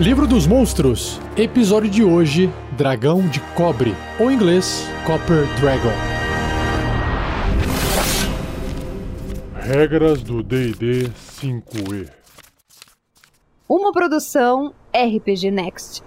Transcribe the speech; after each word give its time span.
Livro 0.00 0.26
dos 0.26 0.44
Monstros, 0.44 1.20
episódio 1.36 1.88
de 1.88 2.02
hoje: 2.02 2.50
Dragão 2.72 3.28
de 3.28 3.38
Cobre, 3.54 3.94
ou 4.18 4.28
em 4.28 4.34
inglês, 4.34 4.84
Copper 5.06 5.46
Dragon. 5.60 5.92
Regras 9.54 10.20
do 10.20 10.42
DD 10.42 11.08
5E. 11.40 12.10
Uma 13.68 13.92
produção 13.92 14.74
RPG 14.92 15.52
Next. 15.52 16.02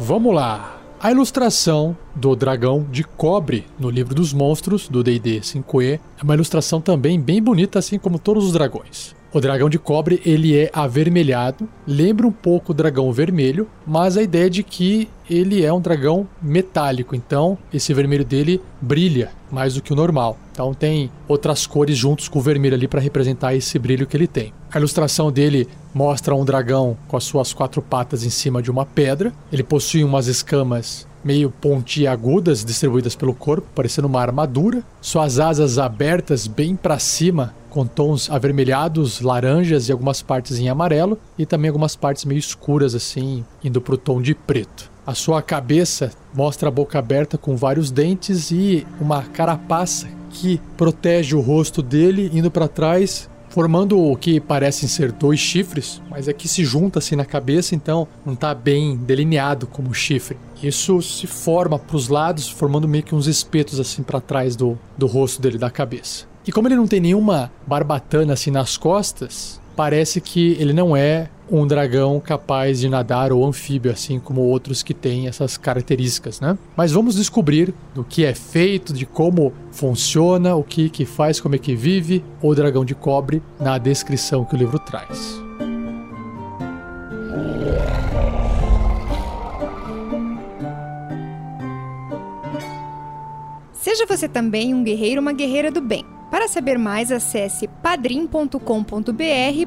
Vamos 0.00 0.34
lá. 0.34 0.75
A 1.06 1.12
ilustração 1.12 1.96
do 2.16 2.34
dragão 2.34 2.84
de 2.90 3.04
cobre 3.04 3.64
no 3.78 3.88
livro 3.88 4.12
dos 4.12 4.32
monstros 4.32 4.88
do 4.88 5.04
D&D 5.04 5.38
5e 5.38 6.00
é 6.18 6.24
uma 6.24 6.34
ilustração 6.34 6.80
também 6.80 7.20
bem 7.20 7.40
bonita, 7.40 7.78
assim 7.78 7.96
como 7.96 8.18
todos 8.18 8.44
os 8.44 8.52
dragões. 8.52 9.14
O 9.32 9.40
dragão 9.40 9.68
de 9.68 9.78
cobre 9.78 10.22
ele 10.24 10.56
é 10.56 10.70
avermelhado, 10.72 11.68
lembra 11.86 12.26
um 12.26 12.32
pouco 12.32 12.72
o 12.72 12.74
dragão 12.74 13.12
vermelho, 13.12 13.68
mas 13.86 14.16
a 14.16 14.22
ideia 14.22 14.46
é 14.46 14.50
de 14.50 14.62
que 14.62 15.08
ele 15.28 15.64
é 15.64 15.72
um 15.72 15.80
dragão 15.80 16.26
metálico, 16.40 17.14
então 17.14 17.58
esse 17.72 17.92
vermelho 17.92 18.24
dele 18.24 18.60
brilha 18.80 19.30
mais 19.50 19.74
do 19.74 19.82
que 19.82 19.92
o 19.92 19.96
normal. 19.96 20.38
Então 20.52 20.72
tem 20.72 21.10
outras 21.28 21.66
cores 21.66 21.98
juntos 21.98 22.28
com 22.28 22.38
o 22.38 22.42
vermelho 22.42 22.74
ali 22.74 22.88
para 22.88 23.00
representar 23.00 23.54
esse 23.54 23.78
brilho 23.78 24.06
que 24.06 24.16
ele 24.16 24.26
tem. 24.26 24.52
A 24.72 24.78
ilustração 24.78 25.30
dele 25.30 25.68
mostra 25.94 26.34
um 26.34 26.44
dragão 26.44 26.96
com 27.08 27.16
as 27.16 27.24
suas 27.24 27.52
quatro 27.52 27.82
patas 27.82 28.24
em 28.24 28.30
cima 28.30 28.62
de 28.62 28.70
uma 28.70 28.86
pedra. 28.86 29.32
Ele 29.52 29.62
possui 29.62 30.04
umas 30.04 30.26
escamas 30.26 31.06
meio 31.24 31.50
pontiagudas 31.50 32.64
distribuídas 32.64 33.16
pelo 33.16 33.34
corpo, 33.34 33.66
parecendo 33.74 34.06
uma 34.06 34.20
armadura. 34.20 34.82
Suas 35.00 35.40
asas 35.40 35.78
abertas 35.78 36.46
bem 36.46 36.76
para 36.76 36.98
cima, 37.00 37.52
com 37.76 37.84
tons 37.86 38.30
avermelhados, 38.30 39.20
laranjas 39.20 39.86
e 39.86 39.92
algumas 39.92 40.22
partes 40.22 40.58
em 40.58 40.70
amarelo, 40.70 41.18
e 41.36 41.44
também 41.44 41.68
algumas 41.68 41.94
partes 41.94 42.24
meio 42.24 42.38
escuras 42.38 42.94
assim, 42.94 43.44
indo 43.62 43.82
para 43.82 43.96
o 43.96 43.98
tom 43.98 44.22
de 44.22 44.34
preto. 44.34 44.90
A 45.06 45.14
sua 45.14 45.42
cabeça 45.42 46.10
mostra 46.32 46.68
a 46.68 46.72
boca 46.72 46.98
aberta 46.98 47.36
com 47.36 47.54
vários 47.54 47.90
dentes 47.90 48.50
e 48.50 48.86
uma 48.98 49.22
carapaça 49.24 50.08
que 50.30 50.58
protege 50.74 51.36
o 51.36 51.40
rosto 51.42 51.82
dele 51.82 52.30
indo 52.32 52.50
para 52.50 52.66
trás 52.66 53.28
formando 53.50 53.98
o 53.98 54.16
que 54.16 54.38
parecem 54.38 54.86
ser 54.86 55.12
dois 55.12 55.40
chifres, 55.40 56.02
mas 56.10 56.28
é 56.28 56.32
que 56.34 56.46
se 56.46 56.62
junta 56.62 56.98
assim 56.98 57.16
na 57.16 57.24
cabeça, 57.24 57.74
então 57.74 58.06
não 58.24 58.34
está 58.34 58.54
bem 58.54 58.96
delineado 58.96 59.66
como 59.66 59.94
chifre. 59.94 60.36
Isso 60.62 61.00
se 61.00 61.26
forma 61.26 61.78
para 61.78 61.96
os 61.96 62.08
lados, 62.08 62.48
formando 62.50 62.86
meio 62.86 63.02
que 63.02 63.14
uns 63.14 63.26
espetos 63.26 63.80
assim 63.80 64.02
para 64.02 64.20
trás 64.20 64.56
do, 64.56 64.78
do 64.96 65.06
rosto 65.06 65.40
dele, 65.40 65.56
da 65.56 65.70
cabeça. 65.70 66.26
E 66.46 66.52
como 66.52 66.68
ele 66.68 66.76
não 66.76 66.86
tem 66.86 67.00
nenhuma 67.00 67.50
barbatana 67.66 68.34
assim 68.34 68.52
nas 68.52 68.76
costas, 68.76 69.60
parece 69.74 70.20
que 70.20 70.52
ele 70.60 70.72
não 70.72 70.96
é 70.96 71.28
um 71.50 71.66
dragão 71.66 72.20
capaz 72.20 72.78
de 72.78 72.88
nadar 72.88 73.32
ou 73.32 73.44
anfíbio, 73.44 73.90
assim 73.90 74.20
como 74.20 74.40
outros 74.42 74.80
que 74.80 74.94
têm 74.94 75.26
essas 75.26 75.56
características, 75.56 76.40
né? 76.40 76.56
Mas 76.76 76.92
vamos 76.92 77.16
descobrir 77.16 77.74
do 77.94 78.04
que 78.04 78.24
é 78.24 78.32
feito, 78.32 78.92
de 78.92 79.04
como 79.04 79.52
funciona, 79.72 80.54
o 80.54 80.62
que, 80.62 80.88
que 80.88 81.04
faz, 81.04 81.40
como 81.40 81.56
é 81.56 81.58
que 81.58 81.74
vive 81.74 82.24
o 82.40 82.54
dragão 82.54 82.84
de 82.84 82.94
cobre 82.94 83.42
na 83.58 83.76
descrição 83.76 84.44
que 84.44 84.54
o 84.54 84.58
livro 84.58 84.78
traz. 84.78 85.40
Seja 93.72 94.06
você 94.06 94.28
também 94.28 94.74
um 94.74 94.84
guerreiro 94.84 95.20
ou 95.20 95.22
uma 95.22 95.32
guerreira 95.32 95.70
do 95.72 95.80
bem. 95.80 96.15
Para 96.36 96.48
saber 96.48 96.78
mais, 96.78 97.10
acesse 97.10 97.66
padrim.com.br 97.66 98.58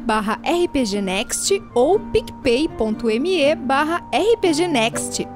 barra 0.06 0.40
rpgnext 0.46 1.60
ou 1.74 2.00
picpay.me 2.00 3.56
barra 3.56 4.08
rpgnext. 4.14 5.28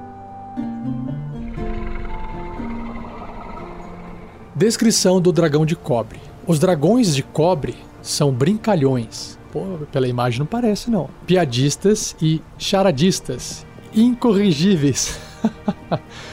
Descrição 4.53 5.19
do 5.19 5.31
dragão 5.31 5.66
de 5.66 5.75
cobre. 5.75 6.21
Os 6.45 6.59
dragões 6.59 7.16
de 7.16 7.23
cobre 7.23 7.77
são 8.00 8.31
brincalhões. 8.31 9.39
Pô, 9.51 9.79
pela 9.91 10.07
imagem 10.07 10.38
não 10.38 10.45
parece 10.45 10.91
não. 10.91 11.09
Piadistas 11.25 12.15
e 12.21 12.44
charadistas. 12.59 13.65
Incorrigíveis. 13.91 15.19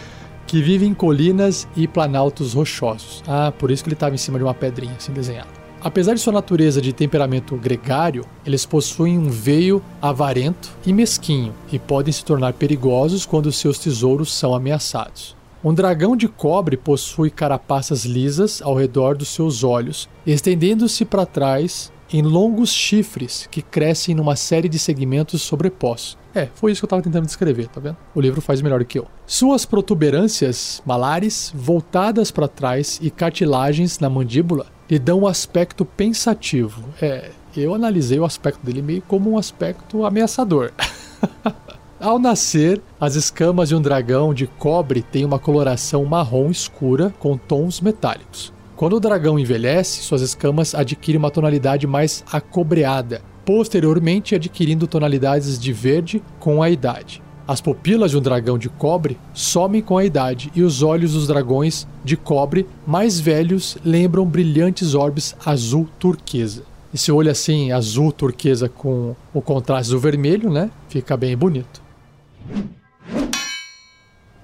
que 0.50 0.60
vive 0.60 0.84
em 0.84 0.92
colinas 0.92 1.68
e 1.76 1.86
planaltos 1.86 2.54
rochosos. 2.54 3.22
Ah, 3.24 3.52
por 3.56 3.70
isso 3.70 3.84
que 3.84 3.88
ele 3.88 3.94
estava 3.94 4.16
em 4.16 4.18
cima 4.18 4.36
de 4.36 4.42
uma 4.42 4.52
pedrinha 4.52 4.96
assim 4.98 5.12
desenhado. 5.12 5.48
Apesar 5.80 6.14
de 6.14 6.20
sua 6.20 6.32
natureza 6.32 6.82
de 6.82 6.92
temperamento 6.92 7.54
gregário, 7.54 8.24
eles 8.44 8.66
possuem 8.66 9.16
um 9.16 9.30
veio 9.30 9.80
avarento 10.02 10.68
e 10.84 10.92
mesquinho 10.92 11.54
e 11.70 11.78
podem 11.78 12.12
se 12.12 12.24
tornar 12.24 12.52
perigosos 12.54 13.24
quando 13.24 13.52
seus 13.52 13.78
tesouros 13.78 14.34
são 14.34 14.52
ameaçados. 14.52 15.36
Um 15.62 15.72
dragão 15.72 16.16
de 16.16 16.26
cobre 16.26 16.76
possui 16.76 17.30
carapaças 17.30 18.04
lisas 18.04 18.60
ao 18.60 18.74
redor 18.74 19.16
dos 19.16 19.28
seus 19.28 19.62
olhos, 19.62 20.08
estendendo-se 20.26 21.04
para 21.04 21.24
trás 21.24 21.92
em 22.12 22.22
longos 22.22 22.72
chifres 22.72 23.48
que 23.50 23.62
crescem 23.62 24.14
numa 24.14 24.36
série 24.36 24.68
de 24.68 24.78
segmentos 24.78 25.42
sobrepostos. 25.42 26.18
É, 26.34 26.48
foi 26.54 26.72
isso 26.72 26.80
que 26.80 26.84
eu 26.84 26.88
estava 26.88 27.02
tentando 27.02 27.26
descrever, 27.26 27.68
tá 27.68 27.80
vendo? 27.80 27.96
O 28.14 28.20
livro 28.20 28.40
faz 28.40 28.60
melhor 28.60 28.84
que 28.84 28.98
eu. 28.98 29.06
Suas 29.26 29.64
protuberâncias 29.64 30.82
malares, 30.84 31.52
voltadas 31.54 32.30
para 32.30 32.48
trás 32.48 32.98
e 33.02 33.10
cartilagens 33.10 33.98
na 33.98 34.08
mandíbula 34.08 34.66
lhe 34.88 34.98
dão 34.98 35.20
um 35.20 35.26
aspecto 35.26 35.84
pensativo. 35.84 36.84
É, 37.00 37.30
eu 37.56 37.74
analisei 37.74 38.18
o 38.18 38.24
aspecto 38.24 38.64
dele 38.64 38.82
meio 38.82 39.02
como 39.02 39.30
um 39.30 39.38
aspecto 39.38 40.04
ameaçador. 40.04 40.72
Ao 42.00 42.18
nascer, 42.18 42.80
as 42.98 43.14
escamas 43.14 43.68
de 43.68 43.74
um 43.74 43.82
dragão 43.82 44.32
de 44.32 44.46
cobre 44.46 45.02
têm 45.02 45.24
uma 45.24 45.38
coloração 45.38 46.04
marrom 46.04 46.50
escura 46.50 47.12
com 47.18 47.36
tons 47.36 47.80
metálicos. 47.80 48.52
Quando 48.80 48.96
o 48.96 49.00
dragão 49.00 49.38
envelhece, 49.38 50.00
suas 50.00 50.22
escamas 50.22 50.74
adquirem 50.74 51.18
uma 51.18 51.30
tonalidade 51.30 51.86
mais 51.86 52.24
acobreada, 52.32 53.20
posteriormente 53.44 54.34
adquirindo 54.34 54.86
tonalidades 54.86 55.58
de 55.58 55.70
verde 55.70 56.22
com 56.38 56.62
a 56.62 56.70
idade. 56.70 57.22
As 57.46 57.60
pupilas 57.60 58.12
de 58.12 58.16
um 58.16 58.22
dragão 58.22 58.56
de 58.56 58.70
cobre 58.70 59.18
somem 59.34 59.82
com 59.82 59.98
a 59.98 60.04
idade 60.06 60.50
e 60.54 60.62
os 60.62 60.82
olhos 60.82 61.12
dos 61.12 61.26
dragões 61.26 61.86
de 62.02 62.16
cobre 62.16 62.66
mais 62.86 63.20
velhos 63.20 63.76
lembram 63.84 64.24
brilhantes 64.24 64.94
orbes 64.94 65.36
azul 65.44 65.86
turquesa. 65.98 66.62
Esse 66.94 67.12
olho 67.12 67.30
assim, 67.30 67.72
azul 67.72 68.10
turquesa 68.10 68.66
com 68.66 69.14
o 69.34 69.42
contraste 69.42 69.92
do 69.92 70.00
vermelho, 70.00 70.50
né? 70.50 70.70
Fica 70.88 71.18
bem 71.18 71.36
bonito. 71.36 71.82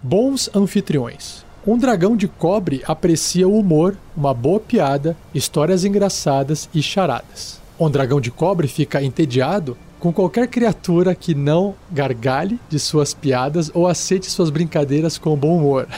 Bons 0.03 0.51
anfitriões. 0.55 1.46
Um 1.67 1.77
dragão 1.77 2.17
de 2.17 2.29
cobre 2.29 2.81
aprecia 2.87 3.49
o 3.49 3.59
humor, 3.59 3.97
uma 4.17 4.33
boa 4.33 4.61
piada, 4.61 5.17
histórias 5.35 5.85
engraçadas 5.85 6.69
e 6.73 6.81
charadas. 6.81 7.61
Um 7.77 7.91
dragão 7.91 8.21
de 8.21 8.31
cobre 8.31 8.69
fica 8.69 9.03
entediado 9.03 9.77
com 9.99 10.13
qualquer 10.13 10.47
criatura 10.47 11.13
que 11.13 11.35
não 11.35 11.75
gargalhe 11.91 12.61
de 12.69 12.79
suas 12.79 13.13
piadas 13.13 13.69
ou 13.75 13.89
aceite 13.89 14.31
suas 14.31 14.49
brincadeiras 14.49 15.19
com 15.19 15.35
bom 15.35 15.59
humor. 15.59 15.89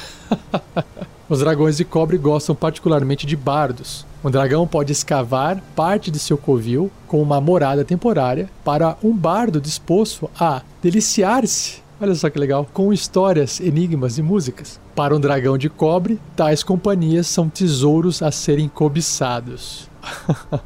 Os 1.28 1.40
dragões 1.40 1.76
de 1.76 1.84
cobre 1.84 2.16
gostam 2.16 2.54
particularmente 2.54 3.26
de 3.26 3.36
bardos. 3.36 4.06
Um 4.24 4.30
dragão 4.30 4.66
pode 4.66 4.92
escavar 4.92 5.62
parte 5.76 6.10
de 6.10 6.18
seu 6.18 6.38
covil 6.38 6.90
com 7.06 7.20
uma 7.20 7.42
morada 7.42 7.84
temporária 7.84 8.48
para 8.64 8.96
um 9.02 9.14
bardo 9.14 9.60
disposto 9.60 10.30
a 10.40 10.62
deliciar-se 10.82 11.86
Olha 12.00 12.14
só 12.14 12.30
que 12.30 12.38
legal, 12.38 12.64
com 12.72 12.92
histórias, 12.92 13.58
enigmas 13.58 14.18
e 14.18 14.22
músicas. 14.22 14.78
Para 14.94 15.16
um 15.16 15.20
dragão 15.20 15.58
de 15.58 15.68
cobre, 15.68 16.20
tais 16.36 16.62
companhias 16.62 17.26
são 17.26 17.48
tesouros 17.48 18.22
a 18.22 18.30
serem 18.30 18.68
cobiçados. 18.68 19.90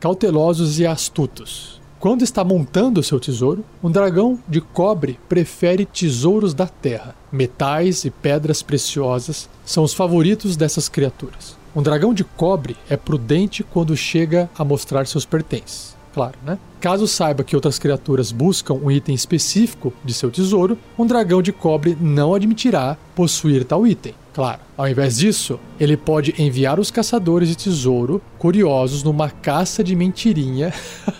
Cautelosos 0.00 0.80
e 0.80 0.86
astutos. 0.86 1.80
Quando 2.00 2.24
está 2.24 2.42
montando 2.42 3.02
seu 3.04 3.20
tesouro, 3.20 3.64
um 3.80 3.90
dragão 3.90 4.36
de 4.48 4.60
cobre 4.60 5.20
prefere 5.28 5.84
tesouros 5.84 6.52
da 6.52 6.66
terra. 6.66 7.14
Metais 7.30 8.04
e 8.04 8.10
pedras 8.10 8.62
preciosas 8.62 9.48
são 9.64 9.84
os 9.84 9.94
favoritos 9.94 10.56
dessas 10.56 10.88
criaturas. 10.88 11.56
Um 11.76 11.82
dragão 11.82 12.12
de 12.12 12.24
cobre 12.24 12.76
é 12.88 12.96
prudente 12.96 13.62
quando 13.62 13.96
chega 13.96 14.50
a 14.58 14.64
mostrar 14.64 15.06
seus 15.06 15.24
pertences 15.24 15.99
claro, 16.12 16.34
né? 16.44 16.58
Caso 16.80 17.06
saiba 17.06 17.44
que 17.44 17.54
outras 17.54 17.78
criaturas 17.78 18.32
buscam 18.32 18.74
um 18.74 18.90
item 18.90 19.14
específico 19.14 19.92
de 20.04 20.14
seu 20.14 20.30
tesouro, 20.30 20.78
um 20.98 21.06
dragão 21.06 21.42
de 21.42 21.52
cobre 21.52 21.96
não 22.00 22.34
admitirá 22.34 22.96
possuir 23.14 23.64
tal 23.64 23.86
item. 23.86 24.14
Claro, 24.32 24.60
ao 24.76 24.88
invés 24.88 25.18
disso, 25.18 25.58
ele 25.78 25.96
pode 25.96 26.34
enviar 26.40 26.78
os 26.78 26.90
caçadores 26.90 27.48
de 27.48 27.56
tesouro 27.56 28.22
curiosos 28.38 29.02
numa 29.02 29.28
caça 29.28 29.82
de 29.82 29.96
mentirinha 29.96 30.72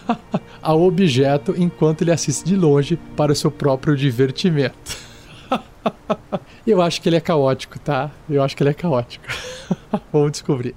ao 0.63 0.83
objeto 0.83 1.55
enquanto 1.59 2.03
ele 2.03 2.13
assiste 2.13 2.45
de 2.45 2.57
longe 2.57 2.97
para 3.17 3.33
o 3.33 3.37
seu 3.37 3.51
próprio 3.51 3.97
divertimento. 3.97 4.97
Eu 6.67 6.81
acho 6.81 7.01
que 7.01 7.09
ele 7.09 7.17
é 7.17 7.21
caótico, 7.21 7.79
tá? 7.79 8.11
Eu 8.29 8.43
acho 8.43 8.57
que 8.57 8.63
ele 8.63 8.71
é 8.71 8.75
caótico. 8.75 9.27
Vamos 10.13 10.33
descobrir. 10.33 10.75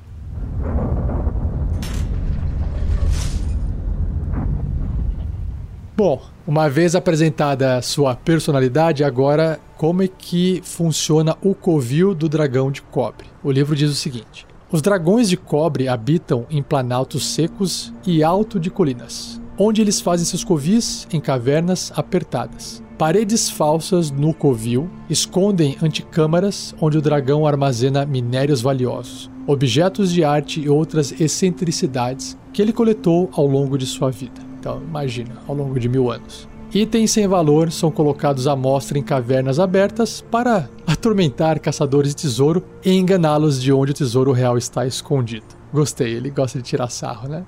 Bom, 5.95 6.19
uma 6.48 6.68
vez 6.68 6.95
apresentada 6.95 7.80
sua 7.84 8.16
personalidade, 8.16 9.04
agora 9.04 9.60
como 9.78 10.01
é 10.01 10.07
que 10.07 10.60
funciona 10.63 11.38
o 11.40 11.54
covil 11.54 12.16
do 12.16 12.28
dragão 12.28 12.72
de 12.72 12.81
cobre? 12.81 13.28
O 13.44 13.51
livro 13.51 13.75
diz 13.75 13.92
o 13.92 13.95
seguinte: 13.95 14.48
Os 14.72 14.81
dragões 14.81 15.30
de 15.30 15.38
cobre 15.38 15.88
habitam 15.88 16.48
em 16.50 16.63
planaltos 16.63 17.28
secos 17.28 17.94
e 18.07 18.24
alto 18.24 18.60
de 18.60 18.72
colinas, 18.72 19.40
onde 19.56 19.81
eles 19.81 20.01
fazem 20.01 20.25
seus 20.25 20.44
covis 20.44 21.07
em 21.13 21.22
cavernas 21.22 21.94
apertadas. 21.96 22.81
Paredes 22.98 23.51
falsas 23.51 24.10
no 24.10 24.34
covil 24.34 24.89
escondem 25.07 25.78
anticâmaras 25.80 26.74
onde 26.81 26.98
o 26.98 27.01
dragão 27.04 27.46
armazena 27.46 28.04
minérios 28.04 28.63
valiosos, 28.63 29.30
objetos 29.46 30.12
de 30.12 30.24
arte 30.24 30.60
e 30.60 30.68
outras 30.68 31.12
excentricidades 31.22 32.36
que 32.51 32.63
ele 32.63 32.74
coletou 32.74 33.30
ao 33.31 33.46
longo 33.46 33.78
de 33.78 33.86
sua 33.86 34.10
vida. 34.10 34.52
Então, 34.63 34.81
imagina, 34.81 35.36
ao 35.45 35.54
longo 35.54 35.77
de 35.77 35.89
mil 35.89 36.10
anos. 36.10 36.48
Itens 36.74 37.12
sem 37.12 37.27
valor 37.27 37.69
são 37.69 37.92
colocados 37.92 38.48
à 38.48 38.56
mostra 38.56 38.98
em 38.98 39.04
cavernas 39.04 39.60
abertas 39.60 40.21
para 40.21 40.69
atormentar 40.88 41.60
caçadores 41.60 42.15
de 42.15 42.21
tesouro 42.21 42.63
e 42.83 42.94
enganá-los 42.94 43.62
de 43.62 43.74
onde 43.74 43.92
o 43.92 43.94
tesouro 43.94 44.31
real 44.31 44.57
está 44.57 44.88
escondido. 44.88 45.45
Gostei, 45.74 46.13
ele 46.13 46.30
gosta 46.30 46.60
de 46.60 46.63
tirar 46.63 46.88
sarro, 46.88 47.27
né? 47.27 47.44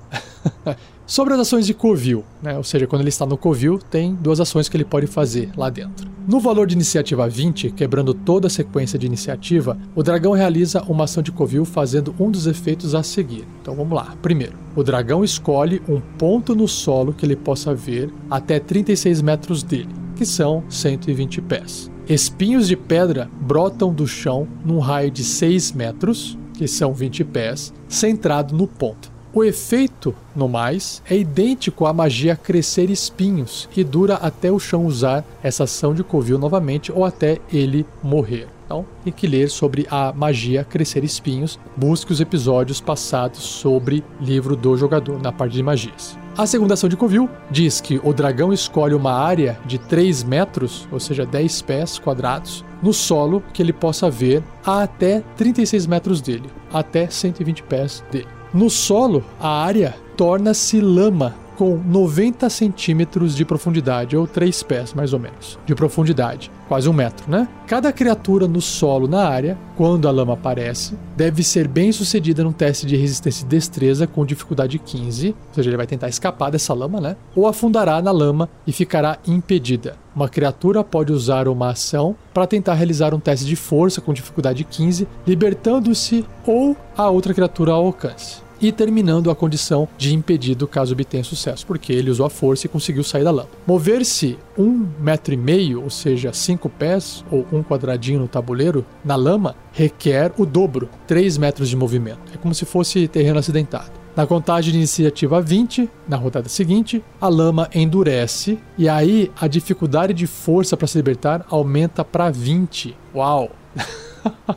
Sobre 1.08 1.36
as 1.36 1.40
ações 1.40 1.68
de 1.68 1.74
Covil, 1.74 2.24
né? 2.42 2.58
ou 2.58 2.64
seja, 2.64 2.88
quando 2.88 3.02
ele 3.02 3.10
está 3.10 3.28
no 3.28 3.38
Covil, 3.38 3.78
tem 3.78 4.16
duas 4.16 4.40
ações 4.40 4.68
que 4.68 4.76
ele 4.76 4.84
pode 4.84 5.06
fazer 5.06 5.52
lá 5.56 5.70
dentro. 5.70 6.10
No 6.28 6.40
valor 6.40 6.66
de 6.66 6.74
iniciativa 6.74 7.30
20, 7.30 7.70
quebrando 7.70 8.12
toda 8.12 8.48
a 8.48 8.50
sequência 8.50 8.98
de 8.98 9.06
iniciativa, 9.06 9.78
o 9.94 10.02
dragão 10.02 10.32
realiza 10.32 10.82
uma 10.84 11.04
ação 11.04 11.22
de 11.22 11.32
Covil 11.32 11.64
fazendo 11.64 12.16
um 12.20 12.32
dos 12.32 12.48
efeitos 12.48 12.96
a 12.96 13.04
seguir. 13.04 13.46
Então 13.62 13.76
vamos 13.76 13.96
lá. 13.96 14.16
Primeiro, 14.20 14.58
o 14.76 14.84
dragão 14.84 15.24
escolhe 15.24 15.80
um 15.88 16.02
ponto 16.18 16.56
no 16.56 16.68
solo 16.68 17.14
que 17.14 17.24
ele 17.24 17.36
possa 17.36 17.76
ver 17.76 18.12
até 18.28 18.60
36 18.60 19.22
metros 19.22 19.62
dele, 19.62 19.90
que 20.16 20.26
são 20.26 20.64
120 20.68 21.40
pés. 21.44 21.92
Espinhos 22.10 22.68
de 22.68 22.76
pedra 22.76 23.30
brotam 23.42 23.94
do 23.94 24.08
chão 24.08 24.48
num 24.66 24.80
raio 24.80 25.12
de 25.12 25.24
6 25.24 25.72
metros, 25.74 26.36
que 26.56 26.68
são 26.68 26.94
20 26.94 27.24
pés, 27.26 27.72
centrado 27.88 28.56
no 28.56 28.66
ponto. 28.66 29.15
O 29.36 29.44
efeito, 29.44 30.16
no 30.34 30.48
mais, 30.48 31.04
é 31.10 31.18
idêntico 31.18 31.86
à 31.86 31.92
magia 31.92 32.38
crescer 32.38 32.90
espinhos 32.90 33.68
e 33.76 33.84
dura 33.84 34.14
até 34.14 34.50
o 34.50 34.58
chão 34.58 34.86
usar 34.86 35.26
essa 35.44 35.66
ação 35.66 35.94
de 35.94 36.06
Covil 36.06 36.40
novamente 36.40 36.90
ou 36.90 37.04
até 37.04 37.40
ele 37.52 37.86
morrer. 38.02 38.48
Então, 38.66 38.86
tem 39.04 39.12
que 39.12 39.28
ler 39.28 39.50
sobre 39.50 39.86
a 39.92 40.14
magia 40.14 40.64
crescer 40.64 41.04
espinhos. 41.04 41.60
Busque 41.76 42.14
os 42.14 42.22
episódios 42.22 42.80
passados 42.80 43.44
sobre 43.44 44.06
livro 44.22 44.56
do 44.56 44.78
jogador 44.78 45.22
na 45.22 45.34
parte 45.34 45.52
de 45.52 45.62
magias. 45.62 46.18
A 46.38 46.48
segunda 46.48 46.76
ação 46.76 46.88
de 46.88 46.96
Covil 46.96 47.30
diz 47.52 47.82
que 47.82 48.00
o 48.06 48.14
dragão 48.14 48.54
escolhe 48.54 48.94
uma 48.94 49.12
área 49.12 49.60
de 49.66 49.78
3 49.78 50.24
metros, 50.24 50.88
ou 50.90 51.00
seja, 51.00 51.26
10 51.26 51.62
pés 51.64 52.00
quadrados, 52.00 52.64
no 52.82 52.94
solo 52.94 53.44
que 53.52 53.62
ele 53.62 53.74
possa 53.74 54.10
ver 54.10 54.42
a 54.66 54.84
até 54.84 55.22
36 55.36 55.88
metros 55.88 56.22
dele, 56.22 56.50
até 56.72 57.10
120 57.10 57.64
pés 57.64 58.02
dele. 58.10 58.35
No 58.56 58.70
solo, 58.70 59.22
a 59.38 59.50
área 59.50 59.94
torna-se 60.16 60.80
lama 60.80 61.36
com 61.58 61.78
90 61.78 62.50
centímetros 62.50 63.36
de 63.36 63.44
profundidade, 63.44 64.16
ou 64.16 64.26
3 64.26 64.64
pés 64.64 64.94
mais 64.94 65.12
ou 65.12 65.20
menos, 65.20 65.60
de 65.66 65.76
profundidade, 65.76 66.50
quase 66.66 66.88
um 66.88 66.94
metro, 66.94 67.30
né? 67.30 67.50
Cada 67.68 67.92
criatura 67.92 68.48
no 68.48 68.62
solo 68.62 69.10
na 69.10 69.28
área, 69.28 69.58
quando 69.76 70.08
a 70.08 70.12
lama 70.12 70.36
aparece, 70.36 70.98
deve 71.18 71.44
ser 71.44 71.68
bem 71.68 71.92
sucedida 71.92 72.46
num 72.46 72.54
teste 72.54 72.86
de 72.86 72.96
resistência 72.96 73.44
e 73.44 73.48
destreza 73.48 74.08
com 74.08 74.26
dificuldade 74.26 74.80
15, 74.80 75.36
ou 75.50 75.54
seja, 75.54 75.70
ele 75.70 75.78
vai 75.78 75.88
tentar 75.88 76.08
escapar 76.08 76.50
dessa 76.50 76.74
lama, 76.74 77.02
né? 77.02 77.18
Ou 77.36 77.48
afundará 77.48 78.02
na 78.02 78.12
lama 78.12 78.48
e 78.66 78.72
ficará 78.72 79.18
impedida. 79.28 79.98
Uma 80.16 80.30
criatura 80.30 80.82
pode 80.82 81.12
usar 81.12 81.50
uma 81.50 81.72
ação 81.72 82.16
para 82.34 82.48
tentar 82.48 82.76
realizar 82.76 83.14
um 83.14 83.20
teste 83.20 83.46
de 83.46 83.58
força 83.58 84.00
com 84.00 84.14
dificuldade 84.14 84.64
15, 84.64 85.06
libertando-se 85.28 86.26
ou 86.48 86.78
a 86.96 87.10
outra 87.10 87.34
criatura 87.34 87.74
ao 87.74 87.88
alcance 87.88 88.45
e 88.62 88.72
terminando 88.72 89.30
a 89.30 89.36
condição 89.36 89.88
de 89.98 90.14
impedido 90.14 90.68
caso 90.68 90.94
obtenha 90.94 91.24
sucesso, 91.24 91.66
porque 91.66 91.94
ele 91.94 92.10
usou 92.10 92.26
a 92.26 92.30
força 92.30 92.66
e 92.66 92.70
conseguiu 92.70 93.04
sair 93.04 93.24
da 93.24 93.32
lama. 93.32 93.50
Mover-se 93.68 94.38
um 94.58 94.88
metro 95.00 95.34
e 95.34 95.38
meio, 95.38 95.84
ou 95.84 95.90
seja, 95.90 96.34
cinco 96.34 96.70
pés 96.70 97.24
ou 97.32 97.46
um 97.52 97.64
quadradinho 97.64 98.20
no 98.20 98.28
tabuleiro, 98.28 98.86
na 99.04 99.16
lama, 99.16 99.56
requer 99.72 100.32
o 100.38 100.46
dobro, 100.46 100.90
3 101.08 101.38
metros 101.38 101.70
de 101.70 101.76
movimento. 101.76 102.20
É 102.34 102.38
como 102.38 102.54
se 102.54 102.66
fosse 102.66 103.08
terreno 103.08 103.40
acidentado. 103.40 103.92
Na 104.16 104.26
contagem 104.26 104.72
de 104.72 104.78
iniciativa 104.78 105.42
20, 105.42 105.90
na 106.08 106.16
rodada 106.16 106.48
seguinte, 106.48 107.04
a 107.20 107.28
lama 107.28 107.70
endurece 107.76 108.58
e 108.78 108.88
aí 108.88 109.30
a 109.40 109.46
dificuldade 109.46 110.14
de 110.14 110.26
força 110.26 110.78
para 110.78 110.88
se 110.88 110.98
libertar 110.98 111.46
aumenta 111.50 112.06
para 112.06 112.30
20. 112.30 112.96
Uau! 113.14 113.52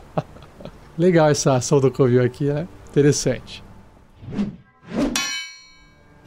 Legal 0.96 1.28
essa 1.28 1.54
ação 1.54 1.80
do 1.80 1.90
Covil 1.90 2.22
aqui, 2.22 2.44
né? 2.44 2.68
Interessante. 2.88 3.67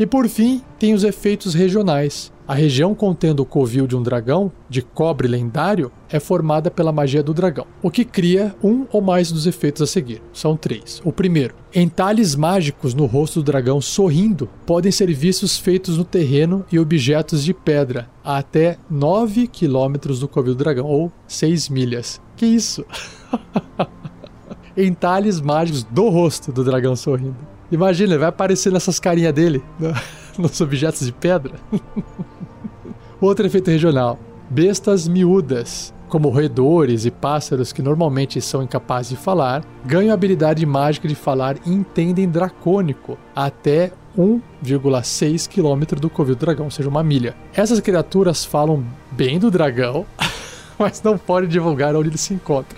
E 0.02 0.06
por 0.08 0.28
fim, 0.28 0.64
tem 0.80 0.96
os 0.96 1.04
efeitos 1.04 1.54
regionais. 1.54 2.32
A 2.48 2.56
região 2.56 2.96
contendo 2.96 3.42
o 3.42 3.46
covil 3.46 3.86
de 3.86 3.96
um 3.96 4.02
dragão, 4.02 4.52
de 4.68 4.82
cobre 4.82 5.28
lendário, 5.28 5.92
é 6.10 6.20
formada 6.20 6.72
pela 6.72 6.92
magia 6.92 7.22
do 7.22 7.36
dragão, 7.36 7.68
o 7.84 7.92
que 7.92 8.04
cria 8.04 8.56
um 8.64 8.88
ou 8.92 9.00
mais 9.00 9.32
dos 9.32 9.46
efeitos 9.46 9.82
a 9.82 9.86
seguir. 9.86 10.22
São 10.34 10.58
três. 10.58 11.02
O 11.06 11.14
primeiro, 11.14 11.54
entalhes 11.74 12.36
mágicos 12.36 12.96
no 12.96 13.06
rosto 13.06 13.42
do 13.42 13.46
dragão 13.46 13.80
sorrindo 13.80 14.50
podem 14.66 14.92
ser 14.92 15.14
vistos 15.14 15.60
feitos 15.60 16.00
no 16.00 16.04
terreno 16.04 16.66
e 16.72 16.80
objetos 16.80 17.44
de 17.44 17.54
pedra 17.54 18.10
a 18.24 18.38
até 18.38 18.78
9 18.90 19.48
quilômetros 19.48 20.20
do 20.20 20.28
covil 20.28 20.56
do 20.56 20.64
dragão, 20.64 20.88
ou 20.88 21.12
6 21.28 21.70
milhas. 21.70 22.20
Que 22.36 22.48
isso? 22.48 22.84
entalhes 24.76 25.40
mágicos 25.40 25.84
do 25.84 26.10
rosto 26.10 26.52
do 26.52 26.64
dragão 26.64 26.96
sorrindo. 26.96 27.61
Imagina, 27.72 28.18
vai 28.18 28.28
aparecer 28.28 28.72
nessas 28.72 29.00
carinhas 29.00 29.34
dele, 29.34 29.64
nos 30.38 30.60
objetos 30.60 31.06
de 31.06 31.12
pedra. 31.14 31.54
Outro 33.22 33.46
efeito 33.46 33.72
regional: 33.72 34.20
bestas 34.50 35.08
miúdas, 35.08 35.94
como 36.10 36.30
roedores 36.30 37.06
e 37.06 37.12
pássaros 37.12 37.72
que 37.72 37.82
normalmente 37.82 38.42
são 38.42 38.62
incapazes 38.62 39.12
de 39.12 39.16
falar, 39.16 39.64
ganham 39.86 40.12
a 40.12 40.14
habilidade 40.14 40.66
mágica 40.66 41.08
de 41.08 41.16
falar 41.16 41.56
e 41.66 41.72
entendem 41.72 42.28
dracônico 42.28 43.18
até 43.34 43.94
1,6 44.18 45.48
km 45.48 45.98
do 46.00 46.10
covil 46.10 46.36
do 46.36 46.40
dragão, 46.40 46.66
ou 46.66 46.72
seja, 46.72 46.90
uma 46.90 47.02
milha. 47.02 47.36
Essas 47.54 47.80
criaturas 47.80 48.44
falam 48.44 48.84
bem 49.12 49.40
do 49.40 49.50
dragão, 49.50 50.06
mas 50.78 51.02
não 51.02 51.18
podem 51.18 51.48
divulgar 51.48 51.96
onde 51.96 52.10
ele 52.10 52.18
se 52.18 52.34
encontra. 52.34 52.78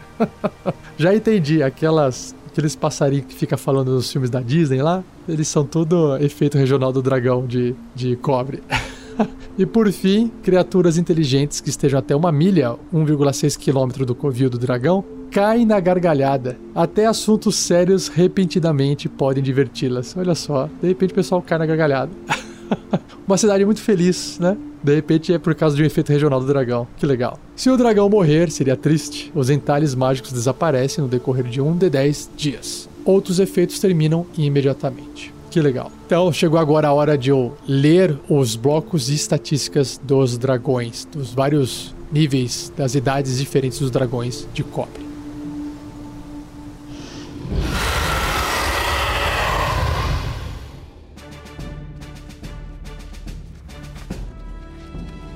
Já 0.95 1.15
entendi, 1.15 1.63
aquelas 1.63 2.35
aqueles 2.53 2.75
passarinhos 2.75 3.25
que 3.25 3.33
fica 3.33 3.57
falando 3.57 3.91
nos 3.91 4.11
filmes 4.11 4.29
da 4.29 4.39
Disney 4.39 4.81
lá, 4.81 5.03
eles 5.27 5.47
são 5.47 5.65
tudo 5.65 6.15
efeito 6.17 6.55
regional 6.55 6.93
do 6.93 7.01
dragão 7.01 7.47
de, 7.47 7.75
de 7.95 8.15
cobre. 8.15 8.61
e 9.57 9.65
por 9.65 9.91
fim, 9.91 10.31
criaturas 10.43 10.97
inteligentes 10.97 11.59
que 11.59 11.69
estejam 11.69 11.97
até 11.97 12.15
uma 12.15 12.31
milha, 12.31 12.75
1,6 12.93 13.57
km 13.57 14.05
do 14.05 14.13
covil 14.13 14.51
do 14.51 14.59
dragão, 14.59 15.03
caem 15.31 15.65
na 15.65 15.79
gargalhada. 15.79 16.55
Até 16.75 17.07
assuntos 17.07 17.55
sérios 17.55 18.07
repentinamente 18.07 19.09
podem 19.09 19.43
diverti-las. 19.43 20.15
Olha 20.15 20.35
só, 20.35 20.69
de 20.79 20.87
repente 20.87 21.11
o 21.11 21.15
pessoal 21.15 21.41
cai 21.41 21.57
na 21.57 21.65
gargalhada. 21.65 22.11
uma 23.27 23.37
cidade 23.37 23.65
muito 23.65 23.81
feliz, 23.81 24.37
né? 24.39 24.57
De 24.83 24.93
repente 24.93 25.33
é 25.33 25.37
por 25.37 25.55
causa 25.55 25.75
de 25.75 25.83
um 25.83 25.85
efeito 25.85 26.11
regional 26.11 26.39
do 26.39 26.45
dragão. 26.45 26.87
Que 26.97 27.05
legal. 27.05 27.39
Se 27.55 27.69
o 27.69 27.77
dragão 27.77 28.09
morrer, 28.09 28.51
seria 28.51 28.75
triste. 28.75 29.31
Os 29.33 29.49
entalhes 29.49 29.95
mágicos 29.95 30.33
desaparecem 30.33 31.03
no 31.03 31.09
decorrer 31.09 31.45
de 31.45 31.61
um 31.61 31.75
de 31.75 31.89
10 31.89 32.31
dias. 32.35 32.89
Outros 33.05 33.39
efeitos 33.39 33.79
terminam 33.79 34.25
imediatamente. 34.37 35.33
Que 35.49 35.61
legal. 35.61 35.91
Então 36.05 36.33
chegou 36.33 36.59
agora 36.59 36.87
a 36.87 36.93
hora 36.93 37.17
de 37.17 37.29
eu 37.29 37.55
ler 37.67 38.17
os 38.27 38.55
blocos 38.55 39.05
de 39.05 39.13
estatísticas 39.13 40.01
dos 40.03 40.37
dragões, 40.37 41.07
dos 41.11 41.31
vários 41.31 41.93
níveis 42.11 42.73
das 42.75 42.95
idades 42.95 43.37
diferentes 43.37 43.79
dos 43.79 43.91
dragões 43.91 44.47
de 44.53 44.63
cobre. 44.63 45.03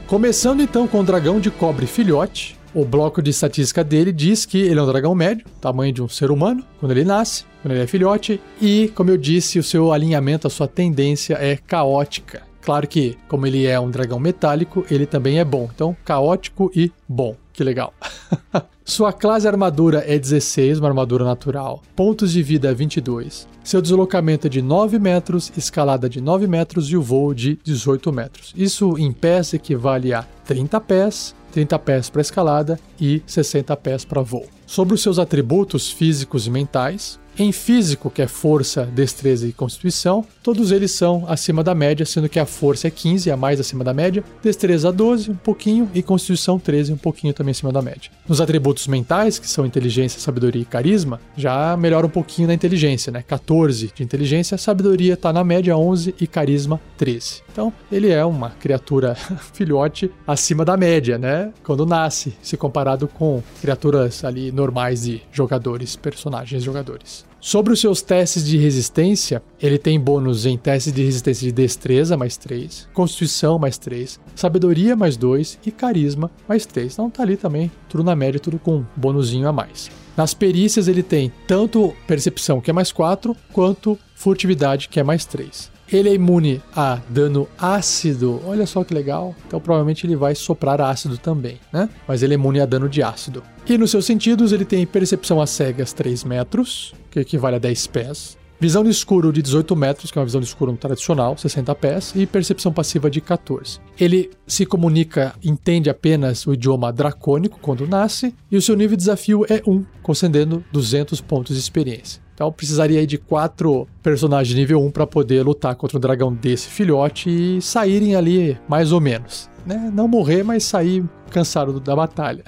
Começando 0.07 0.61
então 0.61 0.87
com 0.87 1.01
o 1.01 1.03
dragão 1.03 1.37
de 1.37 1.51
cobre 1.51 1.85
filhote. 1.85 2.57
O 2.73 2.85
bloco 2.85 3.21
de 3.21 3.29
estatística 3.29 3.83
dele 3.83 4.13
diz 4.13 4.45
que 4.45 4.57
ele 4.57 4.79
é 4.79 4.81
um 4.81 4.85
dragão 4.85 5.13
médio, 5.13 5.45
tamanho 5.59 5.91
de 5.91 6.01
um 6.01 6.07
ser 6.07 6.31
humano, 6.31 6.63
quando 6.79 6.91
ele 6.91 7.03
nasce, 7.03 7.43
quando 7.61 7.73
ele 7.73 7.83
é 7.83 7.87
filhote, 7.87 8.39
e, 8.61 8.89
como 8.95 9.09
eu 9.09 9.17
disse, 9.17 9.59
o 9.59 9.63
seu 9.63 9.91
alinhamento, 9.91 10.47
a 10.47 10.49
sua 10.49 10.65
tendência 10.65 11.33
é 11.33 11.57
caótica. 11.57 12.46
Claro 12.67 12.85
que, 12.85 13.17
como 13.29 13.47
ele 13.47 13.65
é 13.65 13.79
um 13.79 13.89
dragão 13.89 14.19
metálico, 14.19 14.85
ele 14.91 15.05
também 15.05 15.39
é 15.39 15.45
bom. 15.45 15.69
Então, 15.73 15.95
caótico 16.03 16.69
e 16.75 16.91
bom. 17.07 17.33
Que 17.53 17.63
legal. 17.63 17.93
Sua 18.83 19.13
classe 19.13 19.47
armadura 19.47 20.03
é 20.05 20.19
16, 20.19 20.79
uma 20.79 20.89
armadura 20.89 21.23
natural. 21.23 21.81
Pontos 21.95 22.33
de 22.33 22.43
vida 22.43 22.73
22. 22.73 23.47
Seu 23.63 23.81
deslocamento 23.81 24.47
é 24.47 24.49
de 24.49 24.61
9 24.61 24.99
metros, 24.99 25.49
escalada 25.55 26.09
de 26.09 26.19
9 26.19 26.45
metros 26.45 26.89
e 26.89 26.97
o 26.97 27.01
voo 27.01 27.33
de 27.33 27.57
18 27.63 28.11
metros. 28.11 28.53
Isso 28.53 28.97
em 28.97 29.13
pés 29.13 29.53
equivale 29.53 30.13
a 30.13 30.25
30 30.43 30.81
pés, 30.81 31.33
30 31.53 31.79
pés 31.79 32.09
para 32.09 32.21
escalada 32.21 32.77
e 32.99 33.23
60 33.25 33.77
pés 33.77 34.03
para 34.03 34.21
voo. 34.21 34.45
Sobre 34.65 34.93
os 34.93 35.01
seus 35.01 35.19
atributos 35.19 35.89
físicos 35.89 36.47
e 36.47 36.51
mentais, 36.51 37.17
em 37.37 37.51
físico, 37.51 38.09
que 38.09 38.21
é 38.21 38.27
força, 38.27 38.85
destreza 38.85 39.47
e 39.47 39.53
constituição, 39.53 40.25
todos 40.41 40.71
eles 40.71 40.91
são 40.91 41.25
acima 41.27 41.63
da 41.63 41.75
média, 41.75 42.05
sendo 42.05 42.27
que 42.27 42.39
a 42.39 42.45
força 42.45 42.87
é 42.87 42.91
15, 42.91 43.29
a 43.29 43.37
mais 43.37 43.59
acima 43.59 43.83
da 43.83 43.93
média, 43.93 44.23
destreza 44.41 44.91
12, 44.91 45.31
um 45.31 45.35
pouquinho, 45.35 45.89
e 45.93 46.01
constituição 46.01 46.57
13, 46.57 46.93
um 46.93 46.97
pouquinho 46.97 47.33
também 47.33 47.51
acima 47.51 47.71
da 47.71 47.81
média. 47.81 48.11
Nos 48.27 48.41
atributos 48.41 48.87
mentais, 48.87 49.37
que 49.37 49.49
são 49.49 49.65
inteligência, 49.65 50.19
sabedoria 50.19 50.61
e 50.61 50.65
carisma, 50.65 51.19
já 51.35 51.77
melhora 51.77 52.07
um 52.07 52.09
pouquinho 52.09 52.47
na 52.47 52.53
inteligência, 52.53 53.11
né? 53.11 53.23
14 53.27 53.91
de 53.93 54.03
inteligência, 54.03 54.57
sabedoria 54.57 55.13
está 55.13 55.31
na 55.31 55.43
média 55.43 55.77
11 55.77 56.15
e 56.19 56.25
carisma 56.25 56.79
13. 56.97 57.43
Então, 57.51 57.71
ele 57.91 58.09
é 58.09 58.25
uma 58.25 58.51
criatura 58.51 59.15
filhote 59.53 60.11
acima 60.25 60.65
da 60.65 60.75
média, 60.75 61.17
né? 61.17 61.51
Quando 61.63 61.85
nasce, 61.85 62.35
se 62.41 62.57
comparado 62.57 63.07
com 63.07 63.43
criaturas 63.61 64.23
ali 64.23 64.51
normais 64.51 65.03
de 65.03 65.21
jogadores, 65.31 65.95
personagens 65.95 66.63
jogadores. 66.63 67.26
Sobre 67.47 67.71
os 67.71 67.79
seus 67.79 68.01
testes 68.01 68.45
de 68.45 68.57
resistência, 68.57 69.41
ele 69.57 69.77
tem 69.77 69.97
bônus 69.97 70.45
em 70.45 70.57
testes 70.57 70.91
de 70.91 71.01
resistência 71.01 71.47
de 71.47 71.53
destreza, 71.53 72.17
mais 72.17 72.35
3, 72.35 72.89
constituição, 72.93 73.57
mais 73.57 73.77
3, 73.77 74.19
sabedoria, 74.35 74.97
mais 74.97 75.15
2 75.15 75.57
e 75.65 75.71
carisma, 75.71 76.29
mais 76.45 76.65
3. 76.65 76.91
Então 76.91 77.09
tá 77.09 77.23
ali 77.23 77.37
também, 77.37 77.71
tudo 77.87 78.03
na 78.03 78.17
média, 78.17 78.37
tudo 78.37 78.59
com 78.59 78.79
um 78.79 78.85
bônusinho 78.97 79.47
a 79.47 79.53
mais. 79.53 79.89
Nas 80.17 80.33
perícias 80.33 80.89
ele 80.89 81.01
tem 81.01 81.31
tanto 81.47 81.95
percepção, 82.05 82.59
que 82.59 82.69
é 82.69 82.73
mais 82.73 82.91
4, 82.91 83.33
quanto 83.53 83.97
furtividade, 84.13 84.89
que 84.89 84.99
é 84.99 85.03
mais 85.03 85.23
3. 85.23 85.71
Ele 85.89 86.09
é 86.09 86.13
imune 86.13 86.61
a 86.75 86.99
dano 87.07 87.47
ácido. 87.57 88.41
Olha 88.45 88.65
só 88.65 88.83
que 88.83 88.93
legal. 88.93 89.33
Então 89.47 89.61
provavelmente 89.61 90.05
ele 90.05 90.17
vai 90.17 90.35
soprar 90.35 90.81
ácido 90.81 91.17
também, 91.17 91.59
né? 91.71 91.89
Mas 92.05 92.21
ele 92.21 92.33
é 92.33 92.35
imune 92.35 92.59
a 92.59 92.65
dano 92.65 92.89
de 92.89 93.01
ácido. 93.01 93.41
E 93.65 93.77
nos 93.77 93.91
seus 93.91 94.05
sentidos 94.05 94.51
ele 94.51 94.65
tem 94.65 94.85
percepção 94.85 95.41
a 95.41 95.47
cegas 95.47 95.93
3 95.93 96.25
metros, 96.25 96.93
que 97.17 97.21
equivale 97.21 97.55
a 97.55 97.59
10 97.59 97.87
pés. 97.87 98.37
Visão 98.59 98.83
no 98.83 98.89
escuro 98.89 99.31
de 99.31 99.41
18 99.43 99.75
metros, 99.75 100.09
que 100.09 100.17
é 100.17 100.19
uma 100.19 100.25
visão 100.25 100.41
no 100.41 100.45
escuro 100.45 100.75
tradicional, 100.75 101.37
60 101.37 101.75
pés, 101.75 102.13
e 102.15 102.25
percepção 102.25 102.73
passiva 102.73 103.07
de 103.07 103.21
14. 103.21 103.79
Ele 103.99 104.31
se 104.47 104.65
comunica, 104.65 105.35
entende 105.43 105.91
apenas 105.91 106.47
o 106.47 106.53
idioma 106.53 106.91
dracônico 106.91 107.59
quando 107.61 107.87
nasce, 107.87 108.33
e 108.51 108.57
o 108.57 108.61
seu 108.61 108.75
nível 108.75 108.97
de 108.97 109.03
desafio 109.03 109.45
é 109.47 109.61
1, 109.65 109.85
concedendo 110.01 110.63
200 110.71 111.21
pontos 111.21 111.55
de 111.55 111.61
experiência. 111.61 112.19
Então 112.33 112.51
precisaria 112.51 113.05
de 113.05 113.17
quatro 113.17 113.87
personagens 114.01 114.55
nível 114.55 114.83
1 114.83 114.91
para 114.91 115.07
poder 115.07 115.43
lutar 115.43 115.75
contra 115.75 115.97
um 115.97 116.01
dragão 116.01 116.33
desse 116.33 116.67
filhote 116.67 117.29
e 117.29 117.61
saírem 117.61 118.15
ali 118.15 118.57
mais 118.67 118.91
ou 118.91 119.01
menos. 119.01 119.49
Né? 119.65 119.91
Não 119.93 120.07
morrer, 120.07 120.43
mas 120.43 120.63
sair 120.63 121.03
cansado 121.29 121.79
da 121.79 121.95
batalha. 121.95 122.43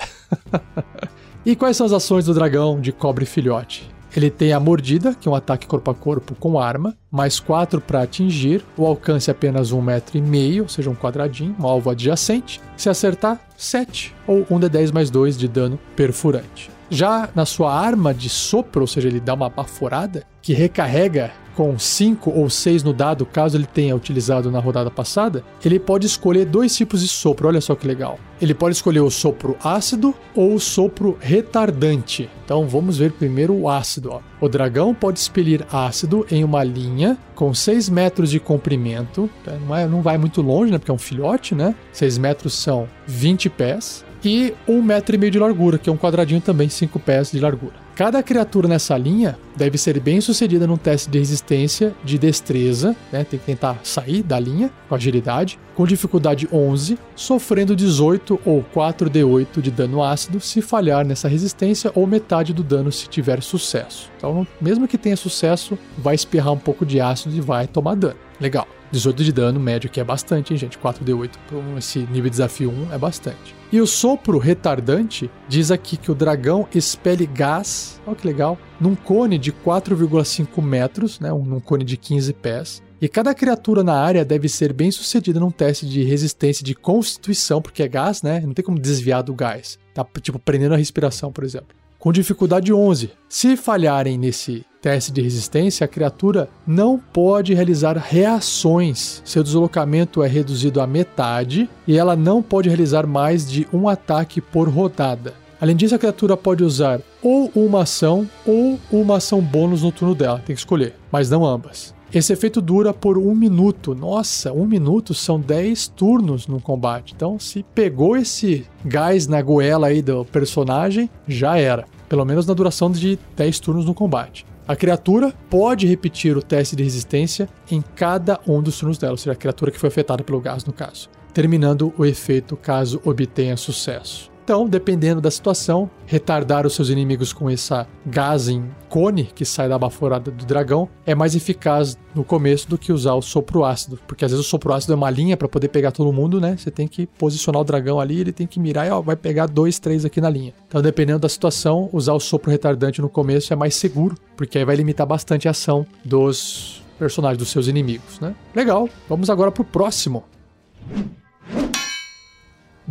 e 1.45 1.55
quais 1.55 1.75
são 1.75 1.85
as 1.85 1.91
ações 1.91 2.25
do 2.25 2.33
dragão 2.33 2.79
de 2.79 2.91
cobre 2.91 3.25
filhote? 3.25 3.89
Ele 4.15 4.29
tem 4.29 4.53
a 4.53 4.59
mordida, 4.59 5.13
que 5.13 5.27
é 5.27 5.31
um 5.31 5.35
ataque 5.35 5.67
corpo 5.67 5.91
a 5.91 5.95
corpo 5.95 6.35
com 6.35 6.59
arma, 6.59 6.95
mais 7.11 7.39
4 7.39 7.79
para 7.79 8.01
atingir, 8.01 8.63
o 8.77 8.85
alcance 8.85 9.29
é 9.29 9.31
apenas 9.31 9.71
1,5 9.71 10.21
metro, 10.21 10.63
ou 10.63 10.69
seja, 10.69 10.89
um 10.89 10.95
quadradinho, 10.95 11.55
um 11.59 11.67
alvo 11.67 11.89
adjacente. 11.89 12.59
Se 12.75 12.89
acertar, 12.89 13.39
7 13.57 14.15
ou 14.25 14.45
1 14.49 14.59
de 14.59 14.69
10 14.69 14.91
mais 14.91 15.09
2 15.09 15.37
de 15.37 15.47
dano 15.47 15.79
perfurante. 15.95 16.78
Já 16.89 17.29
na 17.35 17.45
sua 17.45 17.73
arma 17.73 18.13
de 18.13 18.29
sopro, 18.29 18.81
ou 18.81 18.87
seja, 18.87 19.07
ele 19.07 19.19
dá 19.19 19.33
uma 19.33 19.49
baforada, 19.49 20.23
que 20.41 20.53
recarrega 20.53 21.31
com 21.59 21.77
5 21.77 22.31
ou 22.31 22.49
6 22.49 22.83
no 22.83 22.93
dado, 22.93 23.25
caso 23.25 23.57
ele 23.57 23.65
tenha 23.65 23.93
utilizado 23.93 24.49
na 24.49 24.59
rodada 24.59 24.89
passada, 24.89 25.43
ele 25.63 25.77
pode 25.77 26.07
escolher 26.07 26.45
dois 26.45 26.73
tipos 26.73 27.01
de 27.01 27.07
sopro. 27.09 27.49
Olha 27.49 27.59
só 27.59 27.75
que 27.75 27.85
legal. 27.85 28.17
Ele 28.41 28.53
pode 28.53 28.77
escolher 28.77 29.01
o 29.01 29.09
sopro 29.09 29.57
ácido 29.61 30.15
ou 30.33 30.53
o 30.53 30.59
sopro 30.59 31.17
retardante. 31.19 32.29
Então 32.45 32.65
vamos 32.65 32.97
ver 32.97 33.11
primeiro 33.11 33.53
o 33.53 33.67
ácido. 33.67 34.09
Ó. 34.13 34.21
O 34.39 34.47
dragão 34.47 34.95
pode 34.95 35.19
expelir 35.19 35.65
ácido 35.69 36.25
em 36.31 36.45
uma 36.45 36.63
linha 36.63 37.17
com 37.35 37.53
6 37.53 37.89
metros 37.89 38.31
de 38.31 38.39
comprimento. 38.39 39.29
Não, 39.67 39.75
é, 39.75 39.85
não 39.85 40.01
vai 40.01 40.17
muito 40.17 40.41
longe, 40.41 40.71
né? 40.71 40.77
Porque 40.77 40.91
é 40.91 40.93
um 40.93 40.97
filhote, 40.97 41.53
né? 41.53 41.75
6 41.91 42.17
metros 42.17 42.53
são 42.53 42.87
20 43.05 43.49
pés 43.49 44.05
e 44.23 44.53
um 44.67 44.81
metro 44.81 45.15
e 45.15 45.17
meio 45.17 45.31
de 45.31 45.39
largura, 45.39 45.77
que 45.77 45.89
é 45.89 45.93
um 45.93 45.97
quadradinho 45.97 46.41
também, 46.41 46.69
5 46.69 46.99
pés 46.99 47.31
de 47.31 47.39
largura. 47.39 47.73
Cada 47.95 48.23
criatura 48.23 48.65
nessa 48.65 48.97
linha 48.97 49.37
deve 49.57 49.77
ser 49.77 49.99
bem 49.99 50.21
sucedida 50.21 50.65
num 50.65 50.77
teste 50.77 51.09
de 51.09 51.19
resistência 51.19 51.93
de 52.01 52.17
destreza, 52.17 52.95
né? 53.11 53.25
tem 53.25 53.37
que 53.37 53.45
tentar 53.45 53.77
sair 53.83 54.23
da 54.23 54.39
linha 54.39 54.71
com 54.87 54.95
agilidade, 54.95 55.59
com 55.75 55.85
dificuldade 55.85 56.47
11, 56.49 56.97
sofrendo 57.13 57.75
18 57.75 58.39
ou 58.45 58.63
4d8 58.73 59.59
de 59.59 59.69
dano 59.69 60.01
ácido 60.01 60.39
se 60.39 60.61
falhar 60.61 61.05
nessa 61.05 61.27
resistência 61.27 61.91
ou 61.93 62.07
metade 62.07 62.53
do 62.53 62.63
dano 62.63 62.89
se 62.89 63.09
tiver 63.09 63.43
sucesso. 63.43 64.09
Então, 64.15 64.47
mesmo 64.61 64.87
que 64.87 64.97
tenha 64.97 65.17
sucesso, 65.17 65.77
vai 65.97 66.15
espirrar 66.15 66.53
um 66.53 66.57
pouco 66.57 66.85
de 66.85 67.01
ácido 67.01 67.35
e 67.35 67.41
vai 67.41 67.67
tomar 67.67 67.95
dano. 67.95 68.15
Legal. 68.39 68.65
18 68.91 69.23
de 69.23 69.31
dano 69.31 69.59
médio, 69.59 69.89
que 69.89 69.99
é 69.99 70.03
bastante, 70.03 70.53
hein, 70.53 70.57
gente? 70.57 70.77
4d8 70.77 71.31
para 71.47 71.77
esse 71.77 71.99
nível 71.99 72.23
de 72.23 72.31
desafio 72.31 72.71
1 72.71 72.93
é 72.93 72.97
bastante. 72.97 73.55
E 73.71 73.79
o 73.79 73.85
sopro 73.85 74.37
retardante 74.37 75.29
diz 75.47 75.69
aqui 75.69 75.95
que 75.95 76.11
o 76.11 76.15
dragão 76.15 76.67
expele 76.73 77.25
gás, 77.25 78.01
olha 78.05 78.15
que 78.15 78.25
legal, 78.25 78.57
num 78.79 78.95
cone 78.95 79.37
de 79.37 79.51
4,5 79.51 80.61
metros, 80.61 81.19
né, 81.19 81.29
num 81.29 81.59
cone 81.59 81.83
de 81.83 81.97
15 81.97 82.33
pés. 82.33 82.81
E 83.01 83.07
cada 83.07 83.33
criatura 83.33 83.83
na 83.83 83.93
área 83.93 84.25
deve 84.25 84.49
ser 84.49 84.73
bem 84.73 84.91
sucedida 84.91 85.39
num 85.39 85.51
teste 85.51 85.85
de 85.85 86.03
resistência 86.03 86.65
de 86.65 86.75
constituição, 86.75 87.61
porque 87.61 87.81
é 87.81 87.87
gás, 87.87 88.21
né? 88.21 88.41
Não 88.41 88.53
tem 88.53 88.65
como 88.65 88.77
desviar 88.77 89.23
do 89.23 89.33
gás. 89.33 89.79
Tá, 89.93 90.05
tipo, 90.21 90.37
prendendo 90.37 90.73
a 90.73 90.77
respiração, 90.77 91.31
por 91.31 91.45
exemplo 91.45 91.79
com 91.99 92.13
dificuldade 92.13 92.73
11. 92.73 93.11
Se 93.27 93.57
falharem 93.57 94.17
nesse 94.17 94.65
teste 94.81 95.11
de 95.11 95.21
resistência, 95.21 95.83
a 95.83 95.87
criatura 95.87 96.49
não 96.65 96.97
pode 96.97 97.53
realizar 97.53 97.97
reações. 97.97 99.21
Seu 99.25 99.43
deslocamento 99.43 100.23
é 100.23 100.27
reduzido 100.27 100.79
à 100.79 100.87
metade 100.87 101.69
e 101.85 101.97
ela 101.97 102.15
não 102.15 102.41
pode 102.41 102.69
realizar 102.69 103.05
mais 103.05 103.49
de 103.49 103.67
um 103.73 103.89
ataque 103.89 104.39
por 104.39 104.69
rodada. 104.69 105.33
Além 105.61 105.75
disso, 105.75 105.93
a 105.93 105.99
criatura 105.99 106.37
pode 106.37 106.63
usar 106.63 107.01
ou 107.21 107.51
uma 107.53 107.81
ação 107.81 108.27
ou 108.45 108.79
uma 108.89 109.17
ação 109.17 109.41
bônus 109.41 109.83
no 109.83 109.91
turno 109.91 110.15
dela, 110.15 110.41
tem 110.45 110.55
que 110.55 110.61
escolher, 110.61 110.95
mas 111.11 111.29
não 111.29 111.45
ambas. 111.45 111.93
Esse 112.11 112.33
efeito 112.33 112.59
dura 112.59 112.91
por 112.91 113.19
um 113.19 113.35
minuto. 113.35 113.93
Nossa, 113.93 114.51
um 114.51 114.65
minuto 114.65 115.13
são 115.13 115.39
10 115.39 115.89
turnos 115.89 116.47
no 116.47 116.59
combate. 116.59 117.13
Então, 117.15 117.37
se 117.37 117.63
pegou 117.75 118.17
esse 118.17 118.65
gás 118.83 119.27
na 119.27 119.39
goela 119.43 119.87
aí 119.87 120.01
do 120.01 120.25
personagem, 120.25 121.07
já 121.27 121.57
era. 121.57 121.85
Pelo 122.07 122.25
menos 122.25 122.47
na 122.47 122.55
duração 122.55 122.89
de 122.89 123.19
10 123.35 123.59
turnos 123.59 123.85
no 123.85 123.93
combate. 123.93 124.43
A 124.67 124.75
criatura 124.75 125.33
pode 125.51 125.85
repetir 125.85 126.35
o 126.35 126.41
teste 126.41 126.75
de 126.75 126.83
resistência 126.83 127.47
em 127.69 127.81
cada 127.95 128.39
um 128.47 128.59
dos 128.59 128.79
turnos 128.79 128.97
dela, 128.97 129.13
ou 129.13 129.17
seja, 129.17 129.33
a 129.33 129.35
criatura 129.35 129.71
que 129.71 129.79
foi 129.79 129.89
afetada 129.89 130.23
pelo 130.23 130.41
gás, 130.41 130.65
no 130.65 130.73
caso, 130.73 131.09
terminando 131.33 131.93
o 131.97 132.05
efeito 132.05 132.57
caso 132.57 132.99
obtenha 133.03 133.57
sucesso. 133.57 134.31
Então, 134.49 134.67
dependendo 134.67 135.21
da 135.21 135.29
situação, 135.29 135.87
retardar 136.07 136.65
os 136.65 136.73
seus 136.73 136.89
inimigos 136.89 137.31
com 137.31 137.47
essa 137.51 137.87
gás 138.03 138.49
em 138.49 138.67
cone 138.89 139.25
que 139.25 139.45
sai 139.45 139.69
da 139.69 139.77
baforada 139.77 140.31
do 140.31 140.43
dragão 140.43 140.89
é 141.05 141.13
mais 141.13 141.35
eficaz 141.35 141.95
no 142.15 142.23
começo 142.23 142.67
do 142.67 142.75
que 142.75 142.91
usar 142.91 143.13
o 143.13 143.21
sopro 143.21 143.63
ácido, 143.63 143.99
porque 144.07 144.25
às 144.25 144.31
vezes 144.31 144.43
o 144.43 144.49
sopro 144.49 144.73
ácido 144.73 144.93
é 144.93 144.95
uma 144.95 145.11
linha 145.11 145.37
para 145.37 145.47
poder 145.47 145.67
pegar 145.67 145.91
todo 145.91 146.11
mundo, 146.11 146.41
né? 146.41 146.57
Você 146.57 146.71
tem 146.71 146.87
que 146.87 147.05
posicionar 147.05 147.61
o 147.61 147.63
dragão 147.63 147.99
ali, 147.99 148.21
ele 148.21 148.31
tem 148.31 148.47
que 148.47 148.59
mirar 148.59 148.87
e 148.87 148.89
ó, 148.89 149.01
vai 149.01 149.15
pegar 149.15 149.45
dois, 149.45 149.77
três 149.77 150.03
aqui 150.03 150.19
na 150.19 150.31
linha. 150.31 150.51
Então, 150.67 150.81
dependendo 150.81 151.19
da 151.19 151.29
situação, 151.29 151.87
usar 151.93 152.13
o 152.13 152.19
sopro 152.19 152.49
retardante 152.49 153.01
no 153.01 153.07
começo 153.07 153.53
é 153.53 153.55
mais 153.55 153.75
seguro, 153.75 154.15
porque 154.35 154.57
aí 154.57 154.65
vai 154.65 154.75
limitar 154.75 155.05
bastante 155.05 155.47
a 155.47 155.51
ação 155.51 155.85
dos 156.03 156.83
personagens, 156.97 157.37
dos 157.37 157.49
seus 157.49 157.67
inimigos, 157.67 158.19
né? 158.19 158.33
Legal, 158.55 158.89
vamos 159.07 159.29
agora 159.29 159.51
pro 159.51 159.63
próximo. 159.63 160.23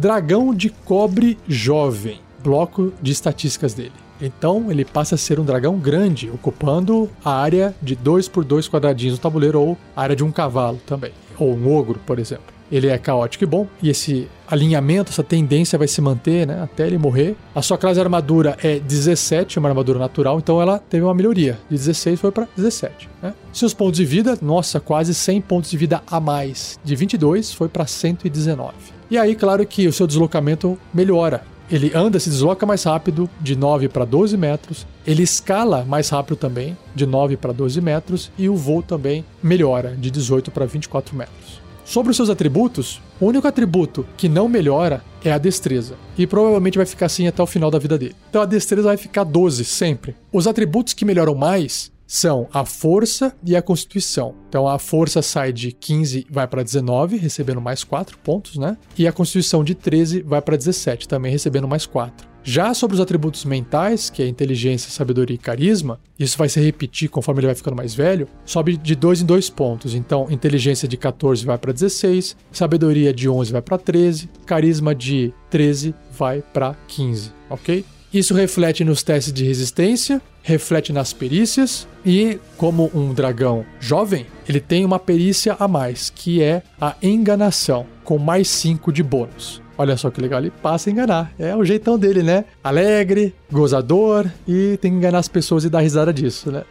Dragão 0.00 0.55
de 0.55 0.71
Cobre 0.71 1.37
Jovem, 1.49 2.21
bloco 2.40 2.93
de 3.02 3.11
estatísticas 3.11 3.75
dele. 3.75 3.90
Então 4.21 4.71
ele 4.71 4.85
passa 4.85 5.17
a 5.17 5.19
ser 5.19 5.40
um 5.40 5.45
dragão 5.45 5.76
grande, 5.76 6.31
ocupando 6.31 7.11
a 7.25 7.33
área 7.33 7.75
de 7.83 7.97
2 7.97 8.28
por 8.28 8.45
2 8.45 8.69
quadradinhos 8.69 9.19
do 9.19 9.21
tabuleiro 9.21 9.61
ou 9.61 9.76
a 9.97 10.02
área 10.02 10.14
de 10.14 10.23
um 10.23 10.31
cavalo 10.31 10.78
também, 10.87 11.11
ou 11.37 11.52
um 11.52 11.76
ogro, 11.76 11.99
por 12.07 12.21
exemplo. 12.21 12.57
Ele 12.70 12.88
é 12.88 12.98
caótico 12.98 13.44
e 13.44 13.46
bom, 13.46 13.66
e 13.82 13.90
esse 13.90 14.28
alinhamento, 14.46 15.10
essa 15.10 15.22
tendência 15.22 15.78
vai 15.78 15.88
se 15.88 16.00
manter 16.00 16.46
né, 16.46 16.62
até 16.62 16.87
ele 16.87 16.98
morrer. 16.98 17.37
A 17.54 17.62
sua 17.62 17.76
classe 17.76 17.94
de 17.94 18.00
armadura 18.00 18.56
é 18.62 18.78
17, 18.78 19.58
uma 19.58 19.68
armadura 19.68 19.98
natural, 19.98 20.38
então 20.38 20.60
ela 20.60 20.78
teve 20.78 21.04
uma 21.04 21.14
melhoria. 21.14 21.58
De 21.68 21.76
16 21.76 22.20
foi 22.20 22.32
para 22.32 22.48
17. 22.56 23.08
Né? 23.22 23.34
Seus 23.52 23.75
pontos 23.75 23.98
de 23.98 24.04
vida, 24.04 24.38
nossa, 24.40 24.80
quase 24.80 25.14
100 25.14 25.40
pontos 25.42 25.70
de 25.70 25.76
vida 25.76 26.02
a 26.06 26.20
mais. 26.20 26.78
De 26.82 26.96
22 26.96 27.52
foi 27.52 27.68
para 27.68 27.87
119. 27.87 28.72
E 29.10 29.16
aí, 29.16 29.34
claro 29.34 29.66
que 29.66 29.87
o 29.87 29.92
seu 29.92 30.06
deslocamento 30.06 30.78
melhora. 30.92 31.42
Ele 31.70 31.92
anda, 31.94 32.18
se 32.18 32.30
desloca 32.30 32.64
mais 32.64 32.82
rápido, 32.84 33.28
de 33.40 33.54
9 33.54 33.88
para 33.88 34.06
12 34.06 34.37
metros. 34.38 34.87
Ele 35.06 35.22
escala 35.22 35.84
mais 35.84 36.08
rápido 36.08 36.37
também, 36.37 36.76
de 36.94 37.04
9 37.04 37.37
para 37.37 37.52
12 37.52 37.80
metros. 37.80 38.30
E 38.38 38.48
o 38.48 38.56
voo 38.56 38.82
também 38.82 39.25
melhora, 39.42 39.94
de 39.94 40.10
18 40.10 40.50
para 40.50 40.64
24 40.64 41.14
metros. 41.14 41.67
Sobre 41.88 42.11
os 42.11 42.16
seus 42.18 42.28
atributos, 42.28 43.00
o 43.18 43.25
único 43.25 43.49
atributo 43.49 44.07
que 44.14 44.28
não 44.28 44.47
melhora 44.47 45.02
é 45.25 45.33
a 45.33 45.38
destreza. 45.38 45.97
E 46.18 46.26
provavelmente 46.26 46.76
vai 46.76 46.85
ficar 46.85 47.07
assim 47.07 47.26
até 47.26 47.42
o 47.42 47.47
final 47.47 47.71
da 47.71 47.78
vida 47.78 47.97
dele. 47.97 48.14
Então 48.28 48.42
a 48.42 48.45
destreza 48.45 48.88
vai 48.88 48.99
ficar 48.99 49.25
12 49.25 49.64
sempre. 49.64 50.14
Os 50.30 50.47
atributos 50.47 50.92
que 50.92 51.07
melhoram 51.07 51.35
mais 51.35 51.90
são 52.07 52.47
a 52.52 52.66
força 52.66 53.35
e 53.42 53.57
a 53.57 53.62
constituição. 53.62 54.35
Então 54.50 54.68
a 54.68 54.78
força 54.78 55.23
sai 55.23 55.50
de 55.50 55.73
15 55.73 56.26
vai 56.30 56.47
para 56.47 56.62
19, 56.62 57.16
recebendo 57.16 57.61
mais 57.61 57.83
4 57.85 58.18
pontos, 58.18 58.59
né? 58.59 58.76
E 58.99 59.09
a 59.09 59.12
constituição 59.12 59.64
de 59.64 59.75
13 59.75 60.21
vai 60.21 60.42
para 60.42 60.59
17, 60.59 61.09
também 61.09 61.33
recebendo 61.33 61.66
mais 61.66 61.87
4. 61.87 62.27
Já 62.42 62.73
sobre 62.73 62.95
os 62.95 63.00
atributos 63.00 63.45
mentais, 63.45 64.09
que 64.09 64.23
é 64.23 64.26
inteligência, 64.26 64.90
sabedoria 64.90 65.35
e 65.35 65.38
carisma, 65.38 66.00
isso 66.18 66.38
vai 66.38 66.49
se 66.49 66.61
repetir 66.61 67.09
conforme 67.09 67.40
ele 67.40 67.49
vai 67.49 67.54
ficando 67.54 67.76
mais 67.76 67.95
velho, 67.95 68.26
sobe 68.45 68.76
de 68.76 68.95
2 68.95 69.23
em 69.23 69.26
2 69.26 69.50
pontos. 69.50 69.95
Então, 69.95 70.26
inteligência 70.30 70.88
de 70.88 70.97
14 70.97 71.45
vai 71.45 71.59
para 71.59 71.73
16, 71.73 72.37
sabedoria 72.50 73.12
de 73.12 73.28
11 73.28 73.52
vai 73.52 73.62
para 73.62 73.76
13, 73.76 74.30
carisma 74.47 74.95
de 74.95 75.33
13 75.50 75.95
vai 76.16 76.42
para 76.42 76.75
15, 76.87 77.33
ok? 77.50 77.85
Isso 78.12 78.33
reflete 78.33 78.85
nos 78.85 79.02
testes 79.02 79.33
de 79.33 79.45
resistência, 79.45 80.23
reflete 80.42 80.95
nas 80.95 81.12
perícias 81.12 81.87
e, 82.07 82.38
como 82.57 82.90
um 82.95 83.12
dragão 83.12 83.66
jovem, 83.78 84.25
ele 84.49 84.61
tem 84.61 84.83
uma 84.83 84.99
perícia 84.99 85.54
a 85.59 85.68
mais, 85.68 86.09
que 86.09 86.42
é 86.42 86.62
a 86.80 86.97
enganação, 87.02 87.87
com 88.04 88.16
mais 88.16 88.49
5 88.49 88.90
de 88.90 89.02
bônus. 89.02 89.61
Olha 89.78 89.97
só 89.97 90.11
que 90.11 90.20
legal, 90.20 90.40
ele 90.40 90.50
passa 90.50 90.90
a 90.90 90.92
enganar. 90.92 91.32
É 91.38 91.54
o 91.54 91.64
jeitão 91.64 91.97
dele, 91.97 92.20
né? 92.20 92.44
Alegre, 92.64 93.32
gozador 93.50 94.26
e 94.47 94.76
tem 94.82 94.90
que 94.90 94.99
enganar 94.99 95.18
as 95.18 95.28
pessoas 95.28 95.64
e 95.64 95.70
dar 95.70 95.78
risada 95.78 96.12
disso, 96.12 96.50
né? 96.50 96.64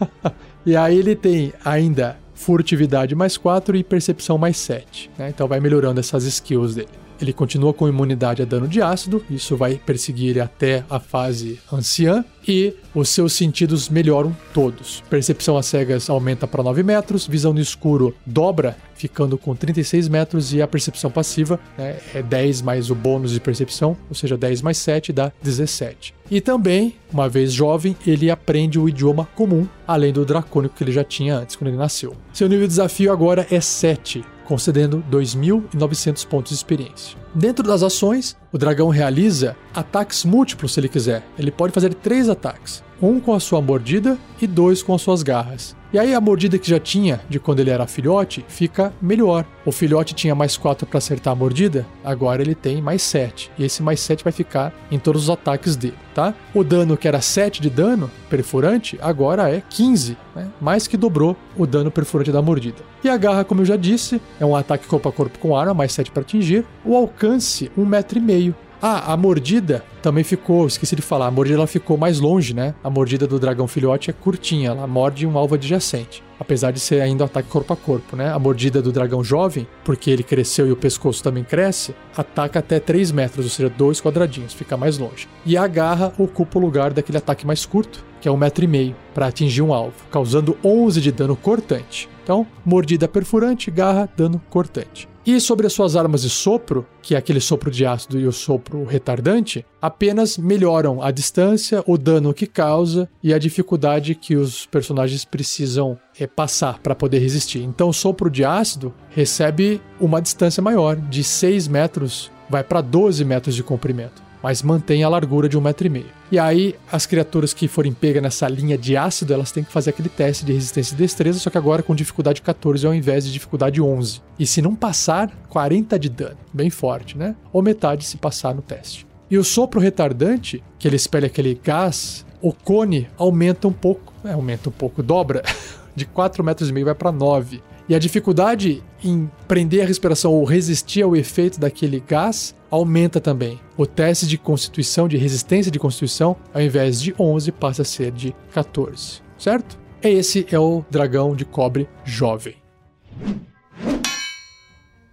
e 0.64 0.74
aí 0.74 0.98
ele 0.98 1.14
tem 1.14 1.52
ainda 1.62 2.16
furtividade 2.34 3.14
mais 3.14 3.36
4 3.36 3.76
e 3.76 3.84
percepção 3.84 4.38
mais 4.38 4.56
7. 4.56 5.10
Né? 5.18 5.28
Então 5.28 5.46
vai 5.46 5.60
melhorando 5.60 6.00
essas 6.00 6.24
skills 6.24 6.74
dele. 6.74 7.01
Ele 7.22 7.32
continua 7.32 7.72
com 7.72 7.88
imunidade 7.88 8.42
a 8.42 8.44
dano 8.44 8.66
de 8.66 8.82
ácido, 8.82 9.24
isso 9.30 9.56
vai 9.56 9.76
perseguir 9.76 10.30
ele 10.30 10.40
até 10.40 10.84
a 10.90 10.98
fase 10.98 11.60
anciã, 11.72 12.24
e 12.46 12.74
os 12.92 13.08
seus 13.08 13.32
sentidos 13.32 13.88
melhoram 13.88 14.36
todos. 14.52 15.04
Percepção 15.08 15.56
às 15.56 15.66
cegas 15.66 16.10
aumenta 16.10 16.48
para 16.48 16.64
9 16.64 16.82
metros, 16.82 17.24
visão 17.24 17.52
no 17.52 17.60
escuro 17.60 18.12
dobra, 18.26 18.76
ficando 18.96 19.38
com 19.38 19.54
36 19.54 20.08
metros, 20.08 20.52
e 20.52 20.60
a 20.60 20.66
percepção 20.66 21.12
passiva 21.12 21.60
né, 21.78 21.98
é 22.12 22.22
10 22.22 22.62
mais 22.62 22.90
o 22.90 22.94
bônus 22.94 23.30
de 23.30 23.40
percepção, 23.40 23.96
ou 24.08 24.16
seja, 24.16 24.36
10 24.36 24.60
mais 24.60 24.78
7 24.78 25.12
dá 25.12 25.32
17. 25.42 26.14
E 26.28 26.40
também, 26.40 26.94
uma 27.12 27.28
vez 27.28 27.52
jovem, 27.52 27.96
ele 28.06 28.30
aprende 28.30 28.78
o 28.78 28.88
idioma 28.88 29.28
comum, 29.36 29.68
além 29.86 30.12
do 30.12 30.24
dracônico 30.24 30.74
que 30.74 30.82
ele 30.82 30.90
já 30.90 31.04
tinha 31.04 31.36
antes, 31.36 31.54
quando 31.54 31.68
ele 31.68 31.76
nasceu. 31.76 32.16
Seu 32.32 32.48
nível 32.48 32.66
de 32.66 32.70
desafio 32.70 33.12
agora 33.12 33.46
é 33.50 33.60
7, 33.60 34.24
concedendo 34.44 35.04
2.900 35.10 36.26
pontos 36.26 36.50
de 36.50 36.56
experiência. 36.56 37.16
Dentro 37.34 37.66
das 37.66 37.82
ações, 37.82 38.36
o 38.52 38.58
dragão 38.58 38.88
realiza 38.88 39.56
ataques 39.74 40.24
múltiplos 40.24 40.74
se 40.74 40.80
ele 40.80 40.88
quiser. 40.88 41.26
Ele 41.38 41.50
pode 41.50 41.72
fazer 41.72 41.94
três 41.94 42.28
ataques: 42.28 42.82
um 43.00 43.18
com 43.18 43.32
a 43.32 43.40
sua 43.40 43.62
mordida 43.62 44.18
e 44.40 44.46
dois 44.46 44.82
com 44.82 44.94
as 44.94 45.02
suas 45.02 45.22
garras. 45.22 45.74
E 45.92 45.98
aí 45.98 46.14
a 46.14 46.20
mordida 46.20 46.58
que 46.58 46.70
já 46.70 46.80
tinha 46.80 47.20
de 47.28 47.38
quando 47.38 47.60
ele 47.60 47.68
era 47.68 47.86
filhote 47.86 48.42
fica 48.48 48.92
melhor. 49.00 49.44
O 49.66 49.70
filhote 49.70 50.14
tinha 50.14 50.34
mais 50.34 50.56
4 50.56 50.86
para 50.86 50.96
acertar 50.96 51.32
a 51.32 51.36
mordida, 51.36 51.86
agora 52.02 52.40
ele 52.40 52.54
tem 52.54 52.80
mais 52.80 53.02
7. 53.02 53.50
E 53.58 53.64
esse 53.64 53.82
mais 53.82 54.00
7 54.00 54.24
vai 54.24 54.32
ficar 54.32 54.72
em 54.90 54.98
todos 54.98 55.24
os 55.24 55.30
ataques 55.30 55.76
dele, 55.76 55.98
tá? 56.14 56.34
O 56.54 56.64
dano 56.64 56.96
que 56.96 57.06
era 57.06 57.20
7 57.20 57.60
de 57.60 57.68
dano 57.68 58.10
perfurante, 58.30 58.98
agora 59.02 59.50
é 59.50 59.62
15, 59.68 60.16
né? 60.34 60.48
Mais 60.60 60.86
que 60.86 60.96
dobrou 60.96 61.36
o 61.58 61.66
dano 61.66 61.90
perfurante 61.90 62.32
da 62.32 62.40
mordida. 62.40 62.78
E 63.04 63.08
a 63.08 63.16
garra, 63.18 63.44
como 63.44 63.60
eu 63.60 63.66
já 63.66 63.76
disse, 63.76 64.20
é 64.40 64.46
um 64.46 64.56
ataque 64.56 64.86
corpo 64.86 65.08
a 65.08 65.12
corpo 65.12 65.38
com 65.38 65.54
arma, 65.54 65.74
mais 65.74 65.92
7 65.92 66.10
para 66.10 66.22
atingir. 66.22 66.64
O 66.84 66.96
alcance, 66.96 67.66
1,5 67.76 67.82
um 67.82 67.84
metro. 67.84 68.18
E 68.18 68.20
meio. 68.20 68.54
Ah, 68.84 69.12
a 69.12 69.16
mordida 69.16 69.84
também 70.02 70.24
ficou, 70.24 70.66
esqueci 70.66 70.96
de 70.96 71.02
falar, 71.02 71.28
a 71.28 71.30
mordida 71.30 71.56
ela 71.56 71.68
ficou 71.68 71.96
mais 71.96 72.18
longe, 72.18 72.52
né? 72.52 72.74
A 72.82 72.90
mordida 72.90 73.28
do 73.28 73.38
dragão 73.38 73.68
filhote 73.68 74.10
é 74.10 74.12
curtinha, 74.12 74.70
ela 74.70 74.88
morde 74.88 75.24
um 75.24 75.38
alvo 75.38 75.54
adjacente. 75.54 76.20
Apesar 76.36 76.72
de 76.72 76.80
ser 76.80 77.00
ainda 77.00 77.22
um 77.22 77.26
ataque 77.26 77.48
corpo 77.48 77.72
a 77.72 77.76
corpo, 77.76 78.16
né? 78.16 78.32
A 78.32 78.40
mordida 78.40 78.82
do 78.82 78.90
dragão 78.90 79.22
jovem, 79.22 79.68
porque 79.84 80.10
ele 80.10 80.24
cresceu 80.24 80.66
e 80.66 80.72
o 80.72 80.76
pescoço 80.76 81.22
também 81.22 81.44
cresce, 81.44 81.94
ataca 82.16 82.58
até 82.58 82.80
3 82.80 83.12
metros, 83.12 83.44
ou 83.44 83.50
seja, 83.52 83.70
dois 83.70 84.00
quadradinhos, 84.00 84.52
fica 84.52 84.76
mais 84.76 84.98
longe. 84.98 85.28
E 85.46 85.56
a 85.56 85.68
garra 85.68 86.12
ocupa 86.18 86.58
o 86.58 86.62
lugar 86.62 86.92
daquele 86.92 87.18
ataque 87.18 87.46
mais 87.46 87.64
curto, 87.64 88.04
que 88.20 88.26
é 88.26 88.32
um 88.32 88.36
metro 88.36 88.64
e 88.64 88.66
meio, 88.66 88.96
para 89.14 89.28
atingir 89.28 89.62
um 89.62 89.72
alvo, 89.72 89.94
causando 90.10 90.58
11 90.64 91.00
de 91.00 91.12
dano 91.12 91.36
cortante. 91.36 92.08
Então, 92.24 92.44
mordida 92.64 93.06
perfurante, 93.06 93.70
garra, 93.70 94.08
dano 94.16 94.42
cortante. 94.50 95.11
E 95.24 95.40
sobre 95.40 95.66
as 95.66 95.72
suas 95.72 95.94
armas 95.94 96.22
de 96.22 96.30
sopro, 96.30 96.84
que 97.00 97.14
é 97.14 97.18
aquele 97.18 97.40
sopro 97.40 97.70
de 97.70 97.86
ácido 97.86 98.18
e 98.18 98.26
o 98.26 98.32
sopro 98.32 98.84
retardante, 98.84 99.64
apenas 99.80 100.36
melhoram 100.36 101.00
a 101.00 101.12
distância, 101.12 101.82
o 101.86 101.96
dano 101.96 102.34
que 102.34 102.46
causa 102.46 103.08
e 103.22 103.32
a 103.32 103.38
dificuldade 103.38 104.16
que 104.16 104.34
os 104.34 104.66
personagens 104.66 105.24
precisam 105.24 105.96
é, 106.18 106.26
passar 106.26 106.80
para 106.80 106.94
poder 106.94 107.20
resistir. 107.20 107.62
Então, 107.62 107.88
o 107.88 107.94
sopro 107.94 108.28
de 108.28 108.44
ácido 108.44 108.92
recebe 109.10 109.80
uma 110.00 110.20
distância 110.20 110.62
maior, 110.62 110.96
de 110.96 111.22
6 111.22 111.68
metros, 111.68 112.30
vai 112.50 112.64
para 112.64 112.80
12 112.80 113.24
metros 113.24 113.54
de 113.54 113.62
comprimento 113.62 114.21
mas 114.42 114.62
mantém 114.62 115.04
a 115.04 115.08
largura 115.08 115.48
de 115.48 115.56
um 115.56 115.60
metro 115.60 115.86
e 115.86 115.90
meio. 115.90 116.10
E 116.30 116.38
aí, 116.38 116.74
as 116.90 117.06
criaturas 117.06 117.52
que 117.52 117.68
forem 117.68 117.92
pegas 117.92 118.22
nessa 118.22 118.48
linha 118.48 118.76
de 118.76 118.96
ácido, 118.96 119.32
elas 119.32 119.52
têm 119.52 119.62
que 119.62 119.72
fazer 119.72 119.90
aquele 119.90 120.08
teste 120.08 120.44
de 120.44 120.52
resistência 120.52 120.94
e 120.94 120.98
destreza, 120.98 121.38
só 121.38 121.50
que 121.50 121.58
agora 121.58 121.82
com 121.82 121.94
dificuldade 121.94 122.42
14 122.42 122.86
ao 122.86 122.94
invés 122.94 123.24
de 123.24 123.32
dificuldade 123.32 123.80
11. 123.80 124.20
E 124.38 124.46
se 124.46 124.60
não 124.60 124.74
passar, 124.74 125.30
40 125.48 125.98
de 125.98 126.08
dano, 126.08 126.38
bem 126.52 126.70
forte, 126.70 127.16
né? 127.16 127.36
Ou 127.52 127.62
metade 127.62 128.04
se 128.04 128.16
passar 128.16 128.54
no 128.54 128.62
teste. 128.62 129.06
E 129.30 129.38
o 129.38 129.44
sopro 129.44 129.80
retardante, 129.80 130.62
que 130.78 130.88
ele 130.88 130.96
espelha 130.96 131.26
aquele 131.26 131.58
gás, 131.62 132.26
o 132.40 132.52
cone 132.52 133.08
aumenta 133.16 133.68
um 133.68 133.72
pouco, 133.72 134.12
é, 134.24 134.32
aumenta 134.32 134.68
um 134.68 134.72
pouco, 134.72 135.02
dobra, 135.02 135.42
de 135.94 136.04
4 136.04 136.42
metros 136.42 136.68
e 136.68 136.72
meio 136.72 136.86
vai 136.86 136.94
para 136.94 137.12
9. 137.12 137.62
E 137.88 137.94
a 137.94 137.98
dificuldade 137.98 138.82
em 139.04 139.30
prender 139.48 139.82
a 139.82 139.86
respiração 139.86 140.32
ou 140.32 140.44
resistir 140.44 141.02
ao 141.02 141.16
efeito 141.16 141.58
daquele 141.58 142.00
gás 142.00 142.54
aumenta 142.70 143.20
também. 143.20 143.60
O 143.76 143.86
teste 143.86 144.26
de 144.26 144.38
constituição, 144.38 145.06
de 145.06 145.16
resistência 145.16 145.70
de 145.70 145.78
constituição, 145.78 146.36
ao 146.54 146.62
invés 146.62 147.00
de 147.00 147.14
11, 147.18 147.52
passa 147.52 147.82
a 147.82 147.84
ser 147.84 148.10
de 148.12 148.34
14, 148.52 149.20
certo? 149.36 149.78
Esse 150.02 150.46
é 150.50 150.58
o 150.58 150.84
dragão 150.90 151.36
de 151.36 151.44
cobre 151.44 151.88
jovem. 152.04 152.56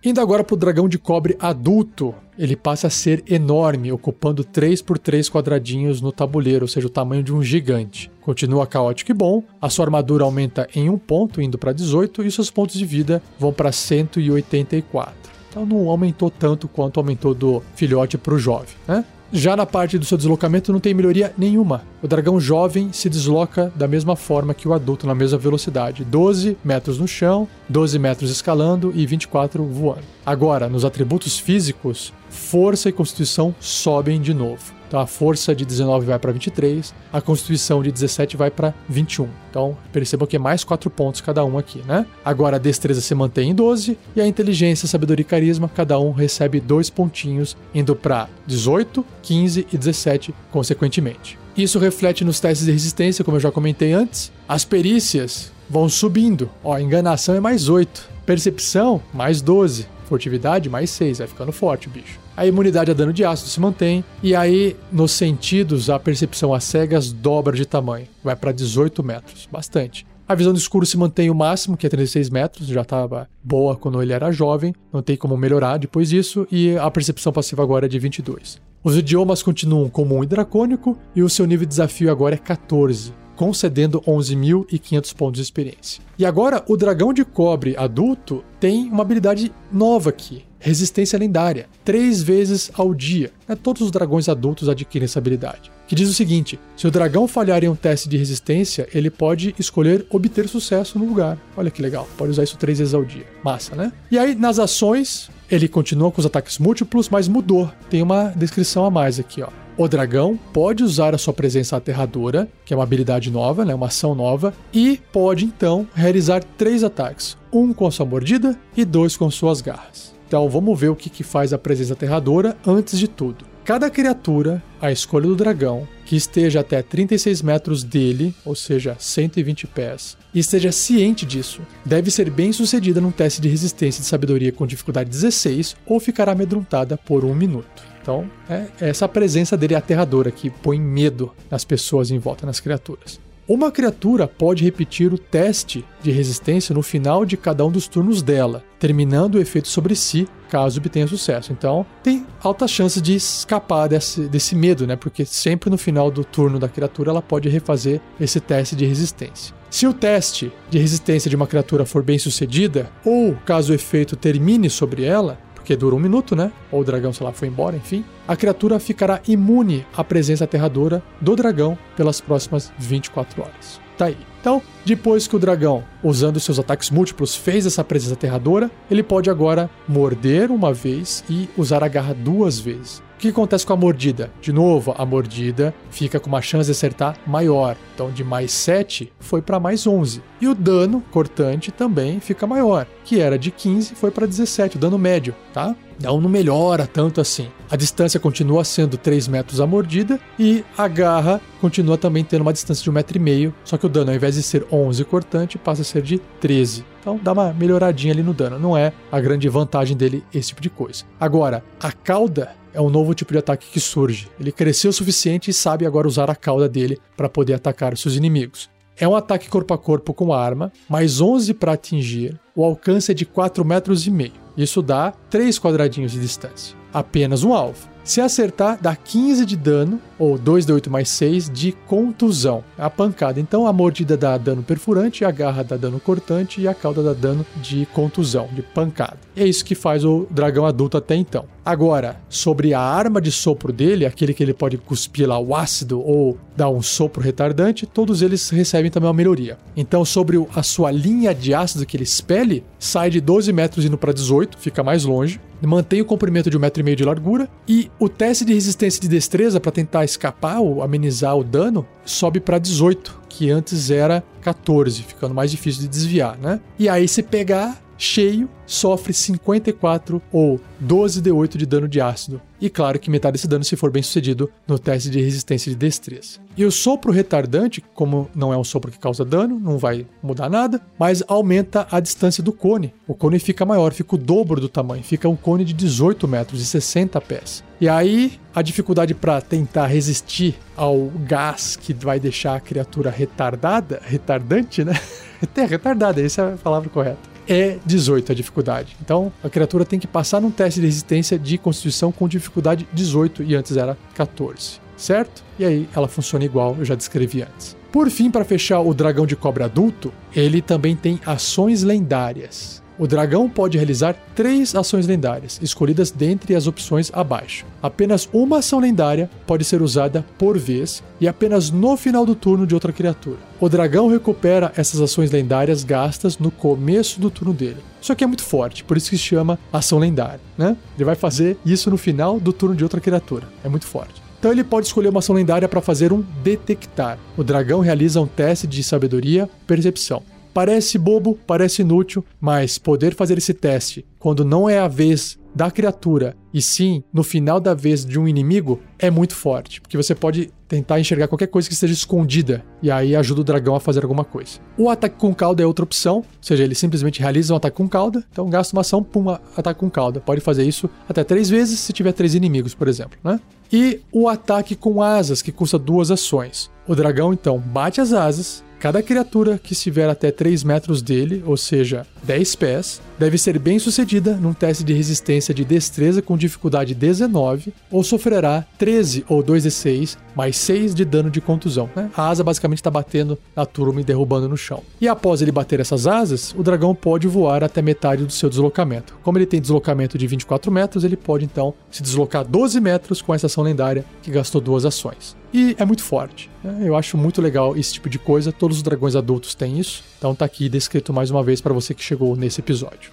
Indo 0.01 0.21
agora 0.21 0.45
para 0.45 0.53
o 0.53 0.57
dragão 0.57 0.87
de 0.87 0.97
cobre 0.97 1.35
adulto, 1.41 2.15
ele 2.37 2.55
passa 2.55 2.87
a 2.87 2.89
ser 2.89 3.21
enorme, 3.27 3.91
ocupando 3.91 4.45
3 4.45 4.81
por 4.81 4.97
3 4.97 5.29
quadradinhos 5.29 5.99
no 5.99 6.09
tabuleiro, 6.09 6.63
ou 6.63 6.69
seja, 6.69 6.87
o 6.87 6.89
tamanho 6.89 7.21
de 7.21 7.33
um 7.33 7.43
gigante. 7.43 8.09
Continua 8.21 8.65
caótico 8.65 9.11
e 9.11 9.13
bom, 9.13 9.43
a 9.61 9.69
sua 9.69 9.83
armadura 9.83 10.23
aumenta 10.23 10.69
em 10.73 10.89
um 10.89 10.97
ponto, 10.97 11.41
indo 11.41 11.57
para 11.57 11.73
18, 11.73 12.23
e 12.23 12.31
seus 12.31 12.49
pontos 12.49 12.77
de 12.77 12.85
vida 12.85 13.21
vão 13.37 13.51
para 13.51 13.73
184. 13.73 15.13
Então 15.49 15.65
não 15.65 15.89
aumentou 15.89 16.31
tanto 16.31 16.69
quanto 16.69 16.97
aumentou 16.97 17.33
do 17.33 17.61
filhote 17.75 18.17
para 18.17 18.33
o 18.33 18.39
jovem, 18.39 18.75
né? 18.87 19.03
Já 19.31 19.55
na 19.55 19.65
parte 19.65 19.99
do 19.99 20.05
seu 20.05 20.17
deslocamento 20.17 20.73
não 20.73 20.79
tem 20.79 20.91
melhoria 20.91 21.31
nenhuma. 21.37 21.83
O 22.01 22.07
dragão 22.07 22.39
jovem 22.39 22.91
se 22.91 23.07
desloca 23.07 23.71
da 23.75 23.87
mesma 23.87 24.15
forma 24.15 24.55
que 24.55 24.67
o 24.67 24.73
adulto, 24.73 25.05
na 25.05 25.13
mesma 25.13 25.37
velocidade: 25.37 26.03
12 26.03 26.57
metros 26.63 26.97
no 26.97 27.07
chão, 27.07 27.47
12 27.69 27.99
metros 27.99 28.31
escalando 28.31 28.91
e 28.95 29.05
24 29.05 29.63
voando. 29.63 30.03
Agora, 30.25 30.67
nos 30.67 30.83
atributos 30.83 31.37
físicos, 31.37 32.11
força 32.29 32.89
e 32.89 32.91
constituição 32.91 33.53
sobem 33.59 34.19
de 34.19 34.33
novo. 34.33 34.78
Então 34.89 34.99
a 34.99 35.05
força 35.05 35.55
de 35.55 35.63
19 35.63 36.07
vai 36.07 36.17
para 36.17 36.31
23, 36.31 36.93
a 37.13 37.21
constituição 37.21 37.83
de 37.83 37.91
17 37.91 38.35
vai 38.35 38.49
para 38.49 38.73
21. 38.89 39.29
Então 39.51 39.77
percebam 39.93 40.27
que 40.27 40.35
é 40.35 40.39
mais 40.39 40.63
4 40.63 40.89
pontos 40.89 41.21
cada 41.21 41.45
um 41.45 41.59
aqui, 41.59 41.83
né? 41.85 42.07
Agora 42.25 42.55
a 42.55 42.59
destreza 42.59 42.99
se 42.99 43.13
mantém 43.13 43.51
em 43.51 43.55
12 43.55 43.97
e 44.15 44.19
a 44.19 44.25
inteligência, 44.27 44.87
sabedoria 44.87 45.21
e 45.21 45.25
carisma, 45.25 45.69
cada 45.69 45.99
um 45.99 46.11
recebe 46.11 46.59
dois 46.59 46.89
pontinhos, 46.89 47.55
indo 47.73 47.95
para 47.95 48.27
18, 48.47 49.05
15 49.21 49.67
e 49.71 49.77
17 49.77 50.33
consequentemente. 50.51 51.37
Isso 51.55 51.77
reflete 51.77 52.25
nos 52.25 52.39
testes 52.39 52.65
de 52.65 52.71
resistência, 52.71 53.23
como 53.23 53.37
eu 53.37 53.41
já 53.41 53.51
comentei 53.51 53.93
antes. 53.93 54.31
As 54.47 54.65
perícias 54.65 55.51
vão 55.69 55.87
subindo. 55.87 56.49
Ó, 56.63 56.77
enganação 56.79 57.35
é 57.35 57.39
mais 57.39 57.69
8, 57.69 58.09
percepção 58.29 59.01
mais 59.11 59.41
12, 59.41 59.87
furtividade 60.05 60.69
mais 60.69 60.91
6, 60.91 61.17
vai 61.17 61.27
ficando 61.27 61.51
forte 61.51 61.87
o 61.87 61.89
bicho. 61.89 62.19
A 62.37 62.45
imunidade 62.45 62.91
a 62.91 62.93
dano 62.93 63.11
de 63.11 63.25
ácido 63.25 63.49
se 63.49 63.59
mantém, 63.59 64.05
e 64.21 64.35
aí 64.35 64.75
nos 64.91 65.13
sentidos 65.13 65.89
a 65.89 65.97
percepção 65.97 66.53
a 66.53 66.59
cegas 66.59 67.11
dobra 67.11 67.57
de 67.57 67.65
tamanho, 67.65 68.05
vai 68.23 68.35
para 68.35 68.51
18 68.51 69.03
metros, 69.03 69.49
bastante. 69.51 70.05
A 70.27 70.35
visão 70.35 70.53
do 70.53 70.59
escuro 70.59 70.85
se 70.85 70.95
mantém 70.95 71.31
o 71.31 71.33
máximo, 71.33 71.75
que 71.75 71.87
é 71.87 71.89
36 71.89 72.29
metros, 72.29 72.67
já 72.67 72.83
estava 72.83 73.27
boa 73.43 73.75
quando 73.75 73.99
ele 73.99 74.13
era 74.13 74.31
jovem, 74.31 74.75
não 74.93 75.01
tem 75.01 75.17
como 75.17 75.35
melhorar 75.35 75.77
depois 75.77 76.07
disso, 76.07 76.47
e 76.51 76.77
a 76.77 76.91
percepção 76.91 77.33
passiva 77.33 77.63
agora 77.63 77.87
é 77.87 77.89
de 77.89 77.97
22. 77.97 78.61
Os 78.83 78.95
idiomas 78.95 79.41
continuam 79.41 79.89
comum 79.89 80.23
e 80.23 80.27
dracônico, 80.27 80.95
e 81.15 81.23
o 81.23 81.29
seu 81.29 81.47
nível 81.47 81.65
de 81.65 81.71
desafio 81.71 82.11
agora 82.11 82.35
é 82.35 82.37
14, 82.37 83.11
concedendo 83.39 84.01
11.500 84.01 85.15
pontos 85.15 85.37
de 85.37 85.43
experiência. 85.43 86.03
E 86.17 86.25
agora, 86.25 86.61
o 86.67 86.75
dragão 86.75 87.13
de 87.13 87.23
cobre 87.23 87.73
adulto 87.77 88.43
tem 88.59 88.89
uma 88.89 89.01
habilidade 89.01 89.49
nova 89.71 90.09
aqui, 90.09 90.43
resistência 90.59 91.17
lendária, 91.17 91.69
três 91.85 92.21
vezes 92.21 92.69
ao 92.73 92.93
dia. 92.93 93.31
Né? 93.47 93.55
Todos 93.55 93.81
os 93.81 93.91
dragões 93.91 94.27
adultos 94.27 94.67
adquirem 94.67 95.05
essa 95.05 95.19
habilidade 95.19 95.71
que 95.87 95.95
diz 95.95 96.09
o 96.09 96.13
seguinte: 96.13 96.59
se 96.77 96.85
o 96.85 96.91
dragão 96.91 97.27
falhar 97.29 97.63
em 97.63 97.69
um 97.69 97.75
teste 97.75 98.07
de 98.07 98.17
resistência, 98.17 98.87
ele 98.93 99.09
pode 99.09 99.55
escolher 99.57 100.05
obter 100.11 100.47
sucesso 100.47 100.99
no 100.99 101.05
lugar. 101.05 101.37
Olha 101.57 101.71
que 101.71 101.81
legal, 101.81 102.07
pode 102.17 102.31
usar 102.31 102.43
isso 102.43 102.57
três 102.57 102.77
vezes 102.77 102.93
ao 102.93 103.03
dia. 103.03 103.25
Massa, 103.43 103.75
né? 103.75 103.91
E 104.11 104.19
aí, 104.19 104.35
nas 104.35 104.59
ações, 104.59 105.31
ele 105.49 105.67
continua 105.67 106.11
com 106.11 106.19
os 106.19 106.27
ataques 106.27 106.59
múltiplos, 106.59 107.09
mas 107.09 107.27
mudou. 107.27 107.71
Tem 107.89 108.03
uma 108.03 108.25
descrição 108.35 108.85
a 108.85 108.91
mais 108.91 109.17
aqui, 109.17 109.41
ó. 109.41 109.49
O 109.79 109.87
dragão 109.87 110.37
pode 110.51 110.83
usar 110.83 111.15
a 111.15 111.17
sua 111.17 111.33
presença 111.33 111.77
aterradora, 111.77 112.49
que 112.65 112.73
é 112.73 112.75
uma 112.75 112.83
habilidade 112.83 113.31
nova, 113.31 113.63
né, 113.63 113.73
uma 113.73 113.85
ação 113.85 114.13
nova, 114.13 114.53
e 114.73 114.99
pode 115.13 115.45
então 115.45 115.87
realizar 115.95 116.43
três 116.43 116.83
ataques: 116.83 117.37
um 117.49 117.71
com 117.71 117.89
sua 117.89 118.05
mordida 118.05 118.59
e 118.75 118.83
dois 118.83 119.15
com 119.15 119.31
suas 119.31 119.61
garras. 119.61 120.13
Então 120.27 120.49
vamos 120.49 120.77
ver 120.77 120.89
o 120.89 120.97
que, 120.97 121.09
que 121.09 121.23
faz 121.23 121.53
a 121.53 121.57
presença 121.57 121.93
aterradora 121.93 122.57
antes 122.67 122.99
de 122.99 123.07
tudo. 123.07 123.45
Cada 123.63 123.89
criatura, 123.89 124.61
à 124.81 124.91
escolha 124.91 125.27
do 125.27 125.35
dragão, 125.37 125.87
que 126.05 126.17
esteja 126.17 126.59
até 126.59 126.81
36 126.81 127.41
metros 127.41 127.81
dele, 127.81 128.35
ou 128.43 128.55
seja, 128.55 128.97
120 128.99 129.65
pés, 129.65 130.17
e 130.33 130.39
esteja 130.39 130.73
ciente 130.73 131.25
disso, 131.25 131.61
deve 131.85 132.11
ser 132.11 132.29
bem 132.29 132.51
sucedida 132.51 132.99
num 132.99 133.11
teste 133.11 133.39
de 133.39 133.47
resistência 133.47 134.01
de 134.01 134.07
sabedoria 134.09 134.51
com 134.51 134.67
dificuldade 134.67 135.09
16 135.09 135.77
ou 135.85 136.01
ficará 136.01 136.33
amedrontada 136.33 136.97
por 136.97 137.23
um 137.23 137.33
minuto. 137.33 137.88
Então, 138.09 138.27
é 138.49 138.89
essa 138.89 139.07
presença 139.07 139.55
dele 139.55 139.75
é 139.75 139.77
aterradora 139.77 140.31
que 140.31 140.49
põe 140.49 140.79
medo 140.79 141.31
nas 141.51 141.63
pessoas 141.63 142.09
em 142.09 142.17
volta, 142.17 142.43
nas 142.43 142.59
criaturas. 142.59 143.19
Uma 143.47 143.71
criatura 143.71 144.27
pode 144.27 144.63
repetir 144.63 145.13
o 145.13 145.17
teste 145.17 145.85
de 146.01 146.09
resistência 146.09 146.73
no 146.73 146.81
final 146.81 147.23
de 147.23 147.37
cada 147.37 147.63
um 147.63 147.71
dos 147.71 147.87
turnos 147.87 148.23
dela, 148.23 148.63
terminando 148.79 149.35
o 149.35 149.39
efeito 149.39 149.67
sobre 149.67 149.95
si, 149.95 150.27
caso 150.49 150.79
obtenha 150.79 151.07
sucesso. 151.07 151.51
Então, 151.51 151.85
tem 152.01 152.25
altas 152.41 152.71
chances 152.71 152.99
de 152.99 153.15
escapar 153.15 153.87
desse, 153.87 154.21
desse 154.21 154.55
medo, 154.55 154.87
né? 154.87 154.95
Porque 154.95 155.23
sempre 155.23 155.69
no 155.69 155.77
final 155.77 156.09
do 156.09 156.23
turno 156.23 156.57
da 156.57 156.67
criatura 156.67 157.11
ela 157.11 157.21
pode 157.21 157.47
refazer 157.47 158.01
esse 158.19 158.39
teste 158.39 158.75
de 158.75 158.85
resistência. 158.85 159.53
Se 159.69 159.85
o 159.85 159.93
teste 159.93 160.51
de 160.69 160.79
resistência 160.79 161.29
de 161.29 161.35
uma 161.35 161.45
criatura 161.45 161.85
for 161.85 162.01
bem 162.01 162.17
sucedida, 162.17 162.89
ou 163.05 163.35
caso 163.45 163.71
o 163.71 163.75
efeito 163.75 164.15
termine 164.15 164.67
sobre 164.67 165.03
ela, 165.03 165.37
porque 165.59 165.75
dura 165.75 165.95
um 165.95 165.99
minuto, 165.99 166.35
né? 166.35 166.51
Ou 166.71 166.81
o 166.81 166.83
dragão, 166.83 167.13
sei 167.13 167.25
lá, 167.25 167.31
foi 167.31 167.47
embora, 167.47 167.75
enfim. 167.75 168.03
A 168.27 168.35
criatura 168.35 168.79
ficará 168.79 169.21
imune 169.27 169.85
à 169.95 170.03
presença 170.03 170.45
aterradora 170.45 171.03
do 171.21 171.35
dragão 171.35 171.77
pelas 171.95 172.19
próximas 172.19 172.71
24 172.79 173.41
horas. 173.41 173.79
Tá 173.97 174.05
aí. 174.05 174.17
Então, 174.39 174.61
depois 174.85 175.27
que 175.27 175.35
o 175.35 175.39
dragão, 175.39 175.83
usando 176.01 176.39
seus 176.39 176.57
ataques 176.57 176.89
múltiplos, 176.89 177.35
fez 177.35 177.65
essa 177.65 177.83
presença 177.83 178.13
aterradora, 178.13 178.71
ele 178.89 179.03
pode 179.03 179.29
agora 179.29 179.69
morder 179.87 180.49
uma 180.49 180.73
vez 180.73 181.23
e 181.29 181.49
usar 181.57 181.83
a 181.83 181.87
garra 181.89 182.13
duas 182.13 182.57
vezes. 182.57 183.03
O 183.19 183.21
que 183.21 183.27
acontece 183.27 183.65
com 183.65 183.73
a 183.73 183.75
mordida? 183.75 184.31
De 184.41 184.53
novo, 184.53 184.95
a 184.97 185.05
mordida 185.05 185.75
fica 185.91 186.21
com 186.21 186.29
uma 186.29 186.41
chance 186.41 186.67
de 186.67 186.71
acertar 186.71 187.17
maior. 187.27 187.75
Então, 187.93 188.09
de 188.09 188.23
mais 188.23 188.49
7 188.53 189.11
foi 189.19 189.41
para 189.41 189.59
mais 189.59 189.85
11. 189.85 190.23
E 190.39 190.47
o 190.47 190.55
dano 190.55 191.03
cortante 191.11 191.69
também 191.69 192.21
fica 192.21 192.47
maior, 192.47 192.87
que 193.03 193.19
era 193.19 193.37
de 193.37 193.51
15 193.51 193.93
foi 193.95 194.09
para 194.09 194.25
17, 194.25 194.77
o 194.77 194.79
dano 194.79 194.97
médio, 194.97 195.35
tá? 195.53 195.75
Então 195.99 196.21
não 196.21 196.29
melhora 196.29 196.87
tanto 196.87 197.19
assim. 197.19 197.49
A 197.69 197.75
distância 197.75 198.21
continua 198.21 198.63
sendo 198.63 198.97
3 198.97 199.27
metros 199.27 199.59
a 199.59 199.67
mordida 199.67 200.17
e 200.39 200.63
a 200.77 200.87
garra 200.87 201.41
continua 201.59 201.97
também 201.97 202.23
tendo 202.23 202.41
uma 202.41 202.53
distância 202.53 202.81
de 202.81 202.89
1,5 202.89 203.19
metro, 203.19 203.53
só 203.65 203.77
que 203.77 203.85
o 203.85 203.89
dano 203.89 204.11
ao 204.11 204.15
invés 204.15 204.35
de 204.35 204.43
ser 204.43 204.65
11 204.71 205.03
cortante 205.03 205.57
passa 205.57 205.81
a 205.81 205.85
ser 205.85 206.01
de 206.01 206.19
13. 206.39 206.85
Então 207.09 207.19
dá 207.23 207.33
uma 207.33 207.51
melhoradinha 207.51 208.13
ali 208.13 208.21
no 208.21 208.33
dano. 208.33 208.59
Não 208.59 208.77
é 208.77 208.93
a 209.11 209.19
grande 209.19 209.49
vantagem 209.49 209.97
dele 209.97 210.23
esse 210.31 210.49
tipo 210.49 210.61
de 210.61 210.69
coisa. 210.69 211.05
Agora, 211.19 211.63
a 211.81 211.91
cauda 211.91 212.51
é 212.71 212.79
um 212.79 212.89
novo 212.89 213.15
tipo 213.15 213.33
de 213.33 213.39
ataque 213.39 213.67
que 213.71 213.79
surge. 213.79 214.29
Ele 214.39 214.51
cresceu 214.51 214.91
o 214.91 214.93
suficiente 214.93 215.49
e 215.49 215.53
sabe 215.53 215.87
agora 215.87 216.07
usar 216.07 216.29
a 216.29 216.35
cauda 216.35 216.69
dele 216.69 216.99
para 217.17 217.27
poder 217.27 217.55
atacar 217.55 217.97
seus 217.97 218.15
inimigos. 218.15 218.69
É 218.95 219.07
um 219.07 219.15
ataque 219.15 219.49
corpo 219.49 219.73
a 219.73 219.77
corpo 219.77 220.13
com 220.13 220.31
arma, 220.31 220.71
mais 220.87 221.19
11 221.19 221.53
para 221.55 221.73
atingir. 221.73 222.39
O 222.55 222.63
alcance 222.63 223.11
é 223.11 223.15
de 223.15 223.25
4 223.25 223.65
metros 223.65 224.05
e 224.05 224.11
meio. 224.11 224.33
Isso 224.55 224.81
dá 224.81 225.11
3 225.31 225.57
quadradinhos 225.57 226.11
de 226.11 226.19
distância. 226.19 226.75
Apenas 226.93 227.43
um 227.43 227.53
alvo. 227.53 227.88
Se 228.03 228.21
acertar, 228.21 228.79
dá 228.81 228.95
15 228.95 229.45
de 229.45 229.55
dano, 229.55 230.01
ou 230.17 230.37
2 230.37 230.65
de 230.65 230.73
8 230.73 230.89
mais 230.89 231.09
6 231.09 231.49
de 231.49 231.71
contusão. 231.87 232.63
A 232.77 232.89
pancada. 232.89 233.39
Então 233.39 233.65
a 233.65 233.73
mordida 233.73 234.17
dá 234.17 234.37
dano 234.37 234.61
perfurante, 234.63 235.23
a 235.23 235.31
garra 235.31 235.63
dá 235.63 235.77
dano 235.77 235.99
cortante 235.99 236.59
e 236.59 236.67
a 236.67 236.73
cauda 236.73 237.01
dá 237.01 237.13
dano 237.13 237.45
de 237.61 237.85
contusão, 237.93 238.49
de 238.53 238.61
pancada. 238.61 239.17
E 239.35 239.41
é 239.41 239.47
isso 239.47 239.63
que 239.63 239.75
faz 239.75 240.03
o 240.03 240.27
dragão 240.29 240.65
adulto 240.65 240.97
até 240.97 241.15
então. 241.15 241.45
Agora, 241.63 242.19
sobre 242.27 242.73
a 242.73 242.81
arma 242.81 243.21
de 243.21 243.31
sopro 243.31 243.71
dele, 243.71 244.05
aquele 244.05 244.33
que 244.33 244.43
ele 244.43 244.53
pode 244.53 244.77
cuspir 244.77 245.27
lá 245.27 245.39
o 245.39 245.55
ácido 245.55 246.01
ou 246.01 246.37
dar 246.57 246.69
um 246.69 246.81
sopro 246.81 247.21
retardante, 247.21 247.85
todos 247.85 248.21
eles 248.21 248.49
recebem 248.49 248.89
também 248.89 249.07
uma 249.07 249.13
melhoria. 249.13 249.57
Então, 249.77 250.03
sobre 250.03 250.43
a 250.55 250.63
sua 250.63 250.91
linha 250.91 251.33
de 251.33 251.53
ácido 251.53 251.85
que 251.85 251.95
ele 251.95 252.03
expele, 252.03 252.63
sai 252.79 253.09
de 253.09 253.21
12 253.21 253.53
metros 253.53 253.85
indo 253.85 253.97
para 253.97 254.11
18, 254.11 254.57
fica 254.57 254.83
mais 254.83 255.05
longe 255.05 255.39
mantém 255.67 256.01
o 256.01 256.05
comprimento 256.05 256.49
de 256.49 256.57
um 256.57 256.59
metro 256.59 256.81
e 256.81 256.83
meio 256.83 256.95
de 256.95 257.03
largura 257.03 257.49
e 257.67 257.91
o 257.99 258.07
teste 258.07 258.45
de 258.45 258.53
resistência 258.53 259.01
de 259.01 259.07
destreza 259.07 259.59
para 259.59 259.71
tentar 259.71 260.05
escapar 260.05 260.59
ou 260.59 260.81
amenizar 260.81 261.37
o 261.37 261.43
dano 261.43 261.85
sobe 262.05 262.39
para 262.39 262.57
18, 262.57 263.21
que 263.27 263.49
antes 263.49 263.91
era 263.91 264.23
14, 264.41 265.03
ficando 265.03 265.33
mais 265.33 265.51
difícil 265.51 265.81
de 265.81 265.87
desviar, 265.87 266.37
né? 266.37 266.59
E 266.77 266.87
aí 266.87 267.07
se 267.07 267.21
pegar 267.21 267.81
cheio 267.99 268.49
sofre 268.65 269.13
54 269.13 270.21
ou 270.31 270.59
12 270.79 271.21
de 271.21 271.31
8 271.31 271.57
de 271.57 271.65
dano 271.65 271.87
de 271.87 271.99
ácido. 271.99 272.41
E 272.61 272.69
claro 272.69 272.99
que 272.99 273.09
metade 273.09 273.33
desse 273.33 273.47
dano 273.47 273.63
se 273.63 273.75
for 273.75 273.91
bem 273.91 274.01
sucedido 274.03 274.49
no 274.67 274.77
teste 274.77 275.09
de 275.09 275.21
resistência 275.21 275.71
de 275.71 275.77
destreza. 275.77 276.39
E 276.55 276.63
o 276.65 276.71
sopro 276.71 277.11
retardante, 277.11 277.83
como 277.93 278.29
não 278.35 278.53
é 278.53 278.57
um 278.57 278.63
sopro 278.63 278.91
que 278.91 278.99
causa 278.99 279.25
dano, 279.25 279.59
não 279.59 279.77
vai 279.77 280.05
mudar 280.21 280.49
nada, 280.49 280.81
mas 280.97 281.23
aumenta 281.27 281.87
a 281.89 281.99
distância 281.99 282.43
do 282.43 282.53
cone. 282.53 282.93
O 283.07 283.13
cone 283.13 283.39
fica 283.39 283.65
maior, 283.65 283.91
fica 283.93 284.15
o 284.15 284.17
dobro 284.17 284.61
do 284.61 284.69
tamanho, 284.69 285.03
fica 285.03 285.27
um 285.27 285.35
cone 285.35 285.65
de 285.65 285.73
18 285.73 286.27
metros 286.27 286.61
e 286.61 286.65
60 286.65 287.19
pés. 287.21 287.63
E 287.81 287.89
aí 287.89 288.39
a 288.53 288.61
dificuldade 288.61 289.13
para 289.13 289.41
tentar 289.41 289.87
resistir 289.87 290.55
ao 290.75 291.07
gás 291.25 291.75
que 291.75 291.93
vai 291.93 292.19
deixar 292.19 292.55
a 292.55 292.59
criatura 292.59 293.09
retardada, 293.09 294.01
retardante, 294.05 294.83
né? 294.83 294.93
Até 295.41 295.65
retardada, 295.65 296.21
essa 296.21 296.41
é 296.41 296.53
a 296.53 296.57
palavra 296.57 296.89
correta 296.89 297.38
é 297.49 297.79
18 297.85 298.31
a 298.31 298.35
dificuldade. 298.35 298.95
Então 299.01 299.33
a 299.43 299.49
criatura 299.49 299.83
tem 299.83 299.99
que 299.99 300.07
passar 300.07 300.39
num 300.39 300.51
teste 300.51 300.79
de 300.79 300.85
resistência 300.85 301.37
de 301.37 301.57
constituição 301.57 302.11
com 302.11 302.27
dificuldade 302.27 302.87
18 302.93 303.43
e 303.43 303.55
antes 303.55 303.75
era 303.75 303.97
14, 304.13 304.79
certo? 304.95 305.43
E 305.57 305.65
aí 305.65 305.89
ela 305.95 306.07
funciona 306.07 306.45
igual, 306.45 306.75
eu 306.77 306.85
já 306.85 306.95
descrevi 306.95 307.41
antes. 307.41 307.75
Por 307.91 308.09
fim, 308.11 308.29
para 308.29 308.45
fechar 308.45 308.81
o 308.81 308.93
dragão 308.93 309.25
de 309.25 309.35
cobra 309.35 309.65
adulto, 309.65 310.13
ele 310.35 310.61
também 310.61 310.95
tem 310.95 311.19
ações 311.25 311.81
lendárias. 311.81 312.78
O 312.99 313.07
dragão 313.07 313.49
pode 313.49 313.77
realizar 313.77 314.13
três 314.35 314.75
ações 314.75 315.07
lendárias, 315.07 315.57
escolhidas 315.63 316.11
dentre 316.11 316.53
as 316.53 316.67
opções 316.67 317.09
abaixo. 317.13 317.65
Apenas 317.81 318.27
uma 318.33 318.57
ação 318.57 318.77
lendária 318.77 319.29
pode 319.47 319.63
ser 319.63 319.81
usada 319.81 320.25
por 320.37 320.57
vez 320.57 321.01
e 321.17 321.25
apenas 321.25 321.71
no 321.71 321.95
final 321.95 322.25
do 322.25 322.35
turno 322.35 322.67
de 322.67 322.73
outra 322.73 322.91
criatura. 322.91 323.37
O 323.57 323.69
dragão 323.69 324.09
recupera 324.09 324.73
essas 324.75 324.99
ações 324.99 325.31
lendárias 325.31 325.81
gastas 325.81 326.37
no 326.37 326.51
começo 326.51 327.21
do 327.21 327.31
turno 327.31 327.53
dele. 327.53 327.77
Isso 328.01 328.11
aqui 328.11 328.25
é 328.25 328.27
muito 328.27 328.43
forte, 328.43 328.83
por 328.83 328.97
isso 328.97 329.09
que 329.09 329.17
se 329.17 329.23
chama 329.23 329.57
ação 329.71 329.97
lendária, 329.97 330.41
né? 330.57 330.75
Ele 330.97 331.05
vai 331.05 331.15
fazer 331.15 331.57
isso 331.65 331.89
no 331.89 331.97
final 331.97 332.37
do 332.37 332.51
turno 332.51 332.75
de 332.75 332.83
outra 332.83 332.99
criatura. 332.99 333.47
É 333.63 333.69
muito 333.69 333.87
forte. 333.87 334.21
Então 334.37 334.51
ele 334.51 334.63
pode 334.63 334.87
escolher 334.87 335.07
uma 335.07 335.19
ação 335.19 335.35
lendária 335.35 335.69
para 335.69 335.79
fazer 335.79 336.11
um 336.11 336.21
detectar. 336.43 337.17
O 337.37 337.45
dragão 337.45 337.79
realiza 337.79 338.19
um 338.19 338.27
teste 338.27 338.67
de 338.67 338.83
sabedoria 338.83 339.49
percepção. 339.65 340.21
Parece 340.59 340.97
bobo, 340.97 341.39
parece 341.47 341.83
inútil, 341.83 342.21
mas 342.37 342.77
poder 342.77 343.15
fazer 343.15 343.37
esse 343.37 343.53
teste 343.53 344.05
quando 344.19 344.43
não 344.43 344.69
é 344.69 344.77
a 344.77 344.89
vez 344.89 345.39
da 345.55 345.71
criatura 345.71 346.35
e 346.53 346.61
sim 346.61 347.01
no 347.13 347.23
final 347.23 347.61
da 347.61 347.73
vez 347.73 348.03
de 348.03 348.19
um 348.19 348.27
inimigo 348.27 348.81
é 348.99 349.09
muito 349.09 349.33
forte, 349.35 349.79
porque 349.79 349.95
você 349.95 350.13
pode 350.13 350.51
tentar 350.67 350.99
enxergar 350.99 351.29
qualquer 351.29 351.47
coisa 351.47 351.69
que 351.69 351.73
esteja 351.73 351.93
escondida. 351.93 352.61
E 352.83 352.91
aí 352.91 353.15
ajuda 353.15 353.39
o 353.39 353.43
dragão 353.45 353.73
a 353.73 353.79
fazer 353.79 354.03
alguma 354.03 354.25
coisa. 354.25 354.59
O 354.77 354.89
ataque 354.89 355.15
com 355.15 355.33
cauda 355.33 355.63
é 355.63 355.65
outra 355.65 355.85
opção, 355.85 356.17
ou 356.17 356.25
seja, 356.41 356.65
ele 356.65 356.75
simplesmente 356.75 357.21
realiza 357.21 357.53
um 357.53 357.57
ataque 357.57 357.77
com 357.77 357.87
cauda, 357.87 358.21
então 358.29 358.49
gasta 358.49 358.75
uma 358.75 358.81
ação, 358.81 359.01
pum, 359.01 359.29
ataque 359.29 359.79
com 359.79 359.89
cauda. 359.89 360.19
Pode 360.19 360.41
fazer 360.41 360.65
isso 360.65 360.89
até 361.07 361.23
três 361.23 361.49
vezes 361.49 361.79
se 361.79 361.93
tiver 361.93 362.11
três 362.11 362.35
inimigos, 362.35 362.75
por 362.75 362.89
exemplo, 362.89 363.17
né? 363.23 363.39
E 363.71 364.01
o 364.11 364.27
ataque 364.27 364.75
com 364.75 365.01
asas, 365.01 365.41
que 365.41 365.53
custa 365.53 365.79
duas 365.79 366.11
ações. 366.11 366.69
O 366.85 366.95
dragão, 366.95 367.31
então, 367.31 367.57
bate 367.59 368.01
as 368.01 368.11
asas, 368.11 368.63
Cada 368.79 369.03
criatura 369.03 369.59
que 369.61 369.73
estiver 369.73 370.09
até 370.09 370.31
3 370.31 370.63
metros 370.63 371.01
dele, 371.01 371.43
ou 371.45 371.57
seja, 371.57 372.07
10 372.23 372.55
pés, 372.55 373.01
deve 373.19 373.37
ser 373.37 373.59
bem 373.59 373.77
sucedida 373.77 374.37
num 374.37 374.53
teste 374.53 374.85
de 374.85 374.93
resistência 374.93 375.53
de 375.53 375.65
destreza 375.65 376.21
com 376.21 376.37
dificuldade 376.37 376.95
19 376.95 377.73
ou 377.91 378.05
sofrerá 378.05 378.65
13 378.77 379.25
ou 379.27 379.43
2 379.43 379.63
de 379.63 379.71
6 379.71 380.17
mais 380.33 380.55
6 380.55 380.95
de 380.95 381.03
dano 381.03 381.29
de 381.29 381.41
contusão. 381.41 381.89
Né? 381.93 382.09
A 382.15 382.29
asa 382.29 382.41
basicamente 382.41 382.77
está 382.77 382.89
batendo 382.89 383.37
na 383.53 383.65
turma 383.65 383.99
e 383.99 384.03
derrubando 384.05 384.47
no 384.47 384.55
chão. 384.55 384.81
E 385.01 385.09
após 385.09 385.41
ele 385.41 385.51
bater 385.51 385.81
essas 385.81 386.07
asas, 386.07 386.55
o 386.57 386.63
dragão 386.63 386.95
pode 386.95 387.27
voar 387.27 387.65
até 387.65 387.81
metade 387.81 388.23
do 388.23 388.31
seu 388.31 388.49
deslocamento. 388.49 389.17
Como 389.21 389.37
ele 389.37 389.45
tem 389.45 389.59
deslocamento 389.59 390.17
de 390.17 390.25
24 390.25 390.71
metros, 390.71 391.03
ele 391.03 391.17
pode 391.17 391.43
então 391.43 391.73
se 391.91 392.01
deslocar 392.01 392.45
12 392.45 392.79
metros 392.79 393.21
com 393.21 393.35
essa 393.35 393.47
ação 393.47 393.61
lendária 393.61 394.05
que 394.23 394.31
gastou 394.31 394.61
duas 394.61 394.85
ações. 394.85 395.37
E 395.53 395.75
é 395.79 395.85
muito 395.85 396.03
forte. 396.03 396.49
Né? 396.63 396.87
Eu 396.87 396.95
acho 396.95 397.17
muito 397.17 397.41
legal 397.41 397.75
esse 397.75 397.93
tipo 397.93 398.09
de 398.09 398.19
coisa. 398.19 398.51
Todos 398.51 398.77
os 398.77 398.83
dragões 398.83 399.15
adultos 399.15 399.55
têm 399.55 399.79
isso. 399.79 400.03
Então 400.17 400.35
tá 400.35 400.45
aqui 400.45 400.69
descrito 400.69 401.13
mais 401.13 401.31
uma 401.31 401.43
vez 401.43 401.59
para 401.61 401.73
você 401.73 401.93
que 401.93 402.03
chegou 402.03 402.35
nesse 402.35 402.61
episódio. 402.61 403.11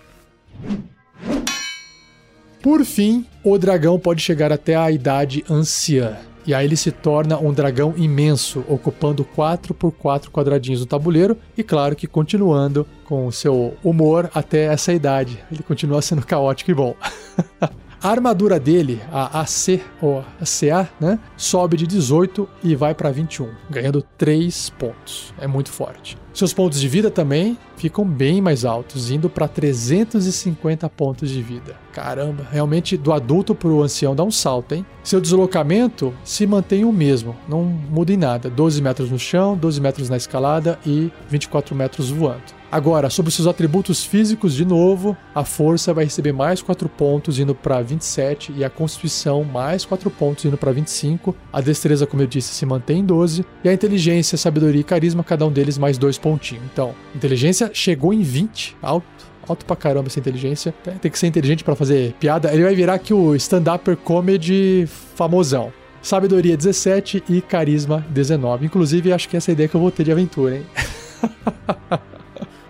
Por 2.62 2.85
fim, 2.85 3.25
o 3.44 3.57
dragão 3.57 3.99
pode 3.99 4.20
chegar 4.20 4.53
até 4.53 4.75
a 4.75 4.90
idade 4.90 5.44
anciã. 5.49 6.16
E 6.46 6.55
aí 6.55 6.64
ele 6.64 6.77
se 6.77 6.92
torna 6.92 7.38
um 7.38 7.53
dragão 7.53 7.94
imenso, 7.96 8.64
ocupando 8.68 9.25
4 9.25 9.75
por 9.75 9.90
4 9.90 10.31
quadradinhos 10.31 10.81
do 10.81 10.87
tabuleiro 10.87 11.37
e 11.57 11.62
claro 11.62 11.96
que 11.96 12.07
continuando 12.07 12.87
com 13.05 13.27
o 13.27 13.33
seu 13.33 13.77
humor 13.83 14.31
até 14.33 14.66
essa 14.66 14.92
idade. 14.92 15.42
Ele 15.51 15.62
continua 15.64 16.01
sendo 16.01 16.25
caótico 16.25 16.70
e 16.70 16.75
bom. 16.75 16.94
A 18.03 18.11
armadura 18.11 18.61
dele, 18.61 19.01
a 19.11 19.41
AC 19.41 19.81
ou 20.03 20.19
a 20.41 20.45
CA, 20.45 20.89
né, 21.01 21.19
sobe 21.37 21.77
de 21.77 21.87
18 21.87 22.49
e 22.63 22.77
vai 22.77 22.95
para 22.95 23.11
21, 23.11 23.49
ganhando 23.71 24.03
3 24.19 24.71
pontos. 24.71 25.33
É 25.41 25.47
muito 25.47 25.71
forte. 25.71 26.17
Seus 26.33 26.53
pontos 26.53 26.79
de 26.79 26.87
vida 26.87 27.11
também 27.11 27.57
ficam 27.79 28.05
bem 28.05 28.43
mais 28.43 28.65
altos, 28.67 29.11
indo 29.11 29.31
para 29.31 29.49
350 29.49 30.87
pontos 30.91 31.31
de 31.31 31.41
vida. 31.41 31.75
Caramba, 31.93 32.47
realmente 32.51 32.95
do 32.95 33.13
adulto 33.13 33.55
para 33.55 33.71
o 33.71 33.83
ancião 33.83 34.15
dá 34.15 34.23
um 34.23 34.31
salto, 34.31 34.75
hein? 34.75 34.85
Seu 35.03 35.19
deslocamento 35.19 36.13
se 36.23 36.47
mantém 36.47 36.85
o 36.85 36.93
mesmo, 36.93 37.35
não 37.49 37.65
muda 37.65 38.13
em 38.13 38.19
nada. 38.19 38.51
12 38.51 38.83
metros 38.83 39.11
no 39.11 39.19
chão, 39.19 39.57
12 39.57 39.81
metros 39.81 40.11
na 40.11 40.19
escalada 40.19 40.79
e 40.85 41.11
24 41.31 41.75
metros 41.75 42.11
voando. 42.11 42.56
Agora, 42.70 43.09
sobre 43.09 43.31
seus 43.31 43.46
atributos 43.46 44.05
físicos, 44.05 44.55
de 44.55 44.64
novo, 44.64 45.16
a 45.35 45.44
força 45.44 45.94
vai 45.94 46.05
receber 46.05 46.33
mais 46.33 46.61
4 46.61 46.88
pontos 46.88 47.38
indo 47.38 47.55
para 47.55 47.81
27 47.81 48.52
e 48.57 48.64
a 48.64 48.70
constituição 48.70 49.44
mais 49.44 49.85
4 49.85 50.11
pontos 50.11 50.44
indo 50.44 50.57
para 50.59 50.72
25. 50.72 51.35
A 51.52 51.61
destreza, 51.61 52.07
como 52.07 52.22
eu 52.22 52.26
disse, 52.26 52.52
se 52.52 52.66
mantém 52.66 53.00
em 53.00 53.05
12 53.05 53.44
e 53.62 53.68
a 53.68 53.72
inteligência, 53.72 54.37
sabedoria 54.37 54.81
e 54.81 54.85
carisma, 54.85 55.22
cada 55.22 55.46
um 55.46 55.52
deles 55.52 55.79
mais 55.79 55.96
2 55.96 56.18
pontinhos. 56.18 56.64
Então, 56.72 56.94
inteligência 57.14 57.70
chegou 57.72 58.12
em 58.12 58.22
20, 58.22 58.76
alto 58.83 59.07
alto 59.48 59.64
pra 59.64 59.76
caramba 59.76 60.09
essa 60.09 60.18
inteligência. 60.18 60.74
Tem 61.00 61.09
que 61.11 61.16
ser 61.16 61.29
inteligente 61.29 61.62
para 61.62 61.76
fazer 61.76 62.14
piada. 62.14 62.52
Ele 62.52 62.64
vai 62.64 62.74
virar 62.74 62.94
aqui 62.94 63.14
o 63.14 63.33
stand-upper 63.37 63.96
comedy 63.96 64.88
famosão. 65.14 65.72
Sabedoria 66.02 66.57
17 66.57 67.22
e 67.29 67.40
carisma 67.40 68.05
19. 68.11 68.66
Inclusive, 68.66 69.12
acho 69.12 69.29
que 69.29 69.37
essa 69.37 69.50
é 69.50 69.52
a 69.52 69.55
ideia 69.55 69.68
que 69.68 69.76
eu 69.76 69.81
vou 69.81 69.90
ter 69.90 70.02
de 70.02 70.11
aventura, 70.11 70.57
hein? 70.57 70.66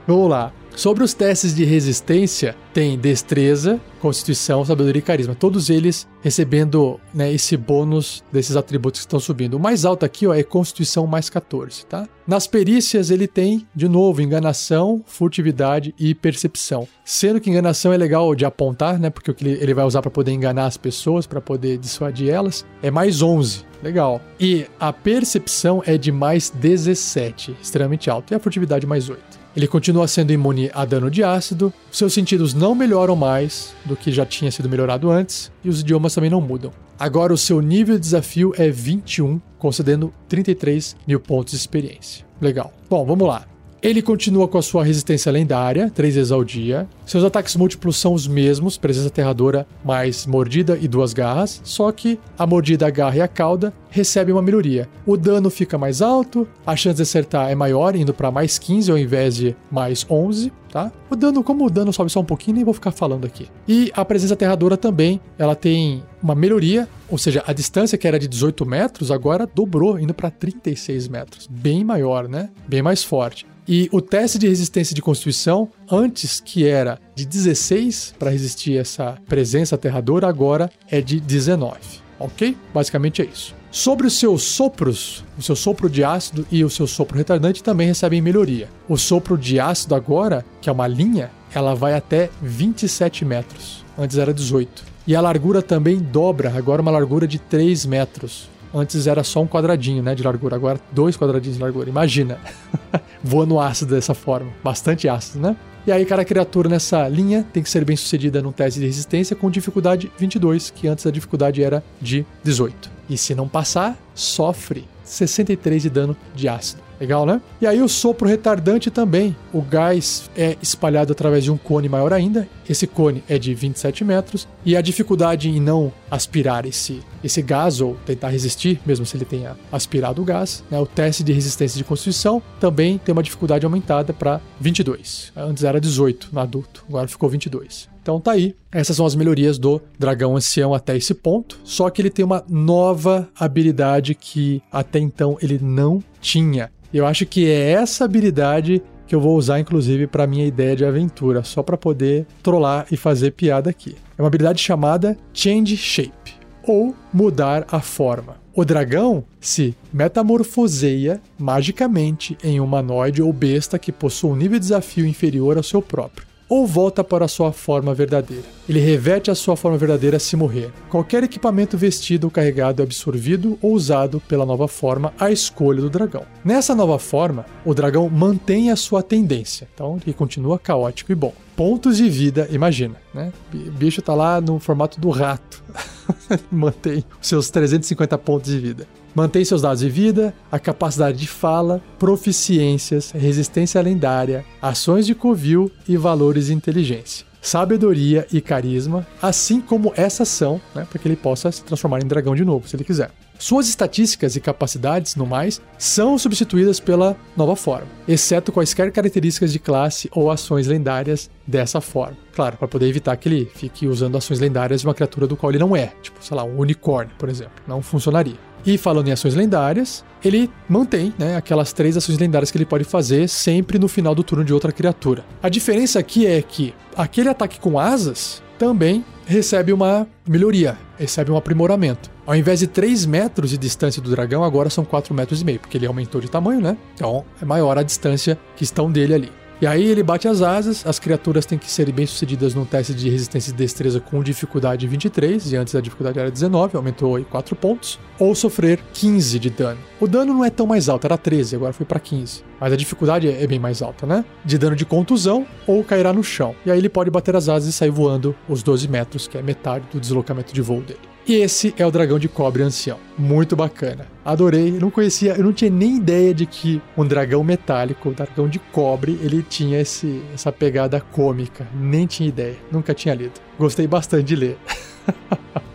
Vamos 0.07 0.31
lá. 0.31 0.53
Sobre 0.77 1.03
os 1.03 1.14
testes 1.14 1.55
de 1.55 1.64
resistência, 1.64 2.55
tem 2.75 2.99
destreza, 2.99 3.81
constituição, 3.99 4.62
sabedoria 4.62 4.99
e 4.99 5.03
carisma. 5.03 5.35
Todos 5.35 5.71
eles 5.71 6.07
recebendo 6.21 7.01
né, 7.14 7.33
esse 7.33 7.57
bônus 7.57 8.23
desses 8.31 8.57
atributos 8.57 9.01
que 9.01 9.07
estão 9.07 9.19
subindo. 9.19 9.55
O 9.55 9.59
mais 9.59 9.87
alto 9.87 10.05
aqui 10.05 10.27
ó, 10.27 10.35
é 10.35 10.42
constituição 10.42 11.07
mais 11.07 11.31
14, 11.31 11.87
tá? 11.87 12.07
Nas 12.27 12.47
perícias 12.47 13.11
ele 13.11 13.27
tem, 13.27 13.66
de 13.75 13.88
novo, 13.88 14.21
enganação, 14.21 15.03
furtividade 15.07 15.95
e 15.99 16.14
percepção. 16.14 16.87
Sendo 17.03 17.40
que 17.40 17.49
enganação 17.49 17.90
é 17.90 17.97
legal 17.97 18.35
de 18.35 18.45
apontar, 18.45 18.99
né? 18.99 19.09
Porque 19.09 19.31
o 19.31 19.35
que 19.35 19.47
ele 19.47 19.73
vai 19.73 19.87
usar 19.87 20.03
para 20.03 20.11
poder 20.11 20.33
enganar 20.33 20.66
as 20.66 20.77
pessoas, 20.77 21.27
para 21.27 21.40
poder 21.40 21.79
dissuadir 21.79 22.29
elas, 22.29 22.66
é 22.83 22.90
mais 22.90 23.23
11. 23.23 23.64
Legal. 23.83 24.21
E 24.38 24.66
a 24.79 24.92
percepção 24.92 25.83
é 25.87 25.97
de 25.97 26.12
mais 26.12 26.51
17, 26.51 27.57
extremamente 27.62 28.11
alto. 28.11 28.33
E 28.33 28.37
a 28.37 28.38
furtividade 28.38 28.87
mais 28.87 29.09
8. 29.09 29.45
Ele 29.57 29.66
continua 29.66 30.07
sendo 30.07 30.35
imune 30.35 30.71
a 30.75 30.85
dano 30.85 31.11
de 31.11 31.25
ácido, 31.25 31.73
seus 31.90 32.12
sentidos 32.12 32.53
não 32.53 32.75
melhoram 32.75 33.16
mais 33.16 33.75
do 33.87 33.97
que 33.97 34.12
já 34.12 34.27
tinha 34.27 34.51
sido 34.51 34.69
melhorado 34.69 35.11
antes, 35.11 35.51
e 35.64 35.71
os 35.71 35.81
idiomas 35.81 36.14
também 36.14 36.29
não 36.29 36.42
mudam. 36.42 36.71
Agora 36.99 37.33
o 37.33 37.38
seu 37.38 37.62
nível 37.62 37.95
de 37.95 38.03
desafio 38.03 38.53
é 38.59 38.69
21, 38.69 39.40
concedendo 39.59 40.12
33 40.29 40.95
mil 41.09 41.19
pontos 41.19 41.53
de 41.53 41.57
experiência. 41.57 42.27
Legal. 42.38 42.71
Bom, 42.90 43.07
vamos 43.07 43.27
lá. 43.27 43.47
Ele 43.87 44.03
continua 44.03 44.49
com 44.49 44.59
a 44.59 44.62
sua 44.62 44.83
resistência 44.83 45.31
lendária, 45.31 45.88
três 45.94 46.16
vezes 46.16 46.33
ao 46.33 46.42
dia. 46.42 46.88
Seus 47.07 47.22
ataques 47.22 47.55
múltiplos 47.55 47.96
são 47.96 48.14
os 48.14 48.27
mesmos, 48.27 48.77
presença 48.77 49.07
aterradora 49.07 49.64
mais 49.85 50.27
mordida 50.27 50.77
e 50.77 50.88
duas 50.88 51.12
garras, 51.12 51.61
só 51.62 51.92
que 51.92 52.18
a 52.37 52.44
mordida, 52.44 52.85
a 52.85 52.90
garra 52.90 53.18
e 53.18 53.20
a 53.20 53.29
cauda 53.29 53.72
recebem 53.88 54.35
uma 54.35 54.42
melhoria. 54.42 54.88
O 55.07 55.16
dano 55.16 55.49
fica 55.51 55.79
mais 55.79 56.03
alto, 56.03 56.49
a 56.66 56.75
chance 56.75 56.96
de 56.96 57.03
acertar 57.03 57.49
é 57.49 57.55
maior, 57.55 57.94
indo 57.94 58.12
para 58.12 58.29
mais 58.29 58.59
15 58.59 58.90
ao 58.90 58.99
invés 58.99 59.37
de 59.37 59.55
mais 59.70 60.05
11, 60.11 60.53
tá? 60.68 60.90
O 61.09 61.14
dano, 61.14 61.44
como 61.44 61.64
o 61.64 61.70
dano 61.70 61.92
sobe 61.92 62.11
só 62.11 62.18
um 62.18 62.25
pouquinho, 62.25 62.57
nem 62.57 62.64
vou 62.64 62.75
ficar 62.75 62.90
falando 62.90 63.25
aqui. 63.25 63.49
E 63.68 63.92
a 63.94 64.05
presença 64.05 64.35
aterradora 64.35 64.77
também, 64.77 65.20
ela 65.38 65.55
tem 65.55 66.03
uma 66.27 66.35
melhoria, 66.35 66.89
ou 67.09 67.17
seja, 67.17 67.43
a 67.47 67.53
distância 67.53 67.97
que 67.97 68.07
era 68.07 68.19
de 68.19 68.27
18 68.27 68.67
metros 68.67 69.12
agora 69.12 69.47
dobrou, 69.47 69.97
indo 69.97 70.12
para 70.12 70.29
36 70.29 71.07
metros. 71.07 71.47
Bem 71.49 71.85
maior, 71.85 72.29
né? 72.29 72.51
Bem 72.67 72.83
mais 72.83 73.05
forte. 73.05 73.47
E 73.69 73.89
o 73.93 74.01
teste 74.01 74.39
de 74.39 74.49
resistência 74.49 74.95
de 74.95 75.01
constituição, 75.01 75.69
antes 75.91 76.41
que 76.41 76.67
era 76.67 76.99
de 77.15 77.25
16 77.25 78.15
para 78.19 78.31
resistir 78.31 78.77
essa 78.77 79.19
presença 79.29 79.77
aterradora, 79.77 80.27
agora 80.27 80.71
é 80.91 81.01
de 81.01 81.21
19. 81.21 81.79
Ok? 82.19 82.57
Basicamente 82.75 83.23
é 83.23 83.25
isso. 83.25 83.55
Sobre 83.71 84.07
os 84.07 84.19
seus 84.19 84.43
sopros, 84.43 85.25
o 85.39 85.43
seu 85.43 85.55
sopro 85.55 85.89
de 85.89 86.03
ácido 86.03 86.47
e 86.51 86.65
o 86.65 86.71
seu 86.71 86.87
sopro 86.87 87.17
retardante 87.17 87.62
também 87.62 87.87
recebem 87.87 88.23
melhoria. 88.23 88.69
O 88.89 88.97
sopro 88.97 89.37
de 89.39 89.61
ácido 89.61 89.95
agora, 89.95 90.45
que 90.61 90.69
é 90.69 90.73
uma 90.73 90.89
linha, 90.89 91.31
ela 91.55 91.75
vai 91.75 91.95
até 91.95 92.31
27 92.43 93.25
metros. 93.25 93.85
Antes 93.99 94.19
era 94.19 94.33
18. 94.33 94.95
E 95.07 95.14
a 95.14 95.21
largura 95.21 95.62
também 95.62 95.99
dobra, 95.99 96.53
agora 96.57 96.83
uma 96.83 96.90
largura 96.90 97.27
de 97.27 97.38
3 97.38 97.87
metros. 97.87 98.49
Antes 98.75 99.07
era 99.07 99.23
só 99.23 99.40
um 99.40 99.47
quadradinho, 99.47 100.03
né, 100.03 100.14
de 100.14 100.23
largura, 100.23 100.57
agora 100.57 100.81
dois 100.90 101.16
quadradinhos 101.16 101.57
de 101.57 101.62
largura. 101.62 101.88
Imagina, 101.88 102.38
voando 103.23 103.61
ácido 103.61 103.95
dessa 103.95 104.14
forma, 104.14 104.51
bastante 104.62 105.09
ácido, 105.09 105.40
né? 105.40 105.57
E 105.87 105.92
aí 105.92 106.05
cada 106.05 106.25
criatura 106.25 106.69
nessa 106.69 107.07
linha 107.09 107.47
tem 107.53 107.62
que 107.62 107.71
ser 107.71 107.85
bem 107.85 107.97
sucedida 107.97 108.42
num 108.42 108.51
teste 108.51 108.81
de 108.81 108.87
resistência 108.87 109.37
com 109.37 109.49
dificuldade 109.49 110.11
22, 110.19 110.71
que 110.71 110.88
antes 110.88 111.07
a 111.07 111.12
dificuldade 111.12 111.62
era 111.62 111.83
de 112.03 112.27
18. 112.42 112.90
E 113.09 113.16
se 113.16 113.37
não 113.37 113.49
passar, 113.49 113.97
sofre 114.12 114.85
63 115.05 115.83
de 115.83 115.88
dano 115.88 116.16
de 116.35 116.49
ácido. 116.49 116.83
Legal, 117.01 117.25
né? 117.25 117.40
E 117.61 117.66
aí 117.66 117.81
o 117.81 117.88
sopro 117.88 118.27
retardante 118.27 118.90
também. 118.90 119.37
O 119.53 119.62
gás 119.62 120.29
é 120.37 120.57
espalhado 120.61 121.12
através 121.12 121.45
de 121.45 121.53
um 121.53 121.57
cone 121.57 121.88
maior 121.88 122.12
ainda. 122.12 122.49
Esse 122.68 122.87
cone 122.87 123.22
é 123.29 123.38
de 123.38 123.55
27 123.55 124.05
metros. 124.05 124.46
E 124.64 124.76
a 124.76 124.81
dificuldade 124.81 125.48
em 125.48 125.61
não 125.61 125.92
aspirar 126.11 126.66
esse, 126.66 127.00
esse 127.22 127.40
gás 127.42 127.81
ou 127.81 127.96
tentar 128.07 128.29
resistir, 128.29 128.81
mesmo 128.85 129.07
se 129.07 129.16
ele 129.16 129.24
tenha 129.24 129.57
aspirado 129.70 130.22
o 130.22 130.24
gás, 130.24 130.64
né? 130.70 130.79
o 130.79 130.87
teste 130.87 131.22
de 131.22 131.33
resistência 131.33 131.79
de 131.79 131.85
constituição 131.85 132.42
também 132.61 132.98
tem 132.98 133.12
uma 133.12 133.22
dificuldade 133.22 133.64
aumentada 133.64 134.12
para 134.12 134.40
22. 134.61 135.33
Antes 135.37 135.64
era 135.64 135.81
18 135.81 136.31
no 136.33 136.40
adulto, 136.40 136.85
agora 136.88 137.09
ficou 137.09 137.29
22. 137.29 137.88
Então 138.07 138.20
tá 138.20 138.33
aí. 138.33 138.55
Essas 138.70 138.96
são 138.96 139.05
as 139.05 139.16
melhorias 139.16 139.59
do 139.59 139.83
dragão 139.98 140.37
ancião 140.37 140.72
até 140.72 140.96
esse 140.96 141.12
ponto. 141.12 141.59
Só 141.64 141.90
que 141.90 142.00
ele 142.00 142.09
tem 142.09 142.24
uma 142.24 142.44
nova 142.48 143.29
habilidade 143.37 144.14
que 144.14 144.62
até 144.70 145.00
então 145.00 145.37
ele 145.42 145.59
não 145.61 146.00
tinha. 146.20 146.70
Eu 146.94 147.05
acho 147.05 147.26
que 147.26 147.50
é 147.50 147.72
essa 147.72 148.05
habilidade 148.05 148.81
que 149.07 149.14
eu 149.14 149.21
vou 149.21 149.37
usar 149.37 149.61
inclusive 149.61 150.07
para 150.07 150.27
minha 150.27 150.47
ideia 150.47 150.75
de 150.75 150.85
aventura, 150.85 151.45
só 151.45 151.62
para 151.62 151.77
poder 151.77 152.27
trollar 152.42 152.87
e 152.90 152.97
fazer 152.97 153.33
piada 153.33 153.71
aqui. 153.71 153.97
É 154.16 154.23
uma 154.23 154.29
habilidade 154.29 154.62
chamada 154.62 155.16
Change 155.33 155.77
Shape 155.77 156.35
ou 156.62 156.95
mudar 157.12 157.64
a 157.71 157.81
forma. 157.81 158.37
O 158.55 158.64
dragão 158.64 159.25
se 159.38 159.75
metamorfoseia 159.92 161.21
magicamente 161.38 162.37
em 162.42 162.59
um 162.59 162.64
humanoide 162.64 163.23
ou 163.23 163.33
besta 163.33 163.79
que 163.79 163.92
possui 163.92 164.31
um 164.31 164.37
nível 164.37 164.59
de 164.59 164.64
desafio 164.64 165.07
inferior 165.07 165.59
ao 165.59 165.62
seu 165.62 165.83
próprio. 165.83 166.27
Ou 166.48 166.66
volta 166.66 167.02
para 167.02 167.28
sua 167.28 167.52
forma 167.52 167.94
verdadeira. 167.94 168.44
Ele 168.68 168.80
reverte 168.80 169.30
a 169.30 169.35
sua 169.35 169.56
forma 169.56 169.78
verdadeira 169.78 170.18
se 170.18 170.37
morrer. 170.37 170.70
Qualquer 170.90 171.22
equipamento 171.22 171.76
vestido 171.76 172.24
ou 172.24 172.30
carregado 172.30 172.82
é 172.82 172.85
absorvido 172.85 173.59
ou 173.62 173.72
usado 173.72 174.20
pela 174.28 174.46
nova 174.46 174.68
forma 174.68 175.12
à 175.18 175.30
escolha 175.30 175.80
do 175.80 175.90
dragão. 175.90 176.24
Nessa 176.44 176.74
nova 176.74 176.98
forma, 176.98 177.46
o 177.64 177.74
dragão 177.74 178.09
mantém 178.09 178.70
a 178.70 178.76
sua 178.76 179.02
tendência, 179.02 179.68
então 179.74 179.98
ele 180.04 180.14
continua 180.14 180.59
caótico 180.59 181.12
e 181.12 181.14
bom. 181.14 181.32
Pontos 181.56 181.96
de 181.96 182.09
vida, 182.09 182.46
imagina, 182.50 182.96
né? 183.14 183.32
O 183.52 183.70
bicho 183.70 184.02
tá 184.02 184.14
lá 184.14 184.40
no 184.40 184.59
formato 184.59 185.00
do 185.00 185.11
rato. 185.11 185.62
mantém 186.50 187.04
os 187.20 187.28
seus 187.28 187.50
350 187.50 188.18
pontos 188.18 188.50
de 188.50 188.59
vida. 188.59 188.87
Mantém 189.16 189.46
seus 189.46 189.62
dados 189.62 189.81
de 189.81 189.88
vida, 189.88 190.35
a 190.52 190.59
capacidade 190.59 191.16
de 191.16 191.26
fala, 191.26 191.83
proficiências, 191.98 193.12
resistência 193.12 193.81
lendária, 193.81 194.44
ações 194.61 195.07
de 195.07 195.14
covil 195.14 195.72
e 195.88 195.96
valores 195.96 196.48
de 196.48 196.52
inteligência. 196.52 197.24
Sabedoria 197.40 198.26
e 198.31 198.42
carisma, 198.42 199.07
assim 199.22 199.59
como 199.59 199.90
essa 199.96 200.26
são, 200.26 200.61
né, 200.74 200.87
para 200.90 200.98
que 200.98 201.09
ele 201.09 201.16
possa 201.16 201.50
se 201.50 201.64
transformar 201.64 202.00
em 202.02 202.07
dragão 202.07 202.35
de 202.35 202.44
novo, 202.44 202.68
se 202.68 202.76
ele 202.76 202.85
quiser. 202.85 203.11
Suas 203.38 203.68
estatísticas 203.68 204.37
e 204.37 204.40
capacidades, 204.40 205.16
no 205.16 205.24
mais, 205.24 205.62
são 205.79 206.18
substituídas 206.18 206.79
pela 206.79 207.16
nova 207.35 207.57
forma, 207.57 207.88
exceto 208.07 208.52
quaisquer 208.52 208.92
características 208.92 209.50
de 209.50 209.59
classe 209.59 210.11
ou 210.12 210.31
ações 210.31 210.66
lendárias 210.66 211.31
dessa 211.46 211.81
forma. 211.81 212.18
Claro, 212.35 212.59
para 212.59 212.68
poder 212.68 212.87
evitar 212.87 213.16
que 213.16 213.31
ele 213.31 213.50
fique 213.55 213.87
usando 213.87 214.18
ações 214.18 214.40
lendárias 214.40 214.83
de 214.83 214.87
uma 214.87 214.94
criatura 214.94 215.26
do 215.26 215.37
qual 215.37 215.50
ele 215.50 215.59
não 215.59 215.74
é, 215.74 215.94
tipo, 216.02 216.22
sei 216.22 216.37
lá, 216.37 216.44
um 216.44 216.59
unicórnio, 216.59 217.14
por 217.18 217.31
exemplo. 217.31 217.55
Não 217.66 217.81
funcionaria. 217.81 218.45
E 218.64 218.77
falando 218.77 219.09
em 219.09 219.12
ações 219.12 219.35
lendárias, 219.35 220.05
ele 220.25 220.51
mantém 220.69 221.14
né, 221.19 221.37
aquelas 221.37 221.73
três 221.73 221.97
ações 221.97 222.19
lendárias 222.19 222.51
que 222.51 222.59
ele 222.59 222.64
pode 222.64 222.85
fazer 222.85 223.29
sempre 223.29 223.79
no 223.79 223.88
final 223.88 224.14
do 224.14 224.25
turno 224.25 224.45
de 224.45 224.53
outra 224.53 224.73
criatura. 224.73 225.25
A 225.42 225.49
diferença 225.49 225.99
aqui 225.99 226.27
é 226.27 226.40
que 226.42 226.75
aquele 226.97 227.29
ataque 227.29 227.61
com 227.61 227.79
asas 227.79 228.42
também 228.59 229.05
recebe 229.27 229.73
uma 229.73 230.07
melhoria, 230.27 230.79
recebe 230.99 231.31
um 231.31 231.37
aprimoramento. 231.37 232.11
Ao 232.27 232.35
invés 232.35 232.61
de 232.61 232.66
3 232.66 233.07
metros 233.07 233.51
de 233.51 233.59
distância 233.59 234.03
do 234.03 234.11
dragão, 234.11 234.42
agora 234.42 234.71
são 234.71 234.85
4 234.85 235.14
metros 235.14 235.42
e 235.42 235.45
meio, 235.45 235.61
porque 235.61 235.77
ele 235.77 235.87
aumentou 235.87 236.21
de 236.21 236.29
tamanho, 236.29 236.61
né? 236.61 236.77
Então 236.95 237.25
é 237.40 237.45
maior 237.45 237.79
a 237.79 237.83
distância 237.83 238.38
que 238.57 238.64
estão 238.64 238.90
dele 238.90 239.14
ali. 239.14 239.33
E 239.59 239.66
aí 239.66 239.85
ele 239.85 240.03
bate 240.03 240.29
as 240.29 240.42
asas, 240.42 240.87
as 240.87 240.99
criaturas 240.99 241.47
têm 241.47 241.57
que 241.57 241.71
ser 241.71 241.90
bem 241.90 242.05
sucedidas 242.05 242.55
num 242.55 242.66
teste 242.66 242.92
de 242.92 243.09
resistência 243.09 243.51
e 243.51 243.55
destreza 243.55 243.99
com 243.99 244.23
dificuldade 244.23 244.87
23, 244.87 245.53
e 245.53 245.57
antes 245.57 245.75
a 245.75 245.81
dificuldade 245.81 246.19
era 246.19 246.31
19, 246.31 246.77
aumentou 246.77 247.16
aí 247.16 247.25
4 247.25 247.57
pontos, 247.57 247.99
ou 248.19 248.35
sofrer 248.35 248.79
15 248.92 249.38
de 249.38 249.49
dano. 249.49 249.81
O 249.99 250.07
dano 250.07 250.35
não 250.35 250.45
é 250.45 250.51
tão 250.51 250.66
mais 250.66 250.90
alto, 250.90 251.07
era 251.07 251.16
13, 251.16 251.57
agora 251.57 251.73
foi 251.73 251.87
para 251.87 251.99
15. 251.99 252.45
Mas 252.61 252.71
a 252.71 252.77
dificuldade 252.77 253.29
é 253.29 253.47
bem 253.47 253.59
mais 253.59 253.81
alta, 253.81 254.05
né? 254.07 254.27
De 254.45 254.59
dano 254.59 254.77
de 254.77 254.85
contusão 254.85 255.47
ou 255.66 255.83
cairá 255.83 256.12
no 256.12 256.23
chão. 256.23 256.55
E 256.66 256.71
aí 256.71 256.79
ele 256.79 256.90
pode 256.90 257.11
bater 257.11 257.35
as 257.35 257.49
asas 257.49 257.71
e 257.71 257.73
sair 257.73 257.90
voando 257.90 258.37
os 258.47 258.62
12 258.62 258.87
metros, 258.88 259.27
que 259.27 259.38
é 259.38 259.42
metade 259.42 259.87
do 259.90 259.99
deslocamento 259.99 260.53
de 260.53 260.61
voo 260.61 260.83
dele. 260.83 261.15
E 261.29 261.35
esse 261.35 261.75
é 261.77 261.85
o 261.85 261.91
dragão 261.91 262.21
de 262.21 262.29
cobre 262.29 262.62
ancião. 262.62 263.01
Muito 263.19 263.57
bacana. 263.57 264.07
Adorei. 264.25 264.77
Eu 264.77 264.81
não 264.81 264.93
conhecia, 264.93 265.33
eu 265.33 265.43
não 265.43 265.53
tinha 265.53 265.69
nem 265.69 265.97
ideia 265.97 266.33
de 266.33 266.47
que 266.47 266.81
um 266.97 267.05
dragão 267.05 267.43
metálico, 267.43 268.09
um 268.09 268.12
dragão 268.12 268.49
de 268.49 268.61
cobre, 268.61 269.19
ele 269.21 269.43
tinha 269.43 269.81
esse, 269.81 270.23
essa 270.33 270.53
pegada 270.53 271.01
cômica. 271.01 271.67
Nem 271.75 272.07
tinha 272.07 272.29
ideia. 272.29 272.57
Nunca 272.71 272.95
tinha 272.95 273.12
lido. 273.12 273.41
Gostei 273.59 273.89
bastante 273.89 274.23
de 274.23 274.37
ler. 274.37 274.57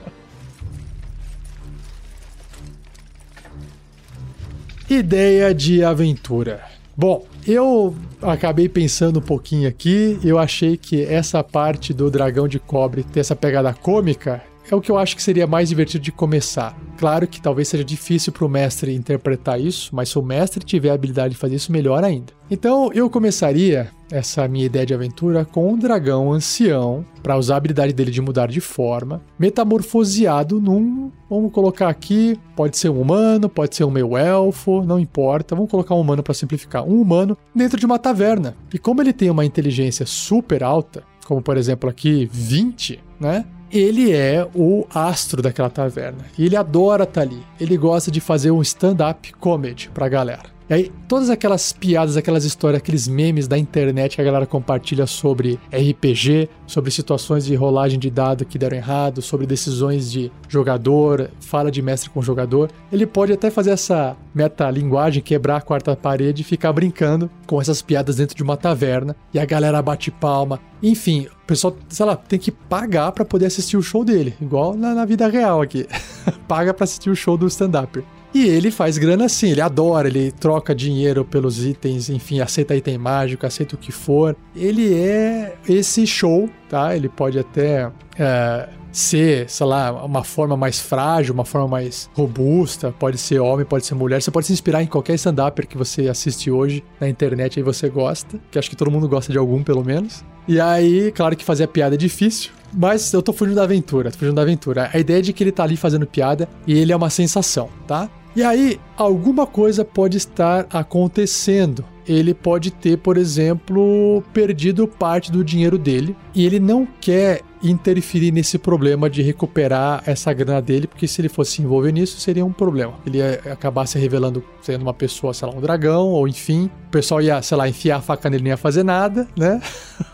Ideia 4.90 5.54
de 5.54 5.84
aventura. 5.84 6.64
Bom, 6.98 7.26
eu 7.48 7.96
acabei 8.22 8.68
pensando 8.68 9.20
um 9.20 9.22
pouquinho 9.22 9.68
aqui, 9.68 10.20
eu 10.22 10.38
achei 10.38 10.76
que 10.76 11.02
essa 11.06 11.42
parte 11.42 11.94
do 11.94 12.12
dragão 12.12 12.46
de 12.46 12.60
cobre 12.60 13.04
ter 13.04 13.22
essa 13.22 13.36
pegada 13.36 13.74
cômica 13.74 14.44
é 14.72 14.76
o 14.76 14.82
que 14.82 14.90
eu 14.90 14.98
acho 14.98 15.16
que 15.16 15.22
seria 15.22 15.46
mais 15.46 15.70
divertido 15.70 16.04
de 16.04 16.12
começar. 16.12 16.76
Claro 16.98 17.28
que 17.28 17.42
talvez 17.42 17.68
seja 17.68 17.84
difícil 17.84 18.32
para 18.32 18.46
o 18.46 18.50
mestre 18.50 18.96
interpretar 18.96 19.60
isso, 19.60 19.94
mas 19.94 20.10
se 20.10 20.18
o 20.18 20.22
mestre 20.22 20.64
tiver 20.64 20.92
a 20.92 20.94
habilidade 20.94 21.34
de 21.34 21.40
fazer 21.40 21.56
isso, 21.56 21.72
melhor 21.72 22.04
ainda. 22.04 22.32
Então 22.50 22.90
eu 22.94 23.10
começaria 23.10 23.92
essa 24.12 24.48
minha 24.48 24.66
ideia 24.66 24.86
de 24.86 24.94
aventura 24.94 25.46
com 25.46 25.72
um 25.72 25.78
dragão 25.78 26.32
ancião, 26.32 27.06
para 27.24 27.38
usar 27.38 27.56
a 27.56 27.58
habilidade 27.58 27.94
dele 27.94 28.12
de 28.12 28.22
mudar 28.22 28.48
de 28.48 28.60
forma, 28.60 29.22
metamorfoseado 29.40 30.60
num. 30.60 31.12
Vamos 31.30 31.52
colocar 31.52 31.88
aqui, 31.88 32.38
pode 32.56 32.78
ser 32.78 32.90
um 32.90 33.02
humano, 33.02 33.48
pode 33.48 33.76
ser 33.76 33.84
um 33.84 33.92
meio 33.92 34.18
elfo, 34.18 34.84
não 34.84 35.00
importa. 35.00 35.56
Vamos 35.56 35.72
colocar 35.72 35.96
um 35.96 36.02
humano 36.02 36.22
para 36.22 36.34
simplificar. 36.34 36.84
Um 36.84 37.02
humano 37.02 37.38
dentro 37.56 37.80
de 37.80 37.86
uma 37.86 37.98
taverna. 37.98 38.56
E 38.74 38.78
como 38.78 39.02
ele 39.02 39.14
tem 39.14 39.30
uma 39.30 39.46
inteligência 39.46 40.06
super 40.06 40.64
alta, 40.64 41.04
como 41.26 41.42
por 41.42 41.56
exemplo 41.56 41.90
aqui 41.90 42.30
20, 42.32 43.00
né? 43.20 43.46
Ele 43.72 44.12
é 44.12 44.48
o 44.54 44.86
astro 44.94 45.42
daquela 45.42 45.70
taverna. 45.70 46.26
E 46.38 46.46
ele 46.46 46.56
adora 46.56 47.04
estar 47.04 47.22
tá 47.22 47.22
ali. 47.22 47.42
Ele 47.60 47.78
gosta 47.78 48.12
de 48.12 48.20
fazer 48.20 48.52
um 48.52 48.62
stand-up 48.62 49.34
comedy 49.34 49.90
pra 49.94 50.10
galera. 50.10 50.52
E 50.72 50.74
aí, 50.74 50.92
todas 51.06 51.30
aquelas 51.30 51.74
piadas, 51.74 52.16
aquelas 52.16 52.46
histórias, 52.46 52.82
aqueles 52.82 53.06
memes 53.06 53.46
da 53.46 53.58
internet 53.58 54.16
que 54.16 54.22
a 54.22 54.24
galera 54.24 54.46
compartilha 54.46 55.06
sobre 55.06 55.60
RPG, 55.70 56.48
sobre 56.66 56.90
situações 56.92 57.44
de 57.44 57.54
rolagem 57.56 58.00
de 58.00 58.10
dado 58.10 58.46
que 58.46 58.58
deram 58.58 58.78
errado, 58.78 59.22
sobre 59.22 59.46
decisões 59.46 60.10
de 60.10 60.32
jogador, 60.48 61.30
fala 61.42 61.70
de 61.70 61.82
mestre 61.82 62.10
com 62.10 62.22
jogador, 62.22 62.72
ele 62.90 63.06
pode 63.06 63.34
até 63.34 63.52
fazer 63.52 63.72
essa 63.72 64.16
metalinguagem, 64.34 65.22
quebrar 65.22 65.58
a 65.58 65.62
quarta 65.62 65.94
parede 65.94 66.42
e 66.42 66.46
ficar 66.46 66.72
brincando 66.72 67.30
com 67.46 67.60
essas 67.60 67.82
piadas 67.82 68.16
dentro 68.16 68.34
de 68.34 68.42
uma 68.42 68.56
taverna. 68.56 69.14
E 69.34 69.40
a 69.40 69.46
galera 69.46 69.82
bate 69.82 70.10
palma. 70.10 70.58
Enfim, 70.82 71.28
o 71.44 71.46
pessoal, 71.46 71.76
sei 71.90 72.06
lá, 72.06 72.16
tem 72.16 72.40
que 72.40 72.50
pagar 72.50 73.12
para 73.12 73.26
poder 73.26 73.48
assistir 73.48 73.76
o 73.76 73.84
show 73.84 74.06
dele, 74.06 74.36
igual 74.42 74.74
na, 74.74 74.96
na 74.96 75.04
vida 75.04 75.28
real 75.28 75.62
aqui. 75.62 75.86
Paga 76.48 76.74
para 76.74 76.86
assistir 76.86 77.10
o 77.10 77.16
show 77.16 77.36
do 77.36 77.46
stand-up. 77.48 78.02
E 78.34 78.48
ele 78.48 78.72
faz 78.72 78.98
grana 78.98 79.26
assim, 79.26 79.52
ele 79.52 79.62
adora, 79.62 80.08
ele 80.08 80.32
troca 80.32 80.74
dinheiro 80.74 81.26
pelos 81.26 81.66
itens, 81.66 82.10
enfim, 82.10 82.40
aceita 82.40 82.76
item 82.76 82.98
mágico, 82.98 83.46
aceita 83.46 83.76
o 83.76 83.78
que 83.78 83.92
for. 83.92 84.36
Ele 84.56 84.94
é 84.94 85.56
esse 85.68 86.08
show, 86.08 86.50
tá? 86.70 86.96
Ele 86.96 87.10
pode 87.10 87.38
até 87.38 87.92
é, 88.18 88.70
ser, 88.92 89.50
sei 89.50 89.66
lá, 89.66 89.92
uma 90.06 90.24
forma 90.24 90.56
mais 90.56 90.80
frágil, 90.80 91.34
uma 91.34 91.46
forma 91.46 91.68
mais 91.68 92.10
robusta, 92.14 92.94
pode 92.98 93.18
ser 93.18 93.40
homem, 93.40 93.66
pode 93.66 93.86
ser 93.86 93.96
mulher. 93.96 94.22
Você 94.22 94.32
pode 94.32 94.48
se 94.48 94.54
inspirar 94.54 94.82
em 94.84 94.88
qualquer 94.88 95.16
stand-upper 95.16 95.68
que 95.68 95.78
você 95.78 96.08
assiste 96.08 96.50
hoje 96.50 96.84
na 97.00 97.10
internet 97.10 97.60
e 97.60 97.64
você 97.64 97.90
gosta, 97.90 98.40
que 98.50 98.60
acho 98.60 98.70
que 98.70 98.76
todo 98.76 98.92
mundo 98.92 99.08
gosta 99.08 99.32
de 99.32 99.38
algum, 99.38 99.64
pelo 99.64 99.84
menos. 99.84 100.24
E 100.48 100.60
aí, 100.60 101.12
claro 101.12 101.36
que 101.36 101.46
fazer 101.46 101.66
a 101.66 101.68
piada 101.68 101.96
é 101.96 101.98
difícil, 101.98 102.52
mas 102.74 103.14
eu 103.14 103.22
tô 103.22 103.32
fugindo 103.32 103.56
da 103.56 103.64
aventura, 103.64 104.12
tô 104.12 104.18
fugindo 104.18 104.36
da 104.36 104.42
aventura. 104.42 104.90
A 104.94 105.00
ideia 105.00 105.20
é 105.20 105.22
de 105.22 105.34
que 105.34 105.44
ele 105.44 105.52
tá 105.52 105.64
ali 105.64 105.78
fazendo 105.78 106.06
piada 106.06 106.48
e 106.66 106.78
ele 106.78 106.92
é 106.92 106.96
uma 106.96 107.10
sensação, 107.10 107.70
tá? 107.88 108.10
E 108.34 108.44
aí, 108.44 108.80
alguma 108.96 109.46
coisa 109.46 109.84
pode 109.84 110.16
estar 110.18 110.66
acontecendo. 110.72 111.84
Ele 112.08 112.34
pode 112.34 112.72
ter, 112.72 112.98
por 112.98 113.18
exemplo, 113.18 114.24
perdido 114.34 114.88
parte 114.88 115.32
do 115.32 115.44
dinheiro 115.44 115.78
dele 115.78 116.16
e 116.34 116.46
ele 116.46 116.60
não 116.60 116.88
quer 117.00 117.42
interferir 117.62 118.32
nesse 118.32 118.58
problema 118.58 119.10
de 119.10 119.22
recuperar 119.22 120.02
essa 120.06 120.34
grana 120.34 120.62
dele, 120.62 120.88
porque 120.88 121.08
se 121.08 121.22
ele 121.22 121.30
fosse 121.30 121.52
se 121.52 121.62
envolver 121.62 121.92
nisso, 121.92 122.20
seria 122.20 122.46
um 122.46 122.52
problema. 122.52 122.94
Ele 123.06 123.20
ia 123.20 123.42
acabar 123.52 123.86
se 123.86 124.00
revelando 124.00 124.44
sendo 124.62 124.82
uma 124.82 124.94
pessoa, 124.94 125.34
sei 125.34 125.48
lá, 125.48 125.54
um 125.54 125.62
dragão, 125.62 126.08
ou 126.08 126.28
enfim, 126.28 126.72
o 126.88 126.90
pessoal 126.90 127.22
ia, 127.22 127.42
sei 127.42 127.58
lá, 127.58 127.68
enfiar 127.70 127.98
a 127.98 128.02
faca 128.02 128.30
nele 128.30 128.42
e 128.42 128.46
não 128.46 128.52
ia 128.52 128.58
fazer 128.58 128.84
nada, 128.84 129.28
né? 129.38 129.62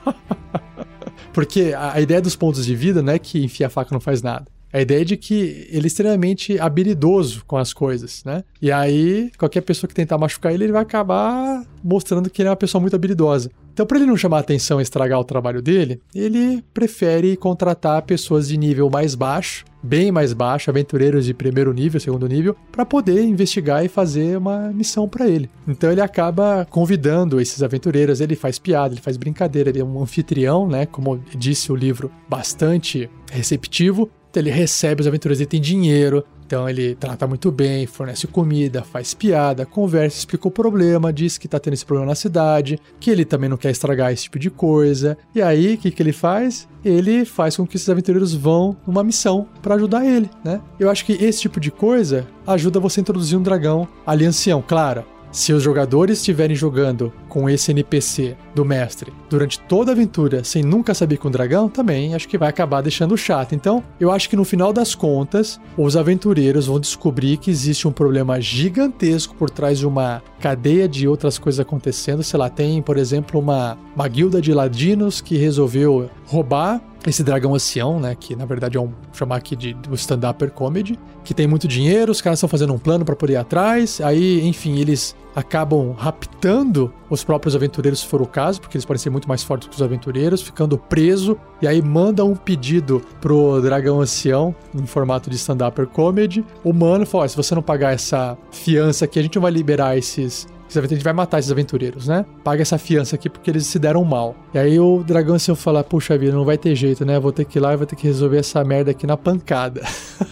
porque 1.32 1.74
a 1.78 2.02
ideia 2.02 2.22
dos 2.22 2.36
pontos 2.36 2.66
de 2.66 2.76
vida 2.76 3.02
não 3.02 3.14
é 3.14 3.20
que 3.20 3.44
enfiar 3.44 3.68
a 3.68 3.70
faca 3.70 3.94
não 3.94 4.02
faz 4.02 4.22
nada. 4.22 4.57
A 4.72 4.82
ideia 4.82 5.02
é 5.02 5.06
de 5.06 5.18
que 5.18 5.68
ele 5.72 5.86
é 5.86 5.88
extremamente 5.88 6.60
habilidoso 6.60 7.44
com 7.46 7.58
as 7.58 7.74
coisas, 7.74 8.24
né? 8.26 8.44
E 8.62 8.72
aí, 8.72 9.32
qualquer 9.38 9.62
pessoa 9.62 9.88
que 9.88 9.96
tentar 9.96 10.18
machucar 10.18 10.54
ele, 10.54 10.66
ele 10.66 10.74
vai 10.74 10.82
acabar 10.82 11.64
mostrando 11.84 12.30
que 12.30 12.42
ele 12.42 12.48
é 12.48 12.52
uma 12.52 12.58
pessoa 12.58 12.82
muito 12.82 12.96
habilidosa. 12.96 13.50
Então, 13.72 13.86
para 13.86 14.00
ele 14.00 14.08
não 14.08 14.18
chamar 14.18 14.40
atenção 14.40 14.80
e 14.80 14.84
estragar 14.84 15.20
o 15.20 15.24
trabalho 15.24 15.62
dele, 15.62 16.02
ele 16.14 16.64
prefere 16.74 17.38
contratar 17.38 18.02
pessoas 18.02 18.48
de 18.48 18.58
nível 18.58 18.90
mais 18.90 19.14
baixo, 19.14 19.64
bem 19.84 20.12
mais 20.12 20.34
baixo, 20.34 20.72
aventureiros 20.72 21.26
de 21.26 21.34
primeiro 21.34 21.72
nível, 21.72 22.00
segundo 22.00 22.28
nível, 22.28 22.56
para 22.72 22.84
poder 22.84 23.22
investigar 23.24 23.86
e 23.86 23.88
fazer 23.88 24.36
uma 24.36 24.72
missão 24.74 25.08
para 25.08 25.28
ele. 25.28 25.48
Então, 25.68 25.92
ele 25.92 26.02
acaba 26.02 26.66
convidando 26.72 27.40
esses 27.40 27.62
aventureiros, 27.62 28.20
ele 28.20 28.36
faz 28.36 28.58
piada, 28.58 28.96
ele 28.96 29.02
faz 29.02 29.16
brincadeira, 29.16 29.70
ele 29.70 29.80
é 29.80 29.86
um 29.86 30.02
anfitrião, 30.02 30.68
né? 30.68 30.88
Como 30.88 31.24
disse 31.38 31.72
o 31.72 31.76
livro, 31.76 32.12
bastante 32.28 33.08
receptivo 33.32 34.10
ele 34.36 34.50
recebe 34.50 35.02
os 35.02 35.08
aventureiros, 35.08 35.40
ele 35.40 35.50
tem 35.50 35.62
dinheiro, 35.62 36.24
então 36.48 36.68
ele 36.70 36.96
trata 36.96 37.28
muito 37.28 37.52
bem, 37.52 37.86
fornece 37.86 38.26
comida, 38.26 38.82
faz 38.82 39.14
piada, 39.14 39.66
conversa, 39.66 40.20
explica 40.20 40.48
o 40.48 40.52
problema, 40.52 41.12
diz 41.12 41.38
que 41.38 41.46
tá 41.46 41.60
tendo 41.60 41.74
esse 41.74 41.86
problema 41.86 42.10
na 42.10 42.16
cidade, 42.16 42.80
que 43.02 43.12
ele 43.12 43.26
também 43.26 43.50
não 43.50 43.58
quer 43.58 43.70
estragar 43.70 44.14
esse 44.14 44.24
tipo 44.24 44.40
de 44.40 44.50
coisa. 44.50 45.18
E 45.36 45.42
aí, 45.42 45.74
o 45.74 45.78
que, 45.78 45.92
que 45.92 46.02
ele 46.02 46.14
faz? 46.14 46.68
Ele 46.86 47.26
faz 47.26 47.58
com 47.58 47.68
que 47.68 47.76
esses 47.76 47.90
aventureiros 47.90 48.34
vão 48.34 48.78
numa 48.88 49.04
missão 49.04 49.46
para 49.62 49.76
ajudar 49.76 50.06
ele, 50.06 50.30
né? 50.42 50.62
Eu 50.80 50.90
acho 50.90 51.06
que 51.06 51.14
esse 51.14 51.42
tipo 51.42 51.60
de 51.60 51.70
coisa 51.70 52.26
ajuda 52.46 52.80
você 52.80 53.00
a 53.00 53.02
introduzir 53.02 53.38
um 53.38 53.44
dragão 53.44 53.86
ali 54.06 54.26
ancião, 54.26 54.64
claro. 54.66 55.04
Se 55.30 55.52
os 55.52 55.62
jogadores 55.62 56.20
estiverem 56.20 56.56
jogando 56.56 57.12
com 57.38 57.48
esse 57.48 57.70
NPC 57.70 58.36
do 58.56 58.66
mestre 58.66 59.14
durante 59.30 59.60
toda 59.60 59.92
a 59.92 59.94
aventura 59.94 60.44
sem 60.44 60.64
nunca 60.64 60.96
saber 60.96 61.18
com 61.18 61.28
o 61.28 61.32
dragão, 61.32 61.70
também 61.70 62.16
acho 62.16 62.28
que 62.28 62.36
vai 62.36 62.50
acabar 62.50 62.82
deixando 62.82 63.16
chato. 63.16 63.54
Então, 63.54 63.84
eu 64.00 64.12
acho 64.12 64.28
que 64.28 64.36
no 64.36 64.44
final 64.44 64.74
das 64.74 64.96
contas, 64.96 65.62
os 65.78 65.96
aventureiros 65.96 66.66
vão 66.66 66.80
descobrir 66.80 67.38
que 67.38 67.52
existe 67.52 67.88
um 67.88 67.92
problema 67.92 68.42
gigantesco 68.42 69.36
por 69.36 69.52
trás 69.52 69.78
de 69.78 69.86
uma 69.86 70.24
cadeia 70.40 70.88
de 70.88 71.08
outras 71.08 71.38
coisas 71.38 71.60
acontecendo. 71.60 72.24
Sei 72.24 72.40
lá, 72.40 72.50
tem, 72.50 72.82
por 72.82 72.98
exemplo, 72.98 73.40
uma, 73.40 73.78
uma 73.96 74.08
guilda 74.08 74.42
de 74.42 74.52
ladinos 74.52 75.22
que 75.22 75.38
resolveu 75.38 76.10
roubar 76.26 76.82
esse 77.06 77.24
dragão 77.24 77.54
ancião, 77.54 78.00
né, 78.00 78.16
que 78.20 78.36
na 78.36 78.46
verdade 78.46 78.78
é 78.78 78.82
um 78.82 78.92
chamar 79.14 79.38
aqui 79.38 79.56
de 79.56 79.78
stand-upper 79.94 80.52
comedy, 80.52 81.00
que 81.24 81.34
tem 81.34 81.48
muito 81.48 81.68
dinheiro, 81.68 82.12
os 82.12 82.20
caras 82.20 82.40
estão 82.40 82.50
fazendo 82.50 82.74
um 82.74 82.80
plano 82.80 83.06
para 83.06 83.16
poder 83.16 83.34
ir 83.34 83.38
atrás, 83.38 84.02
aí, 84.02 84.46
enfim, 84.46 84.80
eles 84.80 85.16
acabam 85.38 85.92
raptando 85.92 86.92
os 87.12 87.24
próprios 87.24 87.56
aventureiros 87.56 88.00
se 88.00 88.08
for 88.08 88.24
o 88.24 88.26
caso, 88.26 88.60
porque 88.60 88.76
eles 88.76 88.86
podem 88.86 89.00
ser 89.00 89.12
muito 89.12 89.28
mais 89.28 89.44
fortes 89.44 89.68
que 89.68 89.76
os 89.76 89.82
aventureiros, 89.84 90.42
ficando 90.42 90.80
preso, 90.80 91.38
e 91.62 91.68
aí 91.68 91.80
mandam 91.80 92.32
um 92.32 92.36
pedido 92.36 93.04
pro 93.22 93.62
dragão 93.62 94.02
ancião 94.02 94.56
em 94.74 94.88
formato 94.88 95.30
de 95.30 95.36
stand-upper 95.36 95.86
comedy. 95.86 96.44
O 96.64 96.74
mano 96.74 97.06
fala: 97.06 97.28
se 97.28 97.38
você 97.38 97.54
não 97.54 97.62
pagar 97.62 97.94
essa 97.94 98.36
fiança 98.52 99.06
aqui, 99.06 99.20
a 99.20 99.22
gente 99.22 99.36
não 99.36 99.44
vai 99.44 99.52
liberar 99.52 99.96
esses 99.96 100.48
a 100.76 100.86
gente 100.86 101.04
vai 101.04 101.14
matar 101.14 101.40
esses 101.40 101.50
aventureiros, 101.50 102.10
né? 102.10 102.26
Paga 102.44 102.62
essa 102.62 102.78
fiança 102.78 103.16
aqui 103.16 103.30
porque 103.30 103.50
eles 103.50 103.66
se 103.66 103.80
deram 103.80 104.04
mal. 104.04 104.36
E 104.54 104.60
aí 104.60 104.78
o 104.78 105.02
dragão 105.02 105.36
ancião 105.36 105.56
fala: 105.56 105.82
Puxa 105.82 106.18
vida, 106.18 106.34
não 106.34 106.44
vai 106.44 106.58
ter 106.58 106.76
jeito, 106.76 107.06
né? 107.06 107.18
Vou 107.20 107.32
ter 107.32 107.46
que 107.46 107.58
ir 107.58 107.62
lá 107.62 107.74
e 107.74 107.78
vou 107.78 107.86
ter 107.86 107.96
que 107.96 108.06
resolver 108.06 108.38
essa 108.40 108.62
merda 108.66 108.92
aqui 108.92 109.08
na 109.08 109.16
pancada. 109.16 109.82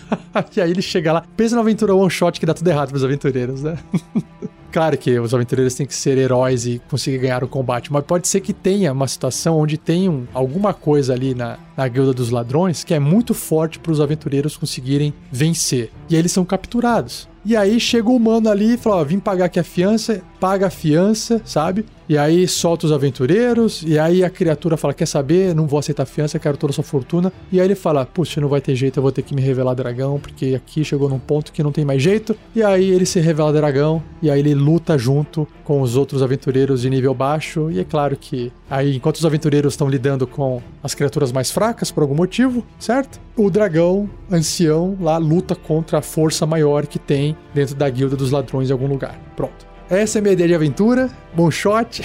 e 0.57 0.59
aí 0.59 0.71
ele 0.71 0.81
chega 0.81 1.13
lá, 1.13 1.23
pensa 1.37 1.55
na 1.55 1.61
aventura 1.61 1.95
one 1.95 2.11
shot 2.11 2.37
que 2.37 2.45
dá 2.45 2.53
tudo 2.53 2.67
errado 2.67 2.89
pros 2.89 3.03
aventureiros, 3.03 3.63
né? 3.63 3.77
Claro 4.75 4.97
que 4.97 5.17
os 5.17 5.33
aventureiros 5.33 5.73
têm 5.73 5.85
que 5.85 5.95
ser 5.95 6.17
heróis 6.17 6.65
e 6.65 6.81
conseguir 6.89 7.19
ganhar 7.19 7.45
o 7.45 7.47
combate, 7.47 7.93
mas 7.93 8.03
pode 8.03 8.27
ser 8.27 8.41
que 8.41 8.51
tenha 8.51 8.91
uma 8.91 9.07
situação 9.07 9.57
onde 9.57 9.77
tem 9.77 10.27
alguma 10.33 10.73
coisa 10.73 11.13
ali 11.13 11.33
na, 11.33 11.57
na 11.77 11.87
guilda 11.87 12.13
dos 12.13 12.29
ladrões 12.29 12.83
que 12.83 12.93
é 12.93 12.99
muito 12.99 13.33
forte 13.33 13.79
para 13.79 13.93
os 13.93 14.01
aventureiros 14.01 14.57
conseguirem 14.57 15.13
vencer. 15.31 15.93
E 16.09 16.15
aí 16.15 16.19
eles 16.19 16.33
são 16.33 16.43
capturados. 16.43 17.25
E 17.45 17.55
aí 17.55 17.79
chega 17.79 18.09
o 18.09 18.15
humano 18.17 18.49
ali 18.49 18.73
e 18.73 18.77
fala: 18.77 18.97
ó, 18.97 19.03
vim 19.05 19.17
pagar 19.17 19.45
aqui 19.45 19.61
a 19.61 19.63
fiança, 19.63 20.21
paga 20.41 20.67
a 20.67 20.69
fiança, 20.69 21.41
sabe? 21.45 21.85
E 22.07 22.17
aí 22.17 22.47
solta 22.47 22.85
os 22.85 22.91
aventureiros, 22.91 23.83
e 23.85 23.97
aí 23.97 24.23
a 24.23 24.29
criatura 24.29 24.77
fala: 24.77 24.93
Quer 24.93 25.07
saber? 25.07 25.55
Não 25.55 25.65
vou 25.65 25.79
aceitar 25.79 26.05
fiança, 26.05 26.37
quero 26.37 26.57
toda 26.57 26.71
a 26.71 26.73
sua 26.73 26.83
fortuna. 26.83 27.33
E 27.51 27.59
aí 27.59 27.65
ele 27.65 27.75
fala: 27.75 28.05
Puxa, 28.05 28.39
não 28.39 28.47
vai 28.47 28.61
ter 28.61 28.75
jeito, 28.75 28.97
eu 28.97 29.03
vou 29.03 29.11
ter 29.11 29.23
que 29.23 29.33
me 29.33 29.41
revelar 29.41 29.73
dragão, 29.73 30.19
porque 30.19 30.53
aqui 30.55 30.83
chegou 30.83 31.09
num 31.09 31.19
ponto 31.19 31.51
que 31.51 31.63
não 31.63 31.71
tem 31.71 31.83
mais 31.83 32.01
jeito. 32.01 32.35
E 32.55 32.61
aí 32.61 32.89
ele 32.89 33.05
se 33.05 33.19
revela 33.19 33.51
dragão, 33.51 34.03
e 34.21 34.29
aí 34.29 34.39
ele 34.39 34.53
luta 34.53 34.97
junto 34.97 35.47
com 35.63 35.81
os 35.81 35.95
outros 35.95 36.21
aventureiros 36.21 36.81
de 36.81 36.89
nível 36.89 37.13
baixo. 37.13 37.71
E 37.71 37.79
é 37.79 37.83
claro 37.83 38.15
que 38.15 38.51
aí, 38.69 38.95
enquanto 38.95 39.15
os 39.15 39.25
aventureiros 39.25 39.73
estão 39.73 39.89
lidando 39.89 40.27
com 40.27 40.61
as 40.83 40.93
criaturas 40.93 41.31
mais 41.31 41.49
fracas 41.51 41.91
por 41.91 42.03
algum 42.03 42.15
motivo, 42.15 42.63
certo? 42.77 43.19
O 43.35 43.49
dragão 43.49 44.09
ancião 44.31 44.97
lá 45.01 45.17
luta 45.17 45.55
contra 45.55 45.99
a 45.99 46.01
força 46.01 46.45
maior 46.45 46.85
que 46.85 46.99
tem 46.99 47.35
dentro 47.53 47.75
da 47.75 47.89
guilda 47.89 48.15
dos 48.15 48.31
ladrões 48.31 48.69
em 48.69 48.73
algum 48.73 48.87
lugar. 48.87 49.19
Pronto. 49.35 49.74
Essa 49.89 50.17
é 50.17 50.19
a 50.19 50.21
minha 50.23 50.33
ideia 50.33 50.47
de 50.47 50.55
aventura. 50.55 51.11
Bom 51.33 51.51
shot. 51.51 52.01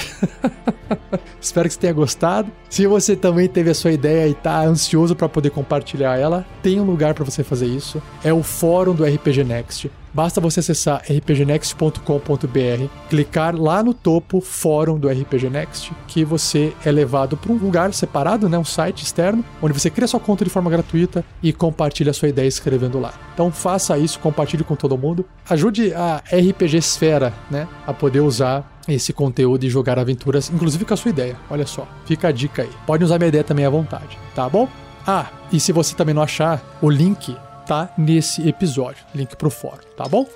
Espero 1.40 1.66
que 1.66 1.74
você 1.74 1.80
tenha 1.80 1.92
gostado. 1.94 2.52
Se 2.68 2.86
você 2.86 3.16
também 3.16 3.48
teve 3.48 3.70
a 3.70 3.74
sua 3.74 3.92
ideia 3.92 4.28
e 4.28 4.32
está 4.32 4.60
ansioso 4.60 5.16
para 5.16 5.28
poder 5.28 5.50
compartilhar 5.50 6.18
ela, 6.18 6.44
tem 6.62 6.78
um 6.78 6.84
lugar 6.84 7.14
para 7.14 7.24
você 7.24 7.42
fazer 7.42 7.66
isso. 7.66 8.02
É 8.22 8.32
o 8.32 8.42
fórum 8.42 8.94
do 8.94 9.04
RPG 9.04 9.44
Next. 9.44 9.90
Basta 10.12 10.40
você 10.40 10.60
acessar 10.60 11.02
rpgnext.com.br, 11.08 12.84
clicar 13.08 13.54
lá 13.54 13.82
no 13.82 13.94
topo 13.94 14.40
Fórum 14.40 14.98
do 14.98 15.08
RPG 15.08 15.48
Next, 15.48 15.92
que 16.06 16.24
você 16.24 16.72
é 16.84 16.90
levado 16.90 17.36
para 17.36 17.52
um 17.52 17.56
lugar 17.56 17.92
separado, 17.94 18.48
né, 18.48 18.58
um 18.58 18.64
site 18.64 19.04
externo, 19.04 19.44
onde 19.62 19.78
você 19.78 19.88
cria 19.88 20.08
sua 20.08 20.20
conta 20.20 20.44
de 20.44 20.50
forma 20.50 20.70
gratuita 20.70 21.24
e 21.42 21.52
compartilha 21.52 22.10
a 22.10 22.14
sua 22.14 22.28
ideia 22.28 22.48
escrevendo 22.48 22.98
lá. 22.98 23.14
Então 23.34 23.52
faça 23.52 23.96
isso, 23.98 24.18
compartilhe 24.18 24.64
com 24.64 24.74
todo 24.74 24.98
mundo, 24.98 25.24
ajude 25.48 25.94
a 25.94 26.22
RPG 26.32 26.76
Esfera, 26.76 27.32
né, 27.50 27.68
a 27.86 27.92
poder 27.92 28.20
usar 28.20 28.80
esse 28.88 29.12
conteúdo 29.12 29.64
e 29.64 29.70
jogar 29.70 29.98
aventuras, 29.98 30.50
inclusive 30.50 30.84
com 30.84 30.94
a 30.94 30.96
sua 30.96 31.10
ideia. 31.10 31.36
Olha 31.48 31.66
só, 31.66 31.86
fica 32.04 32.28
a 32.28 32.32
dica 32.32 32.62
aí. 32.62 32.70
Pode 32.86 33.04
usar 33.04 33.18
minha 33.18 33.28
ideia 33.28 33.44
também 33.44 33.64
à 33.64 33.70
vontade, 33.70 34.18
tá 34.34 34.48
bom? 34.48 34.68
Ah, 35.06 35.26
e 35.52 35.60
se 35.60 35.72
você 35.72 35.94
também 35.94 36.14
não 36.14 36.22
achar, 36.22 36.62
o 36.82 36.90
link 36.90 37.36
tá 37.70 37.94
nesse 37.96 38.46
episódio, 38.48 39.04
link 39.14 39.36
pro 39.36 39.48
fórum, 39.48 39.78
tá 39.96 40.08
bom? 40.08 40.26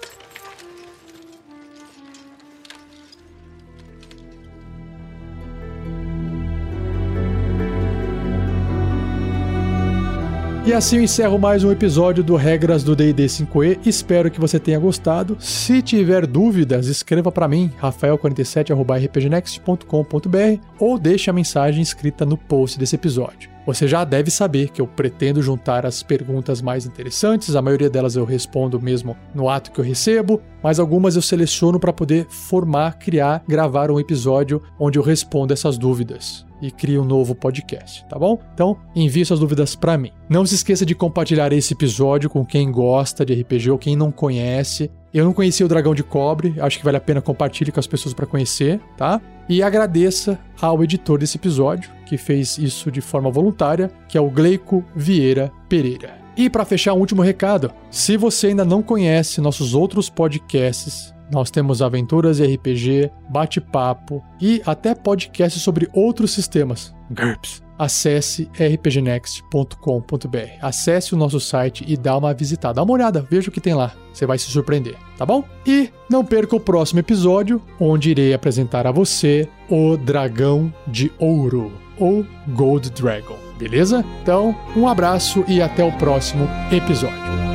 E 10.65 10.73
assim 10.73 10.99
eu 10.99 11.03
encerro 11.03 11.37
mais 11.37 11.65
um 11.65 11.73
episódio 11.73 12.23
do 12.23 12.37
Regras 12.37 12.85
do 12.85 12.95
D&D 12.95 13.27
5e. 13.27 13.81
Espero 13.85 14.31
que 14.31 14.41
você 14.41 14.61
tenha 14.61 14.79
gostado. 14.79 15.37
Se 15.41 15.83
tiver 15.83 16.29
dúvidas, 16.29 16.87
escreva 16.87 17.33
para 17.33 17.49
mim, 17.49 17.73
rafael47@rpgnext.com.br 17.83 20.63
ou 20.79 21.01
deixe 21.01 21.29
a 21.29 21.33
mensagem 21.33 21.83
escrita 21.83 22.25
no 22.25 22.39
post 22.39 22.79
desse 22.79 22.95
episódio. 22.95 23.54
Você 23.67 23.89
já 23.89 24.05
deve 24.05 24.31
saber 24.31 24.71
que 24.71 24.81
eu 24.81 24.87
pretendo 24.87 25.43
juntar 25.43 25.87
as 25.87 26.03
perguntas 26.03 26.61
mais 26.61 26.85
interessantes, 26.87 27.57
a 27.57 27.63
maioria 27.63 27.89
delas 27.89 28.17
eu 28.17 28.25
respondo 28.25 28.81
mesmo 28.81 29.17
no 29.35 29.49
ato 29.49 29.73
que 29.73 29.81
eu 29.81 29.85
recebo, 29.85 30.41
mas 30.63 30.79
algumas 30.79 31.17
eu 31.17 31.23
seleciono 31.23 31.81
para 31.81 31.93
poder 31.93 32.27
formar, 32.29 32.99
criar, 32.99 33.43
gravar 33.49 33.91
um 33.91 33.99
episódio 33.99 34.63
onde 34.79 34.99
eu 34.99 35.03
respondo 35.03 35.53
essas 35.53 35.79
dúvidas 35.79 36.45
e 36.61 36.71
crio 36.71 37.03
um 37.03 37.05
novo 37.05 37.35
podcast, 37.35 38.07
tá 38.07 38.19
bom? 38.19 38.39
Então, 38.55 38.77
envie 38.95 39.25
suas 39.25 39.41
dúvidas 39.41 39.75
para 39.75 39.99
mim. 39.99 40.11
Não 40.29 40.47
se 40.47 40.55
esqueça 40.55 40.87
de 40.87 40.95
compartilhar 40.95 41.53
esse 41.53 41.75
episódio 41.75 42.31
com 42.31 42.45
quem 42.45 42.71
gosta 42.71 43.25
de 43.25 43.35
RPG 43.35 43.71
ou 43.71 43.79
quem 43.79 43.97
não 43.97 44.11
conhece. 44.11 44.91
Eu 45.13 45.25
não 45.25 45.33
conhecia 45.33 45.67
o 45.67 45.69
Dragão 45.69 45.95
de 45.95 46.03
Cobre, 46.03 46.55
acho 46.59 46.79
que 46.79 46.85
vale 46.85 46.97
a 46.97 47.01
pena 47.01 47.21
compartilhar 47.21 47.73
com 47.73 47.81
as 47.81 47.87
pessoas 47.87 48.15
para 48.15 48.27
conhecer, 48.27 48.81
tá? 48.97 49.21
E 49.49 49.63
agradeça 49.63 50.39
ao 50.61 50.83
editor 50.83 51.19
desse 51.19 51.37
episódio, 51.37 51.91
que 52.07 52.17
fez 52.17 52.59
isso 52.59 52.91
de 52.91 53.01
forma 53.01 53.31
voluntária, 53.31 53.91
que 54.09 54.17
é 54.17 54.21
o 54.21 54.31
Gleico 54.31 54.85
Vieira 54.95 55.53
Pereira. 55.69 56.19
E 56.37 56.51
para 56.51 56.65
fechar, 56.65 56.95
um 56.95 57.01
último 57.01 57.23
recado: 57.23 57.73
se 57.91 58.17
você 58.17 58.49
ainda 58.49 58.65
não 58.65 58.83
conhece 58.83 59.41
nossos 59.41 59.75
outros 59.75 60.09
podcasts, 60.11 61.15
nós 61.31 61.51
temos 61.51 61.81
aventuras 61.81 62.39
e 62.39 62.55
RPG, 62.55 63.11
bate-papo 63.29 64.23
e 64.41 64.63
até 64.67 64.95
podcasts 64.95 65.63
sobre 65.63 65.89
outros 65.93 66.33
sistemas. 66.33 66.95
GURPS 67.11 67.64
acesse 67.79 68.49
rpgnext.com.br. 68.55 70.39
Acesse 70.61 71.15
o 71.15 71.17
nosso 71.17 71.41
site 71.41 71.85
e 71.87 71.97
dá 71.97 72.17
uma 72.17 72.33
visitada. 72.35 72.75
Dá 72.75 72.83
uma 72.83 72.93
olhada, 72.93 73.27
veja 73.29 73.49
o 73.49 73.53
que 73.53 73.61
tem 73.61 73.75
lá. 73.75 73.93
Você 74.13 74.27
vai 74.27 74.39
se 74.39 74.51
surpreender, 74.51 74.97
tá 75.17 75.27
bom? 75.27 75.45
E 75.67 75.91
não 76.09 76.25
perca 76.25 76.57
o 76.57 76.61
próximo 76.61 77.01
episódio, 77.01 77.61
onde 77.81 78.11
irei 78.11 78.33
apresentar 78.33 78.87
a 78.87 78.93
você 78.93 79.49
o 79.69 79.97
Dragão 79.97 80.73
de 80.87 81.13
Ouro, 81.19 81.73
ou 81.99 82.25
Gold 82.49 82.91
Dragon, 82.91 83.39
beleza? 83.59 84.05
Então, 84.23 84.55
um 84.77 84.89
abraço 84.89 85.45
e 85.49 85.61
até 85.61 85.85
o 85.85 85.93
próximo 85.93 86.49
episódio. 86.71 87.54